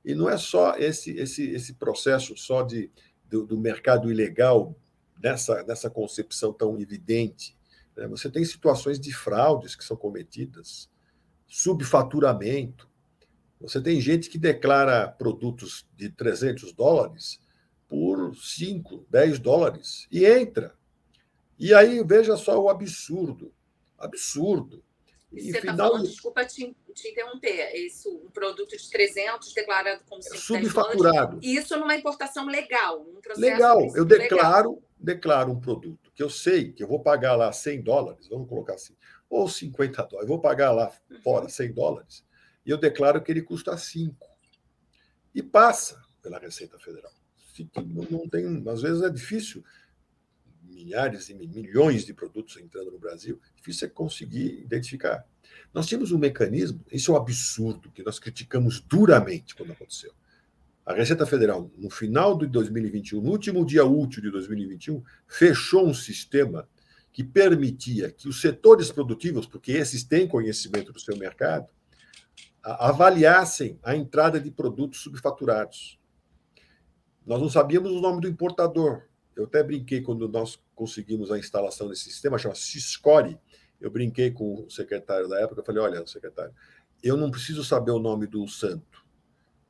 E 0.05 0.14
não 0.14 0.28
é 0.28 0.37
só 0.37 0.76
esse, 0.76 1.16
esse, 1.16 1.51
esse 1.51 1.74
processo 1.74 2.37
só 2.37 2.62
de 2.62 2.91
do, 3.24 3.47
do 3.47 3.59
mercado 3.59 4.11
ilegal 4.11 4.76
nessa, 5.22 5.62
nessa 5.62 5.88
concepção 5.88 6.52
tão 6.52 6.78
evidente. 6.78 7.56
Né? 7.96 8.06
Você 8.08 8.30
tem 8.30 8.44
situações 8.44 8.98
de 8.98 9.12
fraudes 9.12 9.76
que 9.76 9.84
são 9.84 9.96
cometidas, 9.96 10.90
subfaturamento. 11.46 12.90
Você 13.60 13.80
tem 13.80 14.00
gente 14.00 14.28
que 14.28 14.38
declara 14.38 15.08
produtos 15.08 15.86
de 15.96 16.08
300 16.08 16.72
dólares 16.72 17.40
por 17.88 18.34
5, 18.34 19.06
10 19.08 19.38
dólares 19.38 20.08
e 20.10 20.24
entra. 20.24 20.74
E 21.58 21.72
aí 21.72 22.02
veja 22.02 22.36
só 22.36 22.60
o 22.60 22.68
absurdo. 22.68 23.52
Absurdo. 23.96 24.82
E 25.33 25.51
Você 25.51 25.59
está 25.59 25.74
falando, 25.74 26.07
desculpa 26.07 26.45
te, 26.45 26.76
te 26.95 27.09
interromper, 27.09 27.70
esse, 27.74 28.07
um 28.09 28.30
produto 28.30 28.76
de 28.76 28.91
300 28.91 29.55
declarado 29.55 30.03
como 30.07 30.22
subfaturado. 30.22 31.39
E 31.43 31.57
isso 31.57 31.76
numa 31.78 31.97
importação 31.97 32.47
legal, 32.47 33.01
um 33.01 33.41
legal. 33.41 33.80
Eu 33.97 34.05
declaro, 34.05 34.70
legal. 34.70 34.83
declaro 34.99 35.53
um 35.53 35.61
produto 35.61 36.12
que 36.14 36.22
eu 36.22 36.28
sei 36.28 36.72
que 36.72 36.83
eu 36.83 36.89
vou 36.89 37.01
pagar 37.01 37.35
lá 37.35 37.51
100 37.51 37.83
dólares, 37.83 38.28
vamos 38.28 38.49
colocar 38.49 38.74
assim, 38.74 38.95
ou 39.28 39.49
50 39.49 40.03
dólares, 40.03 40.22
eu 40.22 40.28
vou 40.28 40.41
pagar 40.41 40.70
lá 40.72 40.93
fora 41.22 41.49
100 41.49 41.72
dólares, 41.72 42.24
e 42.66 42.70
eu 42.70 42.76
declaro 42.76 43.22
que 43.22 43.33
ele 43.33 43.43
custa 43.43 43.76
5. 43.76 44.14
E 45.35 45.43
passa 45.43 46.01
pela 46.20 46.39
Receita 46.39 46.78
Federal. 46.78 47.11
Não 48.11 48.28
tem, 48.28 48.62
às 48.68 48.83
vezes 48.83 49.03
é 49.03 49.11
difícil 49.11 49.64
milhares 50.83 51.28
e 51.28 51.35
milhões 51.35 52.05
de 52.05 52.12
produtos 52.12 52.57
entrando 52.57 52.91
no 52.91 52.99
Brasil, 52.99 53.41
difícil 53.57 53.87
é 53.87 53.91
conseguir 53.91 54.61
identificar. 54.61 55.24
Nós 55.72 55.87
tínhamos 55.87 56.12
um 56.12 56.18
mecanismo, 56.18 56.85
isso 56.91 57.12
é 57.12 57.14
um 57.14 57.16
absurdo, 57.16 57.91
que 57.91 58.03
nós 58.03 58.18
criticamos 58.18 58.80
duramente 58.80 59.55
quando 59.55 59.72
aconteceu. 59.72 60.12
A 60.85 60.93
Receita 60.93 61.24
Federal, 61.24 61.70
no 61.78 61.89
final 61.89 62.37
de 62.37 62.47
2021, 62.47 63.20
no 63.20 63.30
último 63.30 63.64
dia 63.64 63.85
útil 63.85 64.22
de 64.22 64.30
2021, 64.30 65.03
fechou 65.28 65.87
um 65.87 65.95
sistema 65.95 66.68
que 67.12 67.22
permitia 67.22 68.11
que 68.11 68.28
os 68.28 68.41
setores 68.41 68.91
produtivos, 68.91 69.47
porque 69.47 69.72
esses 69.72 70.03
têm 70.03 70.26
conhecimento 70.26 70.93
do 70.93 70.99
seu 70.99 71.16
mercado, 71.16 71.68
avaliassem 72.62 73.78
a 73.83 73.95
entrada 73.95 74.41
de 74.41 74.51
produtos 74.51 75.01
subfaturados. 75.01 75.99
Nós 77.24 77.41
não 77.41 77.49
sabíamos 77.49 77.93
o 77.93 78.01
nome 78.01 78.20
do 78.20 78.28
importador, 78.28 79.03
eu 79.37 79.45
até 79.45 79.62
brinquei 79.62 80.01
quando 80.01 80.28
nós 80.28 80.61
conseguimos 80.74 81.30
a 81.30 81.39
instalação 81.39 81.89
desse 81.89 82.05
sistema, 82.05 82.39
chama 82.39 82.55
Ciscore. 82.55 83.39
Eu 83.80 83.91
brinquei 83.91 84.30
com 84.30 84.64
o 84.64 84.70
secretário 84.70 85.28
da 85.28 85.41
época, 85.41 85.61
eu 85.61 85.64
falei: 85.64 85.83
olha, 85.83 86.07
secretário, 86.07 86.55
eu 87.03 87.16
não 87.16 87.30
preciso 87.30 87.64
saber 87.64 87.91
o 87.91 87.99
nome 87.99 88.26
do 88.26 88.47
santo, 88.47 89.05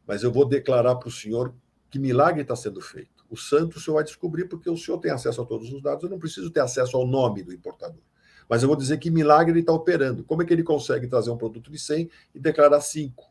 mas 0.06 0.22
eu 0.22 0.30
vou 0.30 0.44
declarar 0.44 0.96
para 0.96 1.08
o 1.08 1.12
senhor 1.12 1.54
que 1.90 1.98
milagre 1.98 2.42
está 2.42 2.56
sendo 2.56 2.80
feito. 2.80 3.24
O 3.30 3.36
santo 3.36 3.78
o 3.78 3.80
senhor 3.80 3.96
vai 3.96 4.04
descobrir 4.04 4.46
porque 4.46 4.68
o 4.68 4.76
senhor 4.76 4.98
tem 4.98 5.10
acesso 5.10 5.40
a 5.40 5.46
todos 5.46 5.72
os 5.72 5.82
dados, 5.82 6.04
eu 6.04 6.10
não 6.10 6.18
preciso 6.18 6.50
ter 6.50 6.60
acesso 6.60 6.96
ao 6.96 7.06
nome 7.06 7.42
do 7.42 7.52
importador. 7.52 8.02
Mas 8.48 8.62
eu 8.62 8.68
vou 8.68 8.76
dizer 8.76 8.98
que 8.98 9.10
milagre 9.10 9.52
ele 9.52 9.60
está 9.60 9.72
operando. 9.72 10.24
Como 10.24 10.42
é 10.42 10.44
que 10.44 10.52
ele 10.52 10.62
consegue 10.62 11.06
trazer 11.06 11.30
um 11.30 11.38
produto 11.38 11.70
de 11.70 11.78
100 11.78 12.10
e 12.34 12.38
declarar 12.38 12.80
5? 12.80 13.30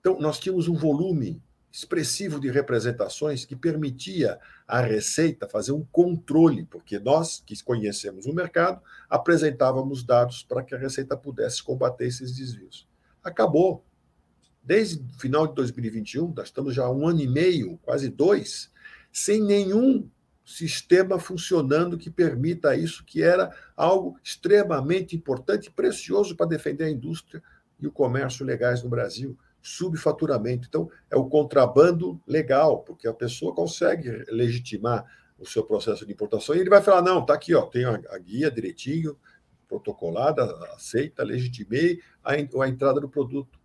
Então, 0.00 0.20
nós 0.20 0.38
tínhamos 0.38 0.68
um 0.68 0.74
volume 0.74 1.42
expressivo 1.76 2.40
de 2.40 2.50
representações 2.50 3.44
que 3.44 3.54
permitia 3.54 4.40
à 4.66 4.80
Receita 4.80 5.46
fazer 5.46 5.72
um 5.72 5.84
controle, 5.92 6.64
porque 6.64 6.98
nós, 6.98 7.42
que 7.44 7.62
conhecemos 7.62 8.24
o 8.24 8.32
mercado, 8.32 8.80
apresentávamos 9.10 10.02
dados 10.02 10.42
para 10.42 10.62
que 10.62 10.74
a 10.74 10.78
Receita 10.78 11.14
pudesse 11.18 11.62
combater 11.62 12.06
esses 12.06 12.34
desvios. 12.34 12.88
Acabou. 13.22 13.84
Desde 14.62 14.96
o 14.96 15.20
final 15.20 15.46
de 15.46 15.54
2021, 15.54 16.32
nós 16.34 16.46
estamos 16.46 16.74
já 16.74 16.86
há 16.86 16.90
um 16.90 17.06
ano 17.06 17.20
e 17.20 17.28
meio, 17.28 17.78
quase 17.82 18.08
dois, 18.08 18.72
sem 19.12 19.42
nenhum 19.42 20.08
sistema 20.46 21.18
funcionando 21.18 21.98
que 21.98 22.08
permita 22.08 22.74
isso, 22.74 23.04
que 23.04 23.22
era 23.22 23.54
algo 23.76 24.18
extremamente 24.24 25.14
importante 25.14 25.66
e 25.66 25.70
precioso 25.70 26.34
para 26.36 26.46
defender 26.46 26.84
a 26.84 26.90
indústria 26.90 27.42
e 27.78 27.86
o 27.86 27.92
comércio 27.92 28.46
legais 28.46 28.82
no 28.82 28.88
Brasil 28.88 29.36
subfaturamento. 29.66 30.68
Então, 30.68 30.88
é 31.10 31.16
o 31.16 31.24
contrabando 31.24 32.20
legal, 32.26 32.80
porque 32.82 33.08
a 33.08 33.12
pessoa 33.12 33.54
consegue 33.54 34.24
legitimar 34.28 35.04
o 35.38 35.44
seu 35.46 35.64
processo 35.64 36.06
de 36.06 36.12
importação 36.12 36.54
e 36.54 36.60
ele 36.60 36.70
vai 36.70 36.80
falar: 36.80 37.02
não, 37.02 37.20
está 37.20 37.34
aqui, 37.34 37.54
ó, 37.54 37.62
tem 37.62 37.84
a, 37.84 38.18
guia 38.18 38.50
direitinho, 38.50 39.18
protocolada, 39.68 40.44
aceita, 40.74 41.24
legitimei 41.24 42.00
a, 42.22 42.32
a 42.32 42.68
entrada 42.68 43.00
do 43.00 43.08
produto. 43.08 43.58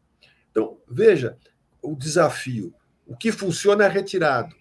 Então, 0.49 0.79
veja, 0.89 1.37
o 1.81 1.95
desafio. 1.95 2.73
O 3.05 3.15
que 3.15 3.31
funciona 3.31 3.85
é 3.85 3.87
retirado. 3.87 4.55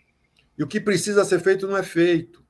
E 0.59 0.62
o 0.62 0.66
que 0.66 0.80
precisa 0.80 1.24
ser 1.24 1.41
feito 1.41 1.66
não 1.66 1.76
é 1.76 1.82
feito. 1.82 2.45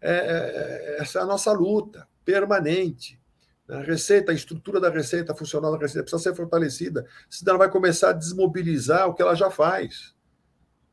É, 0.00 0.12
é, 0.12 0.96
é 0.96 1.02
essa 1.02 1.20
é 1.20 1.22
a 1.22 1.26
nossa 1.26 1.52
luta 1.52 2.08
permanente. 2.24 3.20
A 3.68 3.80
receita, 3.80 4.30
a 4.30 4.34
estrutura 4.34 4.78
da 4.78 4.90
receita, 4.90 5.34
funcional 5.34 5.72
da 5.72 5.78
receita 5.78 6.02
precisa 6.02 6.22
ser 6.22 6.36
fortalecida, 6.36 7.06
senão 7.30 7.52
ela 7.52 7.58
vai 7.60 7.70
começar 7.70 8.10
a 8.10 8.12
desmobilizar 8.12 9.08
o 9.08 9.14
que 9.14 9.22
ela 9.22 9.34
já 9.34 9.50
faz. 9.50 10.14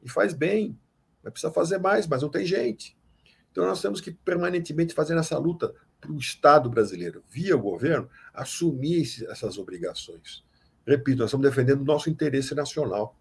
E 0.01 0.09
faz 0.09 0.33
bem. 0.33 0.79
Vai 1.21 1.31
precisar 1.31 1.51
fazer 1.51 1.77
mais, 1.77 2.07
mas 2.07 2.21
não 2.21 2.29
tem 2.29 2.45
gente. 2.45 2.97
Então 3.51 3.65
nós 3.65 3.81
temos 3.81 3.99
que 3.99 4.11
permanentemente 4.11 4.93
fazer 4.93 5.17
essa 5.17 5.37
luta 5.37 5.73
para 5.99 6.11
o 6.11 6.17
Estado 6.17 6.69
brasileiro, 6.69 7.23
via 7.29 7.55
o 7.55 7.61
governo, 7.61 8.09
assumir 8.33 9.05
essas 9.29 9.57
obrigações. 9.57 10.43
Repito, 10.87 11.19
nós 11.19 11.29
estamos 11.29 11.47
defendendo 11.47 11.81
o 11.81 11.85
nosso 11.85 12.09
interesse 12.09 12.55
nacional, 12.55 13.15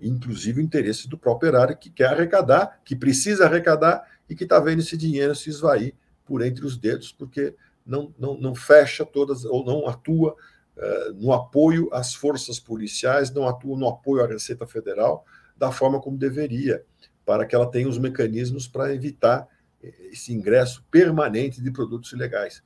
inclusive 0.00 0.60
o 0.60 0.64
interesse 0.64 1.06
do 1.08 1.18
próprio 1.18 1.48
erário 1.48 1.76
que 1.76 1.90
quer 1.90 2.06
arrecadar, 2.06 2.80
que 2.84 2.96
precisa 2.96 3.44
arrecadar 3.44 4.08
e 4.28 4.34
que 4.34 4.44
está 4.44 4.58
vendo 4.58 4.78
esse 4.78 4.96
dinheiro 4.96 5.34
se 5.34 5.50
esvair 5.50 5.94
por 6.24 6.42
entre 6.42 6.64
os 6.64 6.76
dedos, 6.76 7.12
porque 7.12 7.54
não, 7.88 8.14
não, 8.18 8.38
não 8.38 8.54
fecha 8.54 9.04
todas, 9.04 9.44
ou 9.44 9.64
não 9.64 9.88
atua 9.88 10.36
uh, 10.76 11.14
no 11.14 11.32
apoio 11.32 11.88
às 11.92 12.14
forças 12.14 12.60
policiais, 12.60 13.32
não 13.32 13.48
atua 13.48 13.76
no 13.76 13.88
apoio 13.88 14.22
à 14.22 14.26
Receita 14.26 14.66
Federal 14.66 15.24
da 15.56 15.72
forma 15.72 16.00
como 16.00 16.16
deveria, 16.16 16.84
para 17.24 17.44
que 17.44 17.54
ela 17.54 17.68
tenha 17.68 17.88
os 17.88 17.98
mecanismos 17.98 18.68
para 18.68 18.94
evitar 18.94 19.48
esse 19.82 20.32
ingresso 20.32 20.84
permanente 20.90 21.60
de 21.62 21.70
produtos 21.70 22.12
ilegais. 22.12 22.62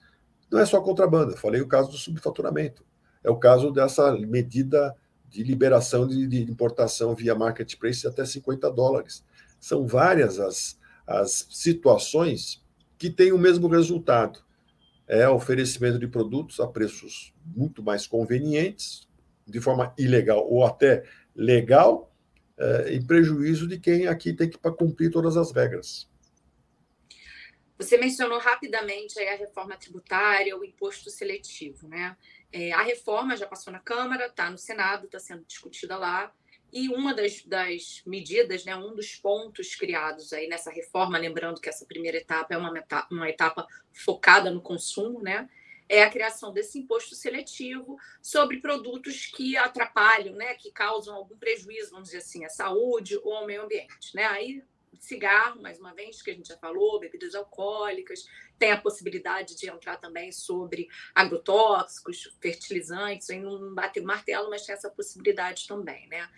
Não 0.50 0.58
é 0.58 0.66
só 0.66 0.80
contrabando, 0.80 1.32
eu 1.32 1.38
falei 1.38 1.60
o 1.60 1.68
caso 1.68 1.90
do 1.90 1.96
subfaturamento, 1.96 2.84
é 3.24 3.30
o 3.30 3.38
caso 3.38 3.70
dessa 3.70 4.12
medida 4.18 4.94
de 5.28 5.42
liberação 5.42 6.06
de, 6.06 6.26
de 6.26 6.42
importação 6.42 7.14
via 7.14 7.34
marketplace 7.34 8.06
até 8.06 8.24
50 8.24 8.70
dólares. 8.70 9.24
São 9.58 9.86
várias 9.86 10.38
as, 10.38 10.78
as 11.06 11.46
situações 11.50 12.62
que 12.98 13.08
têm 13.08 13.32
o 13.32 13.38
mesmo 13.38 13.68
resultado 13.68 14.40
é 15.06 15.28
oferecimento 15.28 15.98
de 15.98 16.06
produtos 16.06 16.60
a 16.60 16.66
preços 16.66 17.34
muito 17.44 17.82
mais 17.82 18.06
convenientes, 18.06 19.08
de 19.46 19.60
forma 19.60 19.94
ilegal 19.98 20.46
ou 20.48 20.64
até 20.64 21.04
legal, 21.34 22.14
é, 22.56 22.94
em 22.94 23.04
prejuízo 23.04 23.66
de 23.66 23.78
quem 23.78 24.06
aqui 24.06 24.32
tem 24.32 24.48
que 24.48 24.58
cumprir 24.58 25.10
todas 25.10 25.36
as 25.36 25.52
regras. 25.52 26.08
Você 27.76 27.96
mencionou 27.96 28.38
rapidamente 28.38 29.18
a 29.18 29.36
reforma 29.36 29.76
tributária, 29.76 30.56
o 30.56 30.64
imposto 30.64 31.10
seletivo, 31.10 31.88
né? 31.88 32.16
É, 32.52 32.70
a 32.72 32.82
reforma 32.82 33.36
já 33.36 33.46
passou 33.46 33.72
na 33.72 33.80
Câmara, 33.80 34.26
está 34.26 34.48
no 34.48 34.58
Senado, 34.58 35.06
está 35.06 35.18
sendo 35.18 35.44
discutida 35.44 35.96
lá. 35.96 36.32
E 36.72 36.88
uma 36.88 37.12
das, 37.12 37.44
das, 37.44 38.02
medidas, 38.06 38.64
né, 38.64 38.74
um 38.74 38.94
dos 38.94 39.14
pontos 39.16 39.74
criados 39.74 40.32
aí 40.32 40.48
nessa 40.48 40.70
reforma, 40.70 41.18
lembrando 41.18 41.60
que 41.60 41.68
essa 41.68 41.84
primeira 41.84 42.16
etapa 42.16 42.54
é 42.54 42.56
uma, 42.56 42.78
etapa, 42.78 43.14
uma 43.14 43.28
etapa 43.28 43.66
focada 43.92 44.50
no 44.50 44.62
consumo, 44.62 45.20
né, 45.20 45.48
é 45.88 46.02
a 46.02 46.10
criação 46.10 46.52
desse 46.52 46.78
imposto 46.78 47.14
seletivo 47.14 47.98
sobre 48.22 48.60
produtos 48.60 49.26
que 49.26 49.56
atrapalham, 49.58 50.34
né, 50.34 50.54
que 50.54 50.72
causam 50.72 51.14
algum 51.14 51.36
prejuízo, 51.36 51.90
vamos 51.90 52.08
dizer 52.08 52.18
assim, 52.18 52.44
à 52.44 52.48
saúde 52.48 53.20
ou 53.22 53.34
ao 53.34 53.46
meio 53.46 53.64
ambiente. 53.64 54.14
Né? 54.14 54.24
Aí 54.24 54.62
cigarro, 54.98 55.60
mais 55.60 55.78
uma 55.78 55.94
vez, 55.94 56.22
que 56.22 56.30
a 56.30 56.34
gente 56.34 56.48
já 56.48 56.56
falou, 56.58 57.00
bebidas 57.00 57.34
alcoólicas, 57.34 58.24
tem 58.58 58.70
a 58.70 58.80
possibilidade 58.80 59.56
de 59.56 59.68
entrar 59.68 59.96
também 59.96 60.30
sobre 60.30 60.88
agrotóxicos, 61.14 62.36
fertilizantes, 62.40 63.30
aí 63.30 63.40
não 63.40 63.74
bate 63.74 64.00
o 64.00 64.04
martelo, 64.04 64.50
mas 64.50 64.64
tem 64.64 64.74
essa 64.74 64.90
possibilidade 64.90 65.66
também, 65.66 66.06
né? 66.08 66.28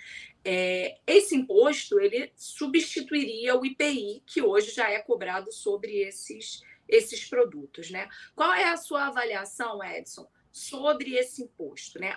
É, 0.44 0.98
esse 1.06 1.34
imposto, 1.34 1.98
ele 2.00 2.32
substituiria 2.36 3.58
o 3.58 3.64
IPI, 3.64 4.22
que 4.26 4.42
hoje 4.42 4.72
já 4.72 4.90
é 4.90 5.00
cobrado 5.00 5.52
sobre 5.52 6.02
esses, 6.02 6.62
esses 6.88 7.24
produtos, 7.28 7.90
né? 7.90 8.08
Qual 8.34 8.52
é 8.52 8.64
a 8.64 8.76
sua 8.76 9.06
avaliação, 9.06 9.82
Edson, 9.82 10.28
sobre 10.52 11.16
esse 11.16 11.42
imposto, 11.42 11.98
né? 11.98 12.14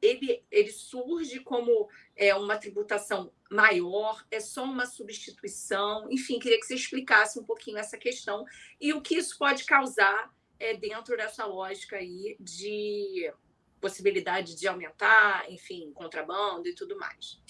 Ele, 0.00 0.44
ele 0.50 0.70
surge 0.70 1.40
como 1.40 1.88
é, 2.14 2.34
uma 2.34 2.56
tributação 2.56 3.32
maior, 3.50 4.24
é 4.30 4.38
só 4.38 4.64
uma 4.64 4.86
substituição? 4.86 6.06
Enfim, 6.10 6.38
queria 6.38 6.58
que 6.58 6.66
você 6.66 6.74
explicasse 6.74 7.38
um 7.38 7.44
pouquinho 7.44 7.78
essa 7.78 7.96
questão 7.96 8.44
e 8.80 8.92
o 8.92 9.00
que 9.00 9.16
isso 9.16 9.38
pode 9.38 9.64
causar 9.64 10.30
é, 10.58 10.76
dentro 10.76 11.16
dessa 11.16 11.46
lógica 11.46 11.96
aí 11.96 12.36
de 12.38 13.32
possibilidade 13.80 14.56
de 14.56 14.66
aumentar, 14.66 15.50
enfim, 15.50 15.90
contrabando 15.94 16.68
e 16.68 16.74
tudo 16.74 16.96
mais. 16.98 17.40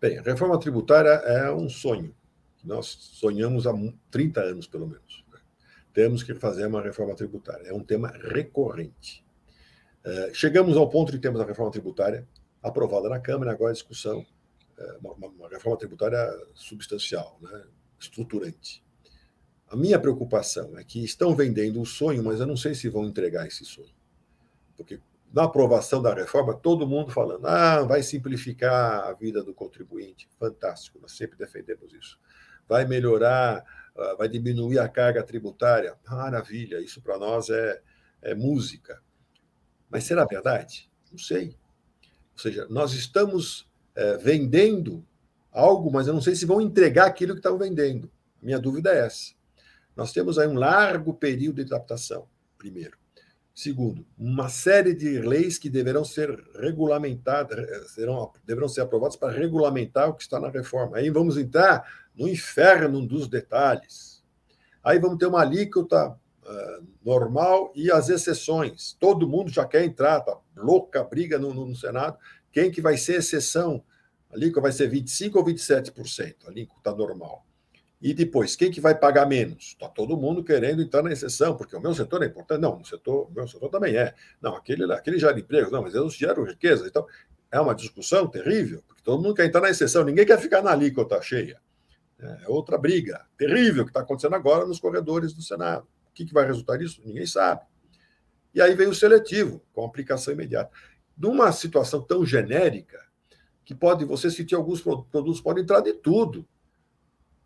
Bem, 0.00 0.18
a 0.18 0.22
reforma 0.22 0.58
tributária 0.58 1.10
é 1.10 1.50
um 1.50 1.68
sonho 1.68 2.14
nós 2.68 2.86
sonhamos 2.86 3.66
há 3.66 3.72
30 4.10 4.40
anos, 4.40 4.66
pelo 4.66 4.86
menos. 4.86 5.24
Né? 5.32 5.40
Temos 5.92 6.22
que 6.22 6.34
fazer 6.34 6.66
uma 6.66 6.82
reforma 6.82 7.14
tributária. 7.14 7.68
É 7.68 7.72
um 7.72 7.82
tema 7.82 8.08
recorrente. 8.08 9.24
É, 10.04 10.30
chegamos 10.32 10.76
ao 10.76 10.88
ponto 10.88 11.12
de 11.12 11.18
termos 11.18 11.40
a 11.40 11.44
reforma 11.44 11.70
tributária 11.70 12.26
aprovada 12.62 13.08
na 13.08 13.20
Câmara, 13.20 13.52
agora 13.52 13.70
a 13.70 13.74
discussão, 13.74 14.24
é, 14.78 14.96
uma, 15.00 15.28
uma, 15.28 15.48
reforma 15.48 15.76
tributária 15.76 16.28
substancial, 16.54 17.38
né? 17.40 17.64
estruturante. 17.98 18.84
A 19.68 19.76
minha 19.76 19.98
preocupação 19.98 20.78
é 20.78 20.84
que 20.84 21.04
estão 21.04 21.34
vendendo 21.34 21.80
o 21.80 21.86
sonho, 21.86 22.22
mas 22.22 22.40
eu 22.40 22.46
não 22.46 22.56
sei 22.56 22.74
se 22.74 22.88
vão 22.88 23.04
entregar 23.04 23.46
esse 23.46 23.64
sonho. 23.64 23.94
Porque 24.76 25.00
na 25.32 25.44
aprovação 25.44 26.00
da 26.00 26.14
reforma, 26.14 26.54
todo 26.54 26.86
mundo 26.86 27.10
falando, 27.10 27.46
ah, 27.46 27.82
vai 27.82 28.02
simplificar 28.02 29.06
a 29.06 29.12
vida 29.12 29.42
do 29.42 29.52
contribuinte. 29.52 30.28
Fantástico, 30.38 30.98
nós 31.00 31.12
sempre 31.12 31.36
defendemos 31.36 31.92
isso. 31.92 32.18
Vai 32.66 32.86
melhorar, 32.86 33.62
ah, 33.96 34.14
vai 34.16 34.28
diminuir 34.28 34.78
a 34.78 34.88
carga 34.88 35.22
tributária. 35.22 35.94
Maravilha, 36.08 36.80
isso 36.80 37.02
para 37.02 37.18
nós 37.18 37.50
é, 37.50 37.80
é 38.22 38.34
música. 38.34 39.02
Mas 39.90 40.04
será 40.04 40.24
verdade? 40.24 40.90
Não 41.10 41.18
sei. 41.18 41.56
Ou 42.32 42.38
seja, 42.38 42.66
nós 42.68 42.92
estamos 42.92 43.68
é, 43.94 44.16
vendendo 44.16 45.04
algo, 45.50 45.90
mas 45.90 46.06
eu 46.06 46.14
não 46.14 46.20
sei 46.20 46.34
se 46.34 46.46
vão 46.46 46.60
entregar 46.60 47.06
aquilo 47.06 47.32
que 47.32 47.40
estão 47.40 47.58
vendendo. 47.58 48.10
Minha 48.40 48.58
dúvida 48.58 48.92
é 48.92 49.06
essa. 49.06 49.32
Nós 49.96 50.12
temos 50.12 50.38
aí 50.38 50.46
um 50.46 50.54
largo 50.54 51.12
período 51.12 51.64
de 51.64 51.74
adaptação, 51.74 52.28
primeiro. 52.56 52.96
Segundo, 53.52 54.06
uma 54.16 54.48
série 54.48 54.94
de 54.94 55.18
leis 55.18 55.58
que 55.58 55.68
deverão 55.68 56.04
ser 56.04 56.30
regulamentadas, 56.54 57.90
serão, 57.90 58.30
deverão 58.46 58.68
ser 58.68 58.82
aprovadas 58.82 59.16
para 59.16 59.32
regulamentar 59.32 60.08
o 60.08 60.14
que 60.14 60.22
está 60.22 60.38
na 60.38 60.48
reforma. 60.48 60.98
Aí 60.98 61.10
vamos 61.10 61.36
entrar 61.36 61.84
no 62.14 62.28
inferno 62.28 63.04
dos 63.04 63.26
detalhes. 63.26 64.22
Aí 64.84 65.00
vamos 65.00 65.18
ter 65.18 65.26
uma 65.26 65.40
alíquota 65.40 66.16
normal 67.04 67.72
e 67.74 67.90
as 67.90 68.08
exceções. 68.08 68.96
Todo 68.98 69.28
mundo 69.28 69.50
já 69.50 69.64
quer 69.66 69.84
entrar, 69.84 70.20
tá 70.20 70.36
louca 70.56 71.02
briga 71.04 71.38
no, 71.38 71.52
no, 71.52 71.66
no 71.66 71.76
Senado. 71.76 72.16
Quem 72.52 72.70
que 72.70 72.80
vai 72.80 72.96
ser 72.96 73.16
exceção? 73.16 73.82
A 74.30 74.36
alíquota 74.36 74.62
vai 74.62 74.72
ser 74.72 74.90
25% 74.90 75.36
ou 75.36 75.44
27%, 75.44 76.34
a 76.46 76.50
alíquota 76.50 76.94
normal. 76.94 77.46
E 78.00 78.14
depois, 78.14 78.54
quem 78.54 78.70
que 78.70 78.80
vai 78.80 78.94
pagar 78.94 79.26
menos? 79.26 79.68
Está 79.68 79.88
todo 79.88 80.16
mundo 80.16 80.44
querendo 80.44 80.80
entrar 80.80 81.02
na 81.02 81.12
exceção, 81.12 81.56
porque 81.56 81.74
o 81.74 81.80
meu 81.80 81.92
setor 81.94 82.22
é 82.22 82.26
importante. 82.26 82.60
Não, 82.60 82.80
o, 82.80 82.84
setor, 82.84 83.28
o 83.28 83.32
meu 83.32 83.48
setor 83.48 83.68
também 83.70 83.96
é. 83.96 84.14
Não, 84.40 84.54
aquele, 84.54 84.90
aquele 84.92 85.18
gera 85.18 85.38
emprego. 85.38 85.70
Não, 85.70 85.82
mas 85.82 85.94
eles 85.94 86.14
geram 86.14 86.44
riqueza. 86.44 86.86
Então, 86.86 87.04
é 87.50 87.60
uma 87.60 87.74
discussão 87.74 88.28
terrível, 88.28 88.84
porque 88.86 89.02
todo 89.02 89.20
mundo 89.20 89.34
quer 89.34 89.46
entrar 89.46 89.60
na 89.60 89.70
exceção. 89.70 90.04
Ninguém 90.04 90.24
quer 90.24 90.38
ficar 90.38 90.62
na 90.62 90.70
alíquota 90.70 91.20
cheia. 91.20 91.60
É 92.20 92.48
outra 92.48 92.78
briga 92.78 93.24
terrível 93.36 93.84
que 93.84 93.90
está 93.90 94.00
acontecendo 94.00 94.34
agora 94.34 94.66
nos 94.66 94.78
corredores 94.78 95.32
do 95.32 95.42
Senado. 95.42 95.86
Que, 96.18 96.26
que 96.26 96.34
vai 96.34 96.44
resultar 96.44 96.76
disso? 96.76 97.00
Ninguém 97.04 97.26
sabe. 97.26 97.64
E 98.52 98.60
aí 98.60 98.74
vem 98.74 98.88
o 98.88 98.94
seletivo, 98.94 99.62
com 99.72 99.84
aplicação 99.84 100.34
imediata. 100.34 100.72
Numa 101.16 101.52
situação 101.52 102.02
tão 102.02 102.26
genérica, 102.26 102.98
que 103.64 103.72
pode, 103.72 104.04
você 104.04 104.28
sentir 104.28 104.56
alguns 104.56 104.80
produtos, 104.82 105.40
podem 105.40 105.62
entrar 105.62 105.80
de 105.80 105.92
tudo 105.92 106.44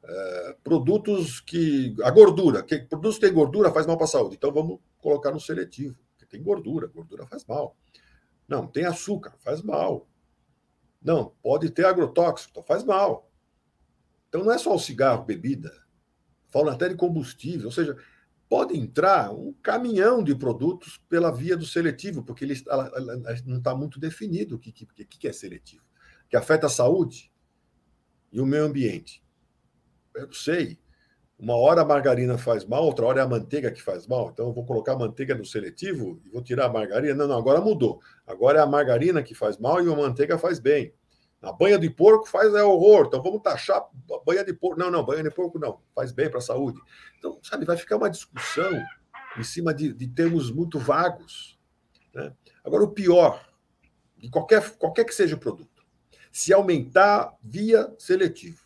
é, 0.03 0.57
produtos 0.65 1.39
que. 1.39 1.95
A 2.03 2.11
gordura, 2.11 2.63
que 2.63 2.79
produtos 2.79 3.17
que 3.17 3.27
têm 3.27 3.35
gordura 3.35 3.71
faz 3.71 3.87
mal 3.87 3.99
para 3.99 4.07
a 4.07 4.09
saúde. 4.09 4.37
Então 4.37 4.51
vamos 4.51 4.81
colocar 5.03 5.31
no 5.31 5.41
seletivo, 5.41 5.99
porque 6.13 6.25
tem 6.25 6.43
gordura, 6.43 6.87
gordura 6.87 7.27
faz 7.27 7.45
mal. 7.45 7.77
Não, 8.49 8.67
tem 8.67 8.87
açúcar, 8.87 9.35
faz 9.41 9.61
mal. 9.61 10.09
Não, 11.03 11.35
pode 11.43 11.69
ter 11.69 11.85
agrotóxico, 11.85 12.53
então 12.53 12.63
faz 12.63 12.85
mal. 12.85 13.31
Então 14.31 14.43
não 14.43 14.53
é 14.53 14.57
só 14.57 14.75
o 14.75 14.79
cigarro, 14.79 15.27
bebida. 15.27 15.71
Fala 16.49 16.73
até 16.73 16.89
de 16.89 16.95
combustível, 16.95 17.67
ou 17.67 17.73
seja, 17.73 17.99
pode 18.53 18.77
entrar 18.77 19.33
um 19.33 19.55
caminhão 19.63 20.23
de 20.23 20.35
produtos 20.35 21.01
pela 21.09 21.31
via 21.31 21.57
do 21.57 21.65
seletivo, 21.65 22.23
porque 22.23 22.45
ele, 22.45 22.55
não 23.47 23.57
está 23.57 23.75
muito 23.75 23.99
definido 23.99 24.57
o 24.57 24.59
que, 24.59 24.71
que, 24.71 24.85
que 25.07 25.27
é 25.27 25.33
seletivo. 25.33 25.83
Que 26.29 26.37
afeta 26.37 26.67
a 26.67 26.71
saúde 26.71 27.33
e 28.31 28.43
o 28.43 28.45
meio 28.45 28.67
ambiente 28.67 29.25
eu 30.15 30.27
não 30.27 30.35
sei. 30.35 30.79
Uma 31.39 31.57
hora 31.57 31.81
a 31.81 31.85
margarina 31.85 32.37
faz 32.37 32.63
mal, 32.67 32.85
outra 32.85 33.07
hora 33.07 33.21
é 33.21 33.25
a 33.25 33.27
manteiga 33.27 33.71
que 33.71 33.81
faz 33.81 34.07
mal. 34.07 34.29
Então 34.31 34.49
eu 34.49 34.53
vou 34.53 34.67
colocar 34.67 34.93
a 34.93 34.99
manteiga 34.99 35.35
no 35.35 35.47
seletivo 35.47 36.21
e 36.23 36.29
vou 36.29 36.43
tirar 36.43 36.67
a 36.67 36.69
margarina. 36.69 37.15
Não, 37.15 37.27
não, 37.27 37.39
agora 37.39 37.59
mudou. 37.59 38.03
Agora 38.27 38.59
é 38.59 38.63
a 38.63 38.67
margarina 38.67 39.23
que 39.23 39.35
faz 39.35 39.57
mal 39.57 39.83
e 39.83 39.91
a 39.91 39.97
manteiga 39.97 40.37
faz 40.37 40.59
bem. 40.59 40.93
A 41.43 41.53
banha 41.53 41.77
de 41.77 41.91
porco 41.91 42.29
faz 42.29 42.55
é 42.55 42.63
horror. 42.63 43.07
Então 43.07 43.21
vamos 43.21 43.43
taxar 43.43 43.79
a 43.79 44.25
banha 44.25 44.45
de 44.45 44.53
porco. 44.53 44.79
Não, 44.79 44.91
não, 44.91 45.05
banha 45.05 45.25
de 45.25 45.31
porco 45.31 45.59
não. 45.59 45.81
Faz 45.95 46.13
bem 46.13 46.31
para 46.31 46.39
a 46.39 46.43
saúde. 46.43 46.81
Então, 47.19 47.39
sabe, 47.43 47.65
vai 47.65 47.77
ficar 47.77 47.97
uma 47.97 48.09
discussão 48.09 48.71
em 49.37 49.43
cima 49.43 49.75
de, 49.75 49.93
de 49.93 50.07
termos 50.07 50.51
muito 50.51 50.79
vagos. 50.79 51.59
Né? 52.15 52.33
Agora, 52.65 52.85
o 52.85 52.93
pior, 52.93 53.45
de 54.17 54.31
qualquer, 54.31 54.71
qualquer 54.77 55.05
que 55.05 55.15
seja 55.15 55.35
o 55.35 55.39
produto, 55.39 55.85
se 56.31 56.53
aumentar 56.53 57.37
via 57.43 57.93
seletivo, 57.99 58.63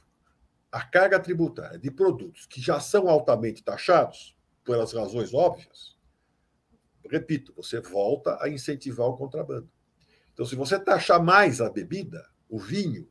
a 0.71 0.83
carga 0.83 1.19
tributária 1.19 1.79
de 1.79 1.91
produtos 1.91 2.45
que 2.45 2.61
já 2.61 2.79
são 2.79 3.09
altamente 3.09 3.65
taxados, 3.65 4.37
pelas 4.63 4.93
razões 4.93 5.33
óbvias, 5.33 5.97
repito, 7.09 7.55
você 7.57 7.81
volta 7.81 8.37
a 8.43 8.49
incentivar 8.49 9.07
o 9.07 9.17
contrabando. 9.17 9.71
Então, 10.35 10.45
se 10.45 10.57
você 10.57 10.79
taxar 10.79 11.23
mais 11.23 11.61
a 11.61 11.71
bebida, 11.71 12.29
o 12.49 12.59
vinho, 12.59 13.09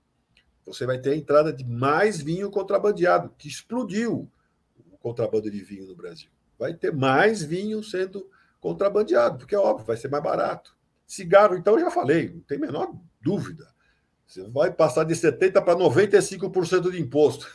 você 0.65 0.85
vai 0.85 0.97
ter 0.97 1.11
a 1.11 1.15
entrada 1.15 1.53
de 1.53 1.63
mais 1.63 2.21
vinho 2.21 2.49
contrabandeado, 2.49 3.33
que 3.37 3.47
explodiu 3.47 4.29
o 4.91 4.97
contrabando 4.97 5.49
de 5.49 5.61
vinho 5.61 5.85
no 5.85 5.95
Brasil. 5.95 6.29
Vai 6.57 6.73
ter 6.73 6.91
mais 6.93 7.43
vinho 7.43 7.83
sendo 7.83 8.29
contrabandeado, 8.59 9.37
porque 9.37 9.53
é 9.53 9.59
óbvio, 9.59 9.85
vai 9.85 9.97
ser 9.97 10.09
mais 10.09 10.23
barato. 10.23 10.75
Cigarro, 11.05 11.55
então, 11.55 11.75
eu 11.75 11.81
já 11.81 11.91
falei, 11.91 12.29
não 12.29 12.41
tem 12.41 12.57
a 12.57 12.61
menor 12.61 12.95
dúvida. 13.21 13.75
Você 14.25 14.41
vai 14.49 14.71
passar 14.71 15.03
de 15.03 15.13
70% 15.13 15.63
para 15.63 15.75
95% 15.75 16.89
de 16.89 16.99
imposto. 16.99 17.47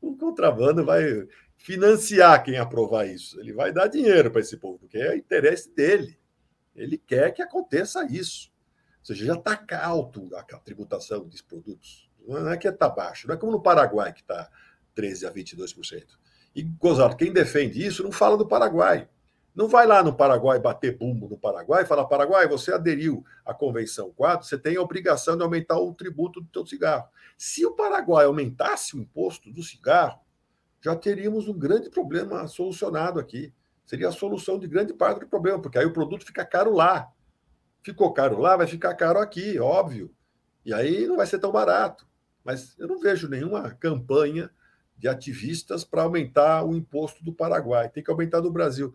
O 0.00 0.14
contrabando 0.16 0.84
vai 0.84 1.26
financiar 1.56 2.42
quem 2.44 2.56
aprovar 2.56 3.06
isso. 3.06 3.40
Ele 3.40 3.52
vai 3.52 3.72
dar 3.72 3.88
dinheiro 3.88 4.30
para 4.30 4.40
esse 4.40 4.56
povo, 4.56 4.78
porque 4.78 4.98
é 4.98 5.16
interesse 5.16 5.74
dele. 5.74 6.16
Ele 6.76 6.96
quer 6.96 7.32
que 7.32 7.42
aconteça 7.42 8.06
isso. 8.06 8.52
Ou 9.04 9.06
seja, 9.06 9.26
já 9.26 9.34
está 9.34 9.84
alto 9.84 10.30
a 10.34 10.42
tributação 10.58 11.28
dos 11.28 11.42
produtos. 11.42 12.10
Não 12.26 12.48
é 12.48 12.56
que 12.56 12.66
está 12.66 12.88
baixo. 12.88 13.28
Não 13.28 13.34
é 13.34 13.38
como 13.38 13.52
no 13.52 13.60
Paraguai, 13.60 14.14
que 14.14 14.22
está 14.22 14.50
13% 14.96 15.28
a 15.28 15.30
22%. 15.30 16.06
E, 16.56 16.62
gozado, 16.62 17.14
quem 17.14 17.30
defende 17.30 17.84
isso 17.84 18.02
não 18.02 18.10
fala 18.10 18.38
do 18.38 18.48
Paraguai. 18.48 19.06
Não 19.54 19.68
vai 19.68 19.86
lá 19.86 20.02
no 20.02 20.16
Paraguai 20.16 20.58
bater 20.58 20.96
bumbo 20.96 21.28
no 21.28 21.36
Paraguai 21.36 21.82
e 21.82 21.86
falar: 21.86 22.06
Paraguai, 22.06 22.48
você 22.48 22.72
aderiu 22.72 23.22
à 23.44 23.52
Convenção 23.52 24.10
4, 24.16 24.48
você 24.48 24.56
tem 24.56 24.76
a 24.76 24.80
obrigação 24.80 25.36
de 25.36 25.42
aumentar 25.42 25.78
o 25.78 25.92
tributo 25.92 26.40
do 26.40 26.48
seu 26.50 26.66
cigarro. 26.66 27.06
Se 27.36 27.64
o 27.66 27.72
Paraguai 27.72 28.24
aumentasse 28.24 28.96
o 28.96 29.00
imposto 29.00 29.52
do 29.52 29.62
cigarro, 29.62 30.18
já 30.80 30.96
teríamos 30.96 31.46
um 31.46 31.56
grande 31.56 31.90
problema 31.90 32.48
solucionado 32.48 33.20
aqui. 33.20 33.52
Seria 33.84 34.08
a 34.08 34.12
solução 34.12 34.58
de 34.58 34.66
grande 34.66 34.94
parte 34.94 35.20
do 35.20 35.26
problema, 35.26 35.60
porque 35.60 35.78
aí 35.78 35.84
o 35.84 35.92
produto 35.92 36.24
fica 36.24 36.44
caro 36.44 36.72
lá. 36.72 37.12
Ficou 37.84 38.14
caro 38.14 38.40
lá, 38.40 38.56
vai 38.56 38.66
ficar 38.66 38.94
caro 38.94 39.18
aqui, 39.18 39.58
óbvio. 39.58 40.10
E 40.64 40.72
aí 40.72 41.06
não 41.06 41.16
vai 41.16 41.26
ser 41.26 41.38
tão 41.38 41.52
barato. 41.52 42.08
Mas 42.42 42.74
eu 42.78 42.88
não 42.88 42.98
vejo 42.98 43.28
nenhuma 43.28 43.70
campanha 43.72 44.50
de 44.96 45.06
ativistas 45.06 45.84
para 45.84 46.02
aumentar 46.02 46.64
o 46.64 46.74
imposto 46.74 47.22
do 47.22 47.30
Paraguai. 47.30 47.90
Tem 47.90 48.02
que 48.02 48.10
aumentar 48.10 48.40
do 48.40 48.50
Brasil. 48.50 48.94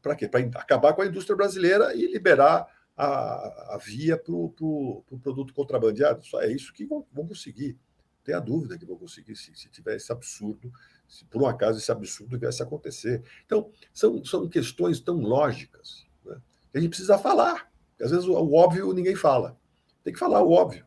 Para 0.00 0.16
quê? 0.16 0.26
Para 0.26 0.40
acabar 0.54 0.94
com 0.94 1.02
a 1.02 1.06
indústria 1.06 1.36
brasileira 1.36 1.94
e 1.94 2.10
liberar 2.10 2.66
a, 2.96 3.74
a 3.74 3.78
via 3.78 4.16
para 4.16 4.32
o 4.32 4.48
pro, 4.48 5.04
pro 5.06 5.18
produto 5.18 5.52
contrabandeado. 5.52 6.24
Só 6.24 6.40
é 6.40 6.50
isso 6.50 6.72
que 6.72 6.86
vão, 6.86 7.06
vão 7.12 7.28
conseguir. 7.28 7.78
Tem 8.24 8.34
a 8.34 8.40
dúvida 8.40 8.78
que 8.78 8.86
vão 8.86 8.96
conseguir 8.96 9.36
se, 9.36 9.54
se 9.54 9.68
tiver 9.68 9.96
esse 9.96 10.10
absurdo, 10.10 10.72
se 11.06 11.26
por 11.26 11.42
um 11.42 11.46
acaso 11.46 11.78
esse 11.78 11.92
absurdo 11.92 12.38
viesse 12.38 12.62
a 12.62 12.64
acontecer. 12.64 13.22
Então, 13.44 13.70
são, 13.92 14.24
são 14.24 14.48
questões 14.48 14.98
tão 14.98 15.16
lógicas 15.16 16.06
né, 16.24 16.40
que 16.72 16.78
a 16.78 16.80
gente 16.80 16.88
precisa 16.88 17.18
falar. 17.18 17.70
Às 18.04 18.10
vezes 18.10 18.26
o, 18.26 18.32
o 18.32 18.54
óbvio 18.54 18.92
ninguém 18.92 19.16
fala. 19.16 19.58
Tem 20.04 20.12
que 20.12 20.18
falar 20.18 20.42
o 20.42 20.52
óbvio. 20.52 20.84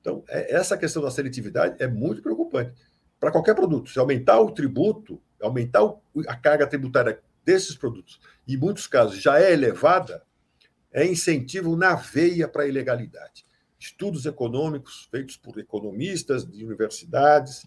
Então, 0.00 0.22
é, 0.28 0.54
essa 0.54 0.76
questão 0.76 1.02
da 1.02 1.10
seletividade 1.10 1.82
é 1.82 1.88
muito 1.88 2.22
preocupante. 2.22 2.74
Para 3.18 3.32
qualquer 3.32 3.54
produto, 3.54 3.90
se 3.90 3.98
aumentar 3.98 4.38
o 4.40 4.52
tributo, 4.52 5.20
aumentar 5.42 5.82
o, 5.82 6.00
a 6.26 6.36
carga 6.36 6.66
tributária 6.66 7.20
desses 7.44 7.74
produtos, 7.74 8.20
em 8.46 8.56
muitos 8.56 8.86
casos 8.86 9.20
já 9.20 9.40
é 9.40 9.52
elevada, 9.52 10.22
é 10.92 11.06
incentivo 11.06 11.74
na 11.74 11.94
veia 11.94 12.46
para 12.46 12.64
a 12.64 12.68
ilegalidade. 12.68 13.46
Estudos 13.78 14.26
econômicos 14.26 15.08
feitos 15.10 15.36
por 15.36 15.58
economistas 15.58 16.46
de 16.46 16.64
universidades, 16.64 17.64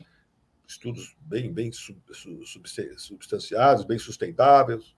estudos 0.67 1.15
bem, 1.19 1.51
bem 1.51 1.71
substanciados, 1.71 3.83
bem 3.83 3.97
sustentáveis, 3.97 4.95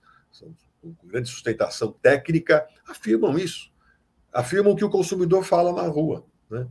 com 0.80 0.94
grande 1.04 1.28
sustentação 1.28 1.92
técnica, 1.92 2.66
afirmam 2.86 3.38
isso. 3.38 3.73
Afirmam 4.34 4.74
que 4.74 4.84
o 4.84 4.90
consumidor 4.90 5.44
fala 5.44 5.72
na 5.72 5.88
rua. 5.88 6.26
Né? 6.50 6.68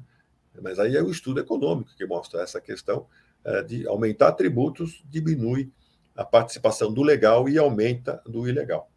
Mas 0.62 0.78
aí 0.78 0.96
é 0.96 1.02
o 1.02 1.10
estudo 1.10 1.40
econômico 1.40 1.96
que 1.96 2.06
mostra 2.06 2.42
essa 2.42 2.60
questão 2.62 3.08
é, 3.44 3.64
de 3.64 3.88
aumentar 3.88 4.34
tributos 4.34 5.04
diminui 5.06 5.72
a 6.16 6.24
participação 6.24 6.94
do 6.94 7.02
legal 7.02 7.50
e 7.50 7.58
aumenta 7.58 8.22
do 8.26 8.48
ilegal. 8.48 8.90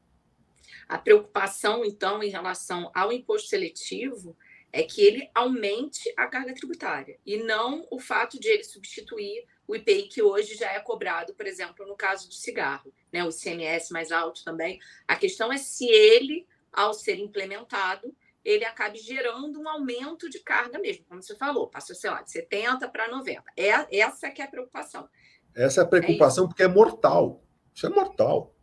A 0.89 0.99
preocupação, 0.99 1.85
então, 1.85 2.23
em 2.23 2.29
relação 2.29 2.91
ao 2.95 3.13
imposto 3.13 3.49
seletivo 3.49 4.37
é 4.73 4.83
que 4.83 5.01
ele 5.01 5.29
aumente 5.35 6.13
a 6.17 6.27
carga 6.27 6.55
tributária 6.55 7.19
e 7.25 7.39
não 7.39 7.87
o 7.91 7.99
fato 7.99 8.39
de 8.39 8.49
ele 8.49 8.63
substituir 8.63 9.47
o 9.67 9.75
IPI 9.75 10.09
que 10.09 10.23
hoje 10.23 10.55
já 10.55 10.71
é 10.73 10.81
cobrado, 10.81 11.35
por 11.35 11.47
exemplo, 11.47 11.87
no 11.87 11.97
caso 11.97 12.29
do 12.29 12.35
cigarro, 12.35 12.93
né, 13.13 13.25
o 13.25 13.31
ICMS 13.31 13.93
mais 13.93 14.13
alto 14.13 14.45
também. 14.45 14.79
A 15.09 15.17
questão 15.17 15.53
é 15.53 15.57
se 15.57 15.87
ele, 15.87 16.47
ao 16.73 16.95
ser 16.95 17.19
implementado, 17.19 18.15
ele 18.47 18.65
acabe 18.65 18.97
gerando 18.99 19.61
um 19.61 19.69
aumento 19.69 20.31
de 20.31 20.39
carga 20.39 20.79
mesmo, 20.79 21.05
como 21.09 21.21
você 21.21 21.35
falou, 21.35 21.69
passou, 21.69 21.97
sei 21.97 22.09
lá, 22.09 22.23
de 22.23 22.31
70 22.31 22.89
para 22.89 23.11
90. 23.11 23.43
É, 23.57 23.99
essa 23.99 24.31
que 24.31 24.41
é 24.41 24.45
a 24.45 24.49
preocupação. 24.49 25.09
Essa 25.53 25.81
é 25.81 25.85
a 25.85 25.87
preocupação 25.87 26.45
é 26.45 26.47
porque 26.47 26.63
é 26.63 26.69
mortal. 26.69 27.43
Isso 27.75 27.85
é 27.87 27.91
mortal. 27.91 28.55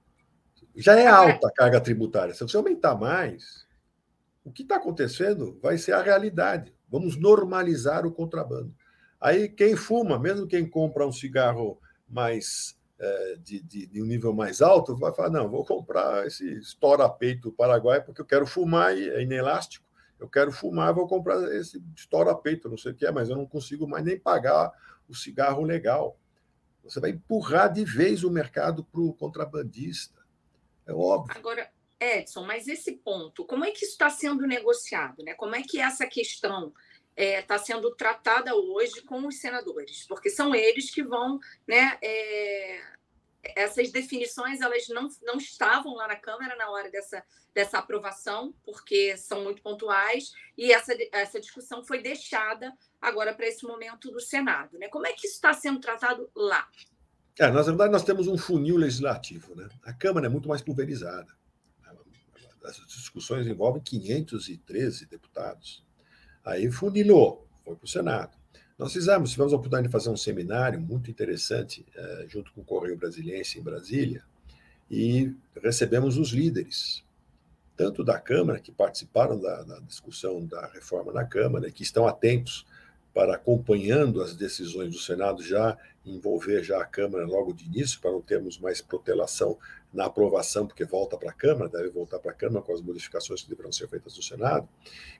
Já 0.74 0.98
é 0.98 1.06
alta 1.06 1.50
a 1.50 1.52
carga 1.52 1.82
tributária. 1.82 2.34
Se 2.34 2.42
você 2.42 2.56
aumentar 2.56 2.96
mais, 2.96 3.68
o 4.42 4.54
que 4.54 4.64
está 4.64 4.78
acontecendo 4.78 5.60
vai 5.62 5.78
ser 5.78 5.92
a 5.92 6.02
realidade. 6.02 6.74
Vamos 6.88 7.18
normalizar 7.18 8.06
o 8.06 8.12
contrabando. 8.12 8.74
Aí 9.20 9.50
quem 9.50 9.76
fuma, 9.76 10.18
mesmo 10.18 10.48
quem 10.48 10.68
compra 10.68 11.06
um 11.06 11.12
cigarro 11.12 11.78
mais 12.08 12.80
de, 13.44 13.62
de, 13.62 13.88
de, 13.88 14.02
um 14.02 14.06
nível 14.06 14.34
mais 14.34 14.62
alto, 14.62 14.96
vai 14.96 15.14
falar: 15.14 15.30
não, 15.30 15.50
vou 15.50 15.66
comprar 15.66 16.26
esse 16.26 16.60
estoura-peito 16.60 17.52
Paraguai 17.52 18.02
porque 18.02 18.22
eu 18.22 18.26
quero 18.26 18.46
fumar 18.46 18.98
e 18.98 19.10
é 19.10 19.22
inelástico. 19.22 19.86
Eu 20.20 20.30
quero 20.30 20.52
fumar, 20.52 20.94
vou 20.94 21.08
comprar 21.08 21.42
esse 21.54 21.84
estoura-peito, 21.96 22.70
não 22.70 22.78
sei 22.78 22.94
o 22.94 22.96
que 22.96 23.06
é, 23.06 23.12
mas 23.12 23.30
eu 23.30 23.36
não 23.36 23.46
consigo 23.46 23.88
mais 23.88 24.06
nem 24.06 24.18
pagar 24.18 24.72
o 25.08 25.14
cigarro 25.14 25.64
legal. 25.64 26.18
Você 26.84 27.00
vai 27.00 27.12
empurrar 27.12 27.72
de 27.72 27.84
vez 27.84 28.24
o 28.24 28.32
mercado 28.32 28.84
para 28.86 29.02
o 29.02 29.14
contrabandista. 29.14 30.22
É 30.86 30.94
óbvio. 30.94 31.36
Agora, 31.38 31.70
Edson, 32.00 32.46
mas 32.46 32.68
esse 32.68 32.94
ponto, 32.94 33.46
como 33.46 33.64
é 33.64 33.72
que 33.72 33.84
isso 33.86 33.94
está 33.94 34.10
sendo 34.10 34.46
negociado? 34.46 35.24
Né? 35.24 35.34
Como 35.34 35.56
é 35.56 35.62
que 35.62 35.80
essa 35.80 36.06
questão 36.06 36.74
está 37.16 37.24
é, 37.24 37.42
tá 37.42 37.58
sendo 37.58 37.94
tratada 37.96 38.56
hoje 38.56 39.02
com 39.02 39.28
os 39.28 39.40
senadores? 39.40 40.06
Porque 40.08 40.30
são 40.30 40.54
eles 40.54 40.92
que 40.92 41.04
vão. 41.04 41.40
Né, 41.68 41.98
é, 42.02 42.94
essas 43.56 43.92
definições 43.92 44.62
elas 44.62 44.88
não, 44.88 45.10
não 45.22 45.36
estavam 45.36 45.96
lá 45.96 46.08
na 46.08 46.16
Câmara 46.16 46.56
na 46.56 46.70
hora 46.70 46.90
dessa, 46.90 47.24
dessa 47.54 47.78
aprovação, 47.78 48.54
porque 48.64 49.18
são 49.18 49.44
muito 49.44 49.62
pontuais, 49.62 50.32
e 50.58 50.72
essa, 50.72 50.96
essa 51.12 51.40
discussão 51.40 51.84
foi 51.84 52.02
deixada 52.02 52.74
agora 53.02 53.34
para 53.34 53.48
esse 53.48 53.66
momento 53.66 54.10
do 54.12 54.20
Senado. 54.20 54.80
Né? 54.80 54.88
Como 54.88 55.06
é 55.06 55.12
que 55.12 55.28
isso 55.28 55.36
está 55.36 55.54
sendo 55.54 55.80
tratado 55.80 56.30
lá? 56.34 56.68
É, 57.38 57.50
na 57.52 57.62
verdade, 57.62 57.92
nós 57.92 58.04
temos 58.04 58.28
um 58.28 58.38
funil 58.38 58.78
legislativo. 58.78 59.56
Né? 59.56 59.68
A 59.84 59.94
Câmara 59.94 60.28
é 60.28 60.30
muito 60.30 60.48
mais 60.48 60.62
pulverizada. 60.62 61.28
As 62.64 62.78
discussões 62.88 63.46
envolvem 63.46 63.84
513 63.84 65.06
deputados. 65.08 65.84
Aí 66.44 66.72
funilou, 66.72 67.48
foi 67.64 67.76
para 67.76 67.86
o 67.86 67.88
Senado. 67.88 68.38
Nós 68.78 68.92
fizemos, 68.92 69.32
tivemos 69.32 69.54
a 69.54 69.56
oportunidade 69.56 69.88
de 69.88 69.92
fazer 69.92 70.10
um 70.10 70.18
seminário 70.18 70.82
muito 70.82 71.10
interessante, 71.10 71.86
eh, 71.96 72.26
junto 72.28 72.52
com 72.54 72.62
o 72.62 72.66
Correio 72.66 72.98
Brasiliense 72.98 73.60
em 73.60 73.64
Brasília, 73.64 74.24
e 74.90 75.34
recebemos 75.62 76.18
os 76.18 76.32
líderes, 76.32 77.04
tanto 77.78 78.04
da 78.04 78.20
Câmara, 78.20 78.60
que 78.60 78.72
participaram 78.72 79.40
da, 79.40 79.64
da 79.64 79.80
discussão 79.80 80.46
da 80.46 80.68
reforma 80.68 81.14
na 81.14 81.24
Câmara, 81.24 81.68
e 81.68 81.72
que 81.72 81.84
estão 81.84 82.08
atentos 82.08 82.66
para 83.14 83.36
acompanhando 83.36 84.22
as 84.22 84.36
decisões 84.36 84.92
do 84.92 85.00
Senado 85.00 85.44
já 85.44 85.78
envolver 86.06 86.64
já 86.64 86.82
a 86.82 86.86
Câmara 86.86 87.26
logo 87.26 87.54
de 87.54 87.66
início, 87.66 88.00
para 88.02 88.12
não 88.12 88.22
termos 88.22 88.58
mais 88.58 88.82
protelação 88.82 89.58
na 89.94 90.06
aprovação, 90.06 90.66
porque 90.66 90.84
volta 90.84 91.16
para 91.16 91.30
a 91.30 91.34
Câmara, 91.34 91.70
deve 91.70 91.90
voltar 91.90 92.20
para 92.20 92.32
a 92.32 92.34
Câmara 92.34 92.66
com 92.66 92.74
as 92.74 92.82
modificações 92.82 93.44
que 93.44 93.50
deverão 93.50 93.72
ser 93.72 93.88
feitas 93.88 94.18
no 94.18 94.24
Senado. 94.24 94.68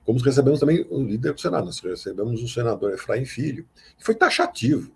Como 0.04 0.18
recebemos 0.18 0.60
também 0.60 0.84
o 0.90 1.02
líder 1.02 1.32
do 1.32 1.40
Senado, 1.40 1.64
nós 1.64 1.78
recebemos 1.78 2.42
o 2.42 2.48
senador 2.48 2.92
Efraim 2.92 3.24
Filho, 3.24 3.66
que 3.96 4.04
foi 4.04 4.14
taxativo. 4.14 4.92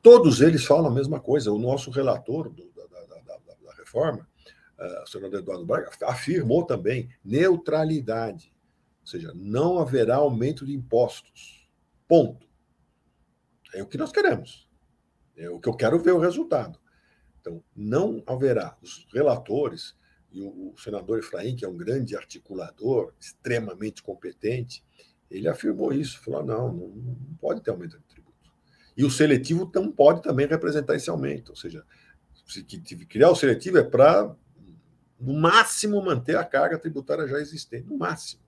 Todos 0.00 0.40
eles 0.40 0.64
falam 0.64 0.86
a 0.86 0.94
mesma 0.94 1.18
coisa. 1.18 1.52
O 1.52 1.58
nosso 1.58 1.90
relator 1.90 2.48
do, 2.48 2.70
da, 2.70 2.84
da, 2.84 3.00
da, 3.16 3.38
da, 3.66 3.74
reforma, 3.76 4.26
uh, 4.78 5.02
o 5.02 5.06
senador 5.06 5.40
Eduardo 5.40 5.66
Braga, 5.66 5.90
afirmou 6.04 6.64
também 6.64 7.10
neutralidade, 7.24 8.52
ou 9.00 9.06
seja, 9.06 9.32
não 9.34 9.80
haverá 9.80 10.16
aumento 10.16 10.64
de 10.64 10.72
impostos 10.72 11.57
Ponto. 12.08 12.48
É 13.74 13.82
o 13.82 13.86
que 13.86 13.98
nós 13.98 14.10
queremos. 14.10 14.68
É 15.36 15.48
o 15.50 15.60
que 15.60 15.68
eu 15.68 15.74
quero 15.74 15.98
ver 16.00 16.12
o 16.12 16.18
resultado. 16.18 16.80
Então, 17.40 17.62
não 17.76 18.22
haverá. 18.26 18.76
Os 18.82 19.06
relatores 19.12 19.94
e 20.32 20.42
o, 20.42 20.74
senador 20.76 21.18
Efraim, 21.18 21.54
que 21.54 21.64
é 21.64 21.68
um 21.68 21.76
grande 21.76 22.16
articulador, 22.16 23.14
extremamente 23.20 24.02
competente, 24.02 24.84
ele 25.30 25.48
afirmou 25.48 25.92
isso. 25.92 26.20
Falou: 26.20 26.44
não, 26.44 26.72
não, 26.72 26.88
não 26.88 27.36
pode 27.38 27.62
ter 27.62 27.70
aumento 27.70 27.98
de 27.98 28.04
tributo. 28.04 28.52
E 28.96 29.04
o 29.04 29.10
seletivo 29.10 29.70
não 29.74 29.92
pode 29.92 30.22
também 30.22 30.46
representar 30.46 30.96
esse 30.96 31.08
aumento. 31.08 31.50
Ou 31.50 31.56
seja, 31.56 31.84
se 32.46 32.64
criar 33.06 33.30
o 33.30 33.36
seletivo 33.36 33.78
é 33.78 33.84
para, 33.84 34.34
no 35.20 35.34
máximo, 35.34 36.02
manter 36.02 36.36
a 36.36 36.44
carga 36.44 36.78
tributária 36.78 37.28
já 37.28 37.38
existente. 37.38 37.86
No 37.86 37.96
máximo. 37.96 38.42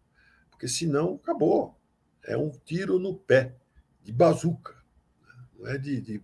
Porque 0.51 0.67
senão, 0.67 1.21
acabou 1.23 1.80
é 2.25 2.37
um 2.37 2.51
tiro 2.51 2.99
no 2.99 3.15
pé, 3.15 3.57
de 4.03 4.13
bazuca. 4.13 4.75
Né? 5.23 5.45
Não 5.59 5.67
é 5.69 5.79
de, 5.79 6.01
de 6.01 6.23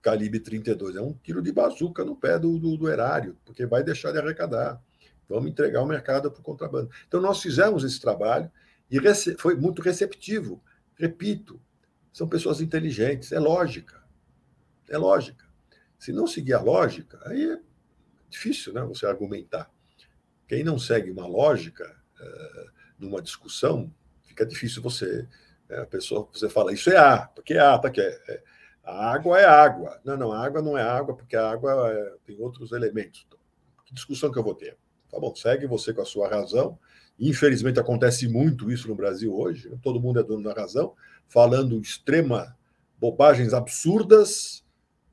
calibre 0.00 0.40
32, 0.40 0.96
é 0.96 1.00
um 1.00 1.12
tiro 1.12 1.40
de 1.40 1.52
bazuca 1.52 2.04
no 2.04 2.16
pé 2.16 2.38
do, 2.38 2.58
do, 2.58 2.76
do 2.76 2.88
erário, 2.88 3.36
porque 3.44 3.64
vai 3.66 3.82
deixar 3.82 4.12
de 4.12 4.18
arrecadar. 4.18 4.82
Vamos 5.28 5.50
entregar 5.50 5.82
o 5.82 5.86
mercado 5.86 6.30
para 6.30 6.40
o 6.40 6.44
contrabando. 6.44 6.90
Então, 7.06 7.20
nós 7.20 7.40
fizemos 7.40 7.84
esse 7.84 8.00
trabalho 8.00 8.50
e 8.90 8.98
foi 9.38 9.56
muito 9.56 9.80
receptivo. 9.80 10.62
Repito, 10.96 11.60
são 12.12 12.28
pessoas 12.28 12.60
inteligentes, 12.60 13.32
é 13.32 13.38
lógica. 13.38 14.02
É 14.90 14.98
lógica. 14.98 15.46
Se 15.98 16.12
não 16.12 16.26
seguir 16.26 16.52
a 16.52 16.60
lógica, 16.60 17.18
aí 17.24 17.52
é 17.52 17.60
difícil 18.28 18.72
né, 18.72 18.82
você 18.82 19.06
argumentar. 19.06 19.70
Quem 20.46 20.62
não 20.62 20.78
segue 20.78 21.10
uma 21.10 21.26
lógica 21.26 21.96
uh, 22.20 22.70
numa 22.98 23.22
discussão 23.22 23.92
fica 24.32 24.46
difícil 24.46 24.82
você. 24.82 25.28
Né, 25.68 25.78
a 25.78 25.86
pessoa, 25.86 26.28
você 26.32 26.48
fala, 26.48 26.72
isso 26.72 26.90
é 26.90 26.96
A, 26.96 27.26
porque 27.26 27.54
é 27.54 27.60
A, 27.60 27.78
tá 27.78 27.88
aqui. 27.88 28.00
É, 28.00 28.20
é, 28.28 28.42
a 28.84 29.12
água 29.12 29.38
é 29.38 29.44
água. 29.44 30.00
Não, 30.04 30.16
não, 30.16 30.32
a 30.32 30.44
água 30.44 30.60
não 30.60 30.76
é 30.76 30.82
água, 30.82 31.14
porque 31.14 31.36
a 31.36 31.48
água 31.48 31.92
é, 31.92 32.14
tem 32.26 32.40
outros 32.40 32.72
elementos. 32.72 33.26
Que 33.84 33.94
discussão 33.94 34.32
que 34.32 34.38
eu 34.38 34.42
vou 34.42 34.54
ter? 34.54 34.76
Tá 35.10 35.20
bom, 35.20 35.34
segue 35.34 35.66
você 35.66 35.92
com 35.92 36.02
a 36.02 36.06
sua 36.06 36.28
razão. 36.28 36.78
Infelizmente 37.18 37.78
acontece 37.78 38.26
muito 38.26 38.70
isso 38.70 38.88
no 38.88 38.94
Brasil 38.94 39.32
hoje. 39.32 39.68
Né, 39.68 39.78
todo 39.82 40.00
mundo 40.00 40.18
é 40.18 40.22
dono 40.22 40.42
da 40.42 40.52
razão, 40.52 40.94
falando 41.28 41.80
extrema 41.80 42.56
bobagens 42.98 43.52
absurdas, 43.52 44.64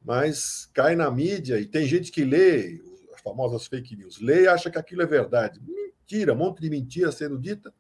mas 0.04 0.70
cai 0.74 0.96
na 0.96 1.10
mídia 1.12 1.60
e 1.60 1.66
tem 1.66 1.88
gente 1.88 2.12
que 2.12 2.24
lê 2.24 2.80
as 3.14 3.22
famosas 3.22 3.68
fake 3.68 3.96
news, 3.96 4.22
lê 4.22 4.44
e 4.44 4.48
acha 4.48 4.70
que 4.70 4.78
aquilo 4.78 5.02
é 5.02 5.06
verdade. 5.06 5.60
Mentira, 5.60 6.34
um 6.34 6.38
monte 6.38 6.62
de 6.62 6.70
mentira 6.70 7.12
sendo 7.12 7.38
dita 7.38 7.74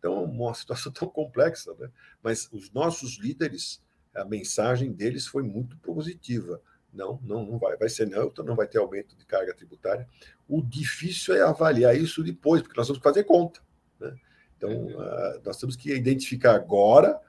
então, 0.00 0.24
uma 0.24 0.52
situação 0.56 0.90
tão 0.90 1.06
complexa, 1.08 1.72
né? 1.78 1.88
mas 2.20 2.48
os 2.50 2.72
nossos 2.72 3.18
líderes, 3.18 3.80
a 4.12 4.24
mensagem 4.24 4.92
deles 4.92 5.26
foi 5.26 5.44
muito 5.44 5.76
positiva. 5.78 6.60
Não, 6.92 7.20
não, 7.22 7.46
não 7.46 7.58
vai, 7.58 7.76
vai 7.76 7.88
ser 7.88 8.08
neutro, 8.08 8.42
não 8.42 8.56
vai 8.56 8.66
ter 8.66 8.78
aumento 8.78 9.16
de 9.16 9.24
carga 9.24 9.54
tributária. 9.54 10.08
O 10.48 10.60
difícil 10.60 11.36
é 11.36 11.42
avaliar 11.42 11.96
isso 11.96 12.24
depois, 12.24 12.62
porque 12.62 12.76
nós 12.76 12.88
temos 12.88 12.98
que 12.98 13.04
fazer 13.04 13.22
conta. 13.22 13.60
Né? 14.00 14.12
Então, 14.56 14.86
uh, 14.86 15.40
nós 15.44 15.56
temos 15.56 15.76
que 15.76 15.94
identificar 15.94 16.56
agora, 16.56 17.20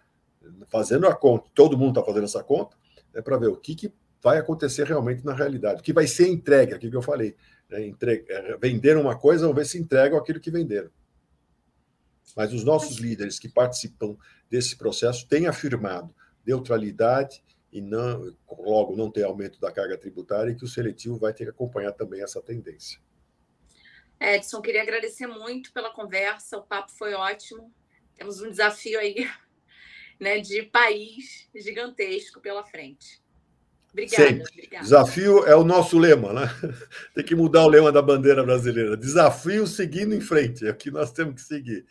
fazendo 0.67 1.07
a 1.07 1.15
conta, 1.15 1.47
todo 1.53 1.77
mundo 1.77 1.99
está 1.99 2.03
fazendo 2.03 2.23
essa 2.23 2.43
conta, 2.43 2.75
né, 3.13 3.21
para 3.21 3.37
ver 3.37 3.47
o 3.49 3.55
que, 3.55 3.75
que 3.75 3.93
vai 4.19 4.39
acontecer 4.39 4.87
realmente 4.87 5.23
na 5.23 5.33
realidade, 5.33 5.81
o 5.81 5.83
que 5.83 5.93
vai 5.93 6.07
ser 6.07 6.27
entregue, 6.27 6.73
aquilo 6.73 6.91
que 6.91 6.97
eu 6.97 7.01
falei. 7.03 7.35
Né, 7.69 7.93
é, 8.29 8.57
venderam 8.57 9.01
uma 9.01 9.15
coisa, 9.15 9.43
vamos 9.43 9.57
ver 9.57 9.65
se 9.65 9.77
entregam 9.77 10.17
aquilo 10.17 10.39
que 10.39 10.49
venderam. 10.49 10.89
Mas 12.35 12.53
os 12.53 12.63
nossos 12.63 12.97
líderes 12.97 13.39
que 13.39 13.49
participam 13.49 14.17
desse 14.49 14.77
processo 14.77 15.27
têm 15.27 15.47
afirmado 15.47 16.13
neutralidade 16.45 17.43
e 17.71 17.81
não, 17.81 18.35
logo 18.49 18.95
não 18.95 19.09
ter 19.09 19.23
aumento 19.23 19.59
da 19.59 19.71
carga 19.71 19.97
tributária 19.97 20.51
e 20.51 20.55
que 20.55 20.65
o 20.65 20.67
seletivo 20.67 21.17
vai 21.17 21.33
ter 21.33 21.45
que 21.45 21.51
acompanhar 21.51 21.93
também 21.93 22.21
essa 22.21 22.41
tendência. 22.41 22.99
Edson, 24.19 24.61
queria 24.61 24.81
agradecer 24.81 25.25
muito 25.25 25.71
pela 25.71 25.91
conversa, 25.91 26.57
o 26.57 26.63
papo 26.63 26.91
foi 26.91 27.13
ótimo. 27.13 27.73
Temos 28.15 28.41
um 28.41 28.49
desafio 28.49 28.99
aí 28.99 29.27
né, 30.19 30.39
de 30.39 30.63
país 30.63 31.49
gigantesco 31.55 32.39
pela 32.39 32.63
frente. 32.63 33.20
Obrigada, 33.91 34.43
obrigada. 34.49 34.83
Desafio 34.83 35.45
é 35.45 35.55
o 35.55 35.63
nosso 35.63 35.99
lema, 35.99 36.31
né? 36.31 36.47
Tem 37.13 37.23
que 37.23 37.35
mudar 37.35 37.63
o 37.63 37.67
lema 37.67 37.91
da 37.91 38.01
bandeira 38.01 38.43
brasileira. 38.43 38.95
Desafio 38.95 39.67
seguindo 39.67 40.15
em 40.15 40.21
frente, 40.21 40.65
é 40.65 40.71
o 40.71 40.75
que 40.75 40.89
nós 40.89 41.11
temos 41.11 41.35
que 41.35 41.41
seguir. 41.41 41.85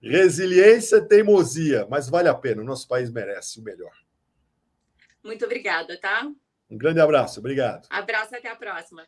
Resiliência, 0.00 1.00
teimosia, 1.00 1.86
mas 1.90 2.08
vale 2.08 2.28
a 2.28 2.34
pena. 2.34 2.62
O 2.62 2.64
nosso 2.64 2.86
país 2.86 3.10
merece 3.10 3.58
o 3.58 3.62
melhor. 3.62 3.92
Muito 5.24 5.44
obrigada, 5.44 5.98
tá? 5.98 6.30
Um 6.70 6.76
grande 6.76 7.00
abraço, 7.00 7.40
obrigado. 7.40 7.86
Abraço, 7.90 8.36
até 8.36 8.48
a 8.48 8.56
próxima. 8.56 9.06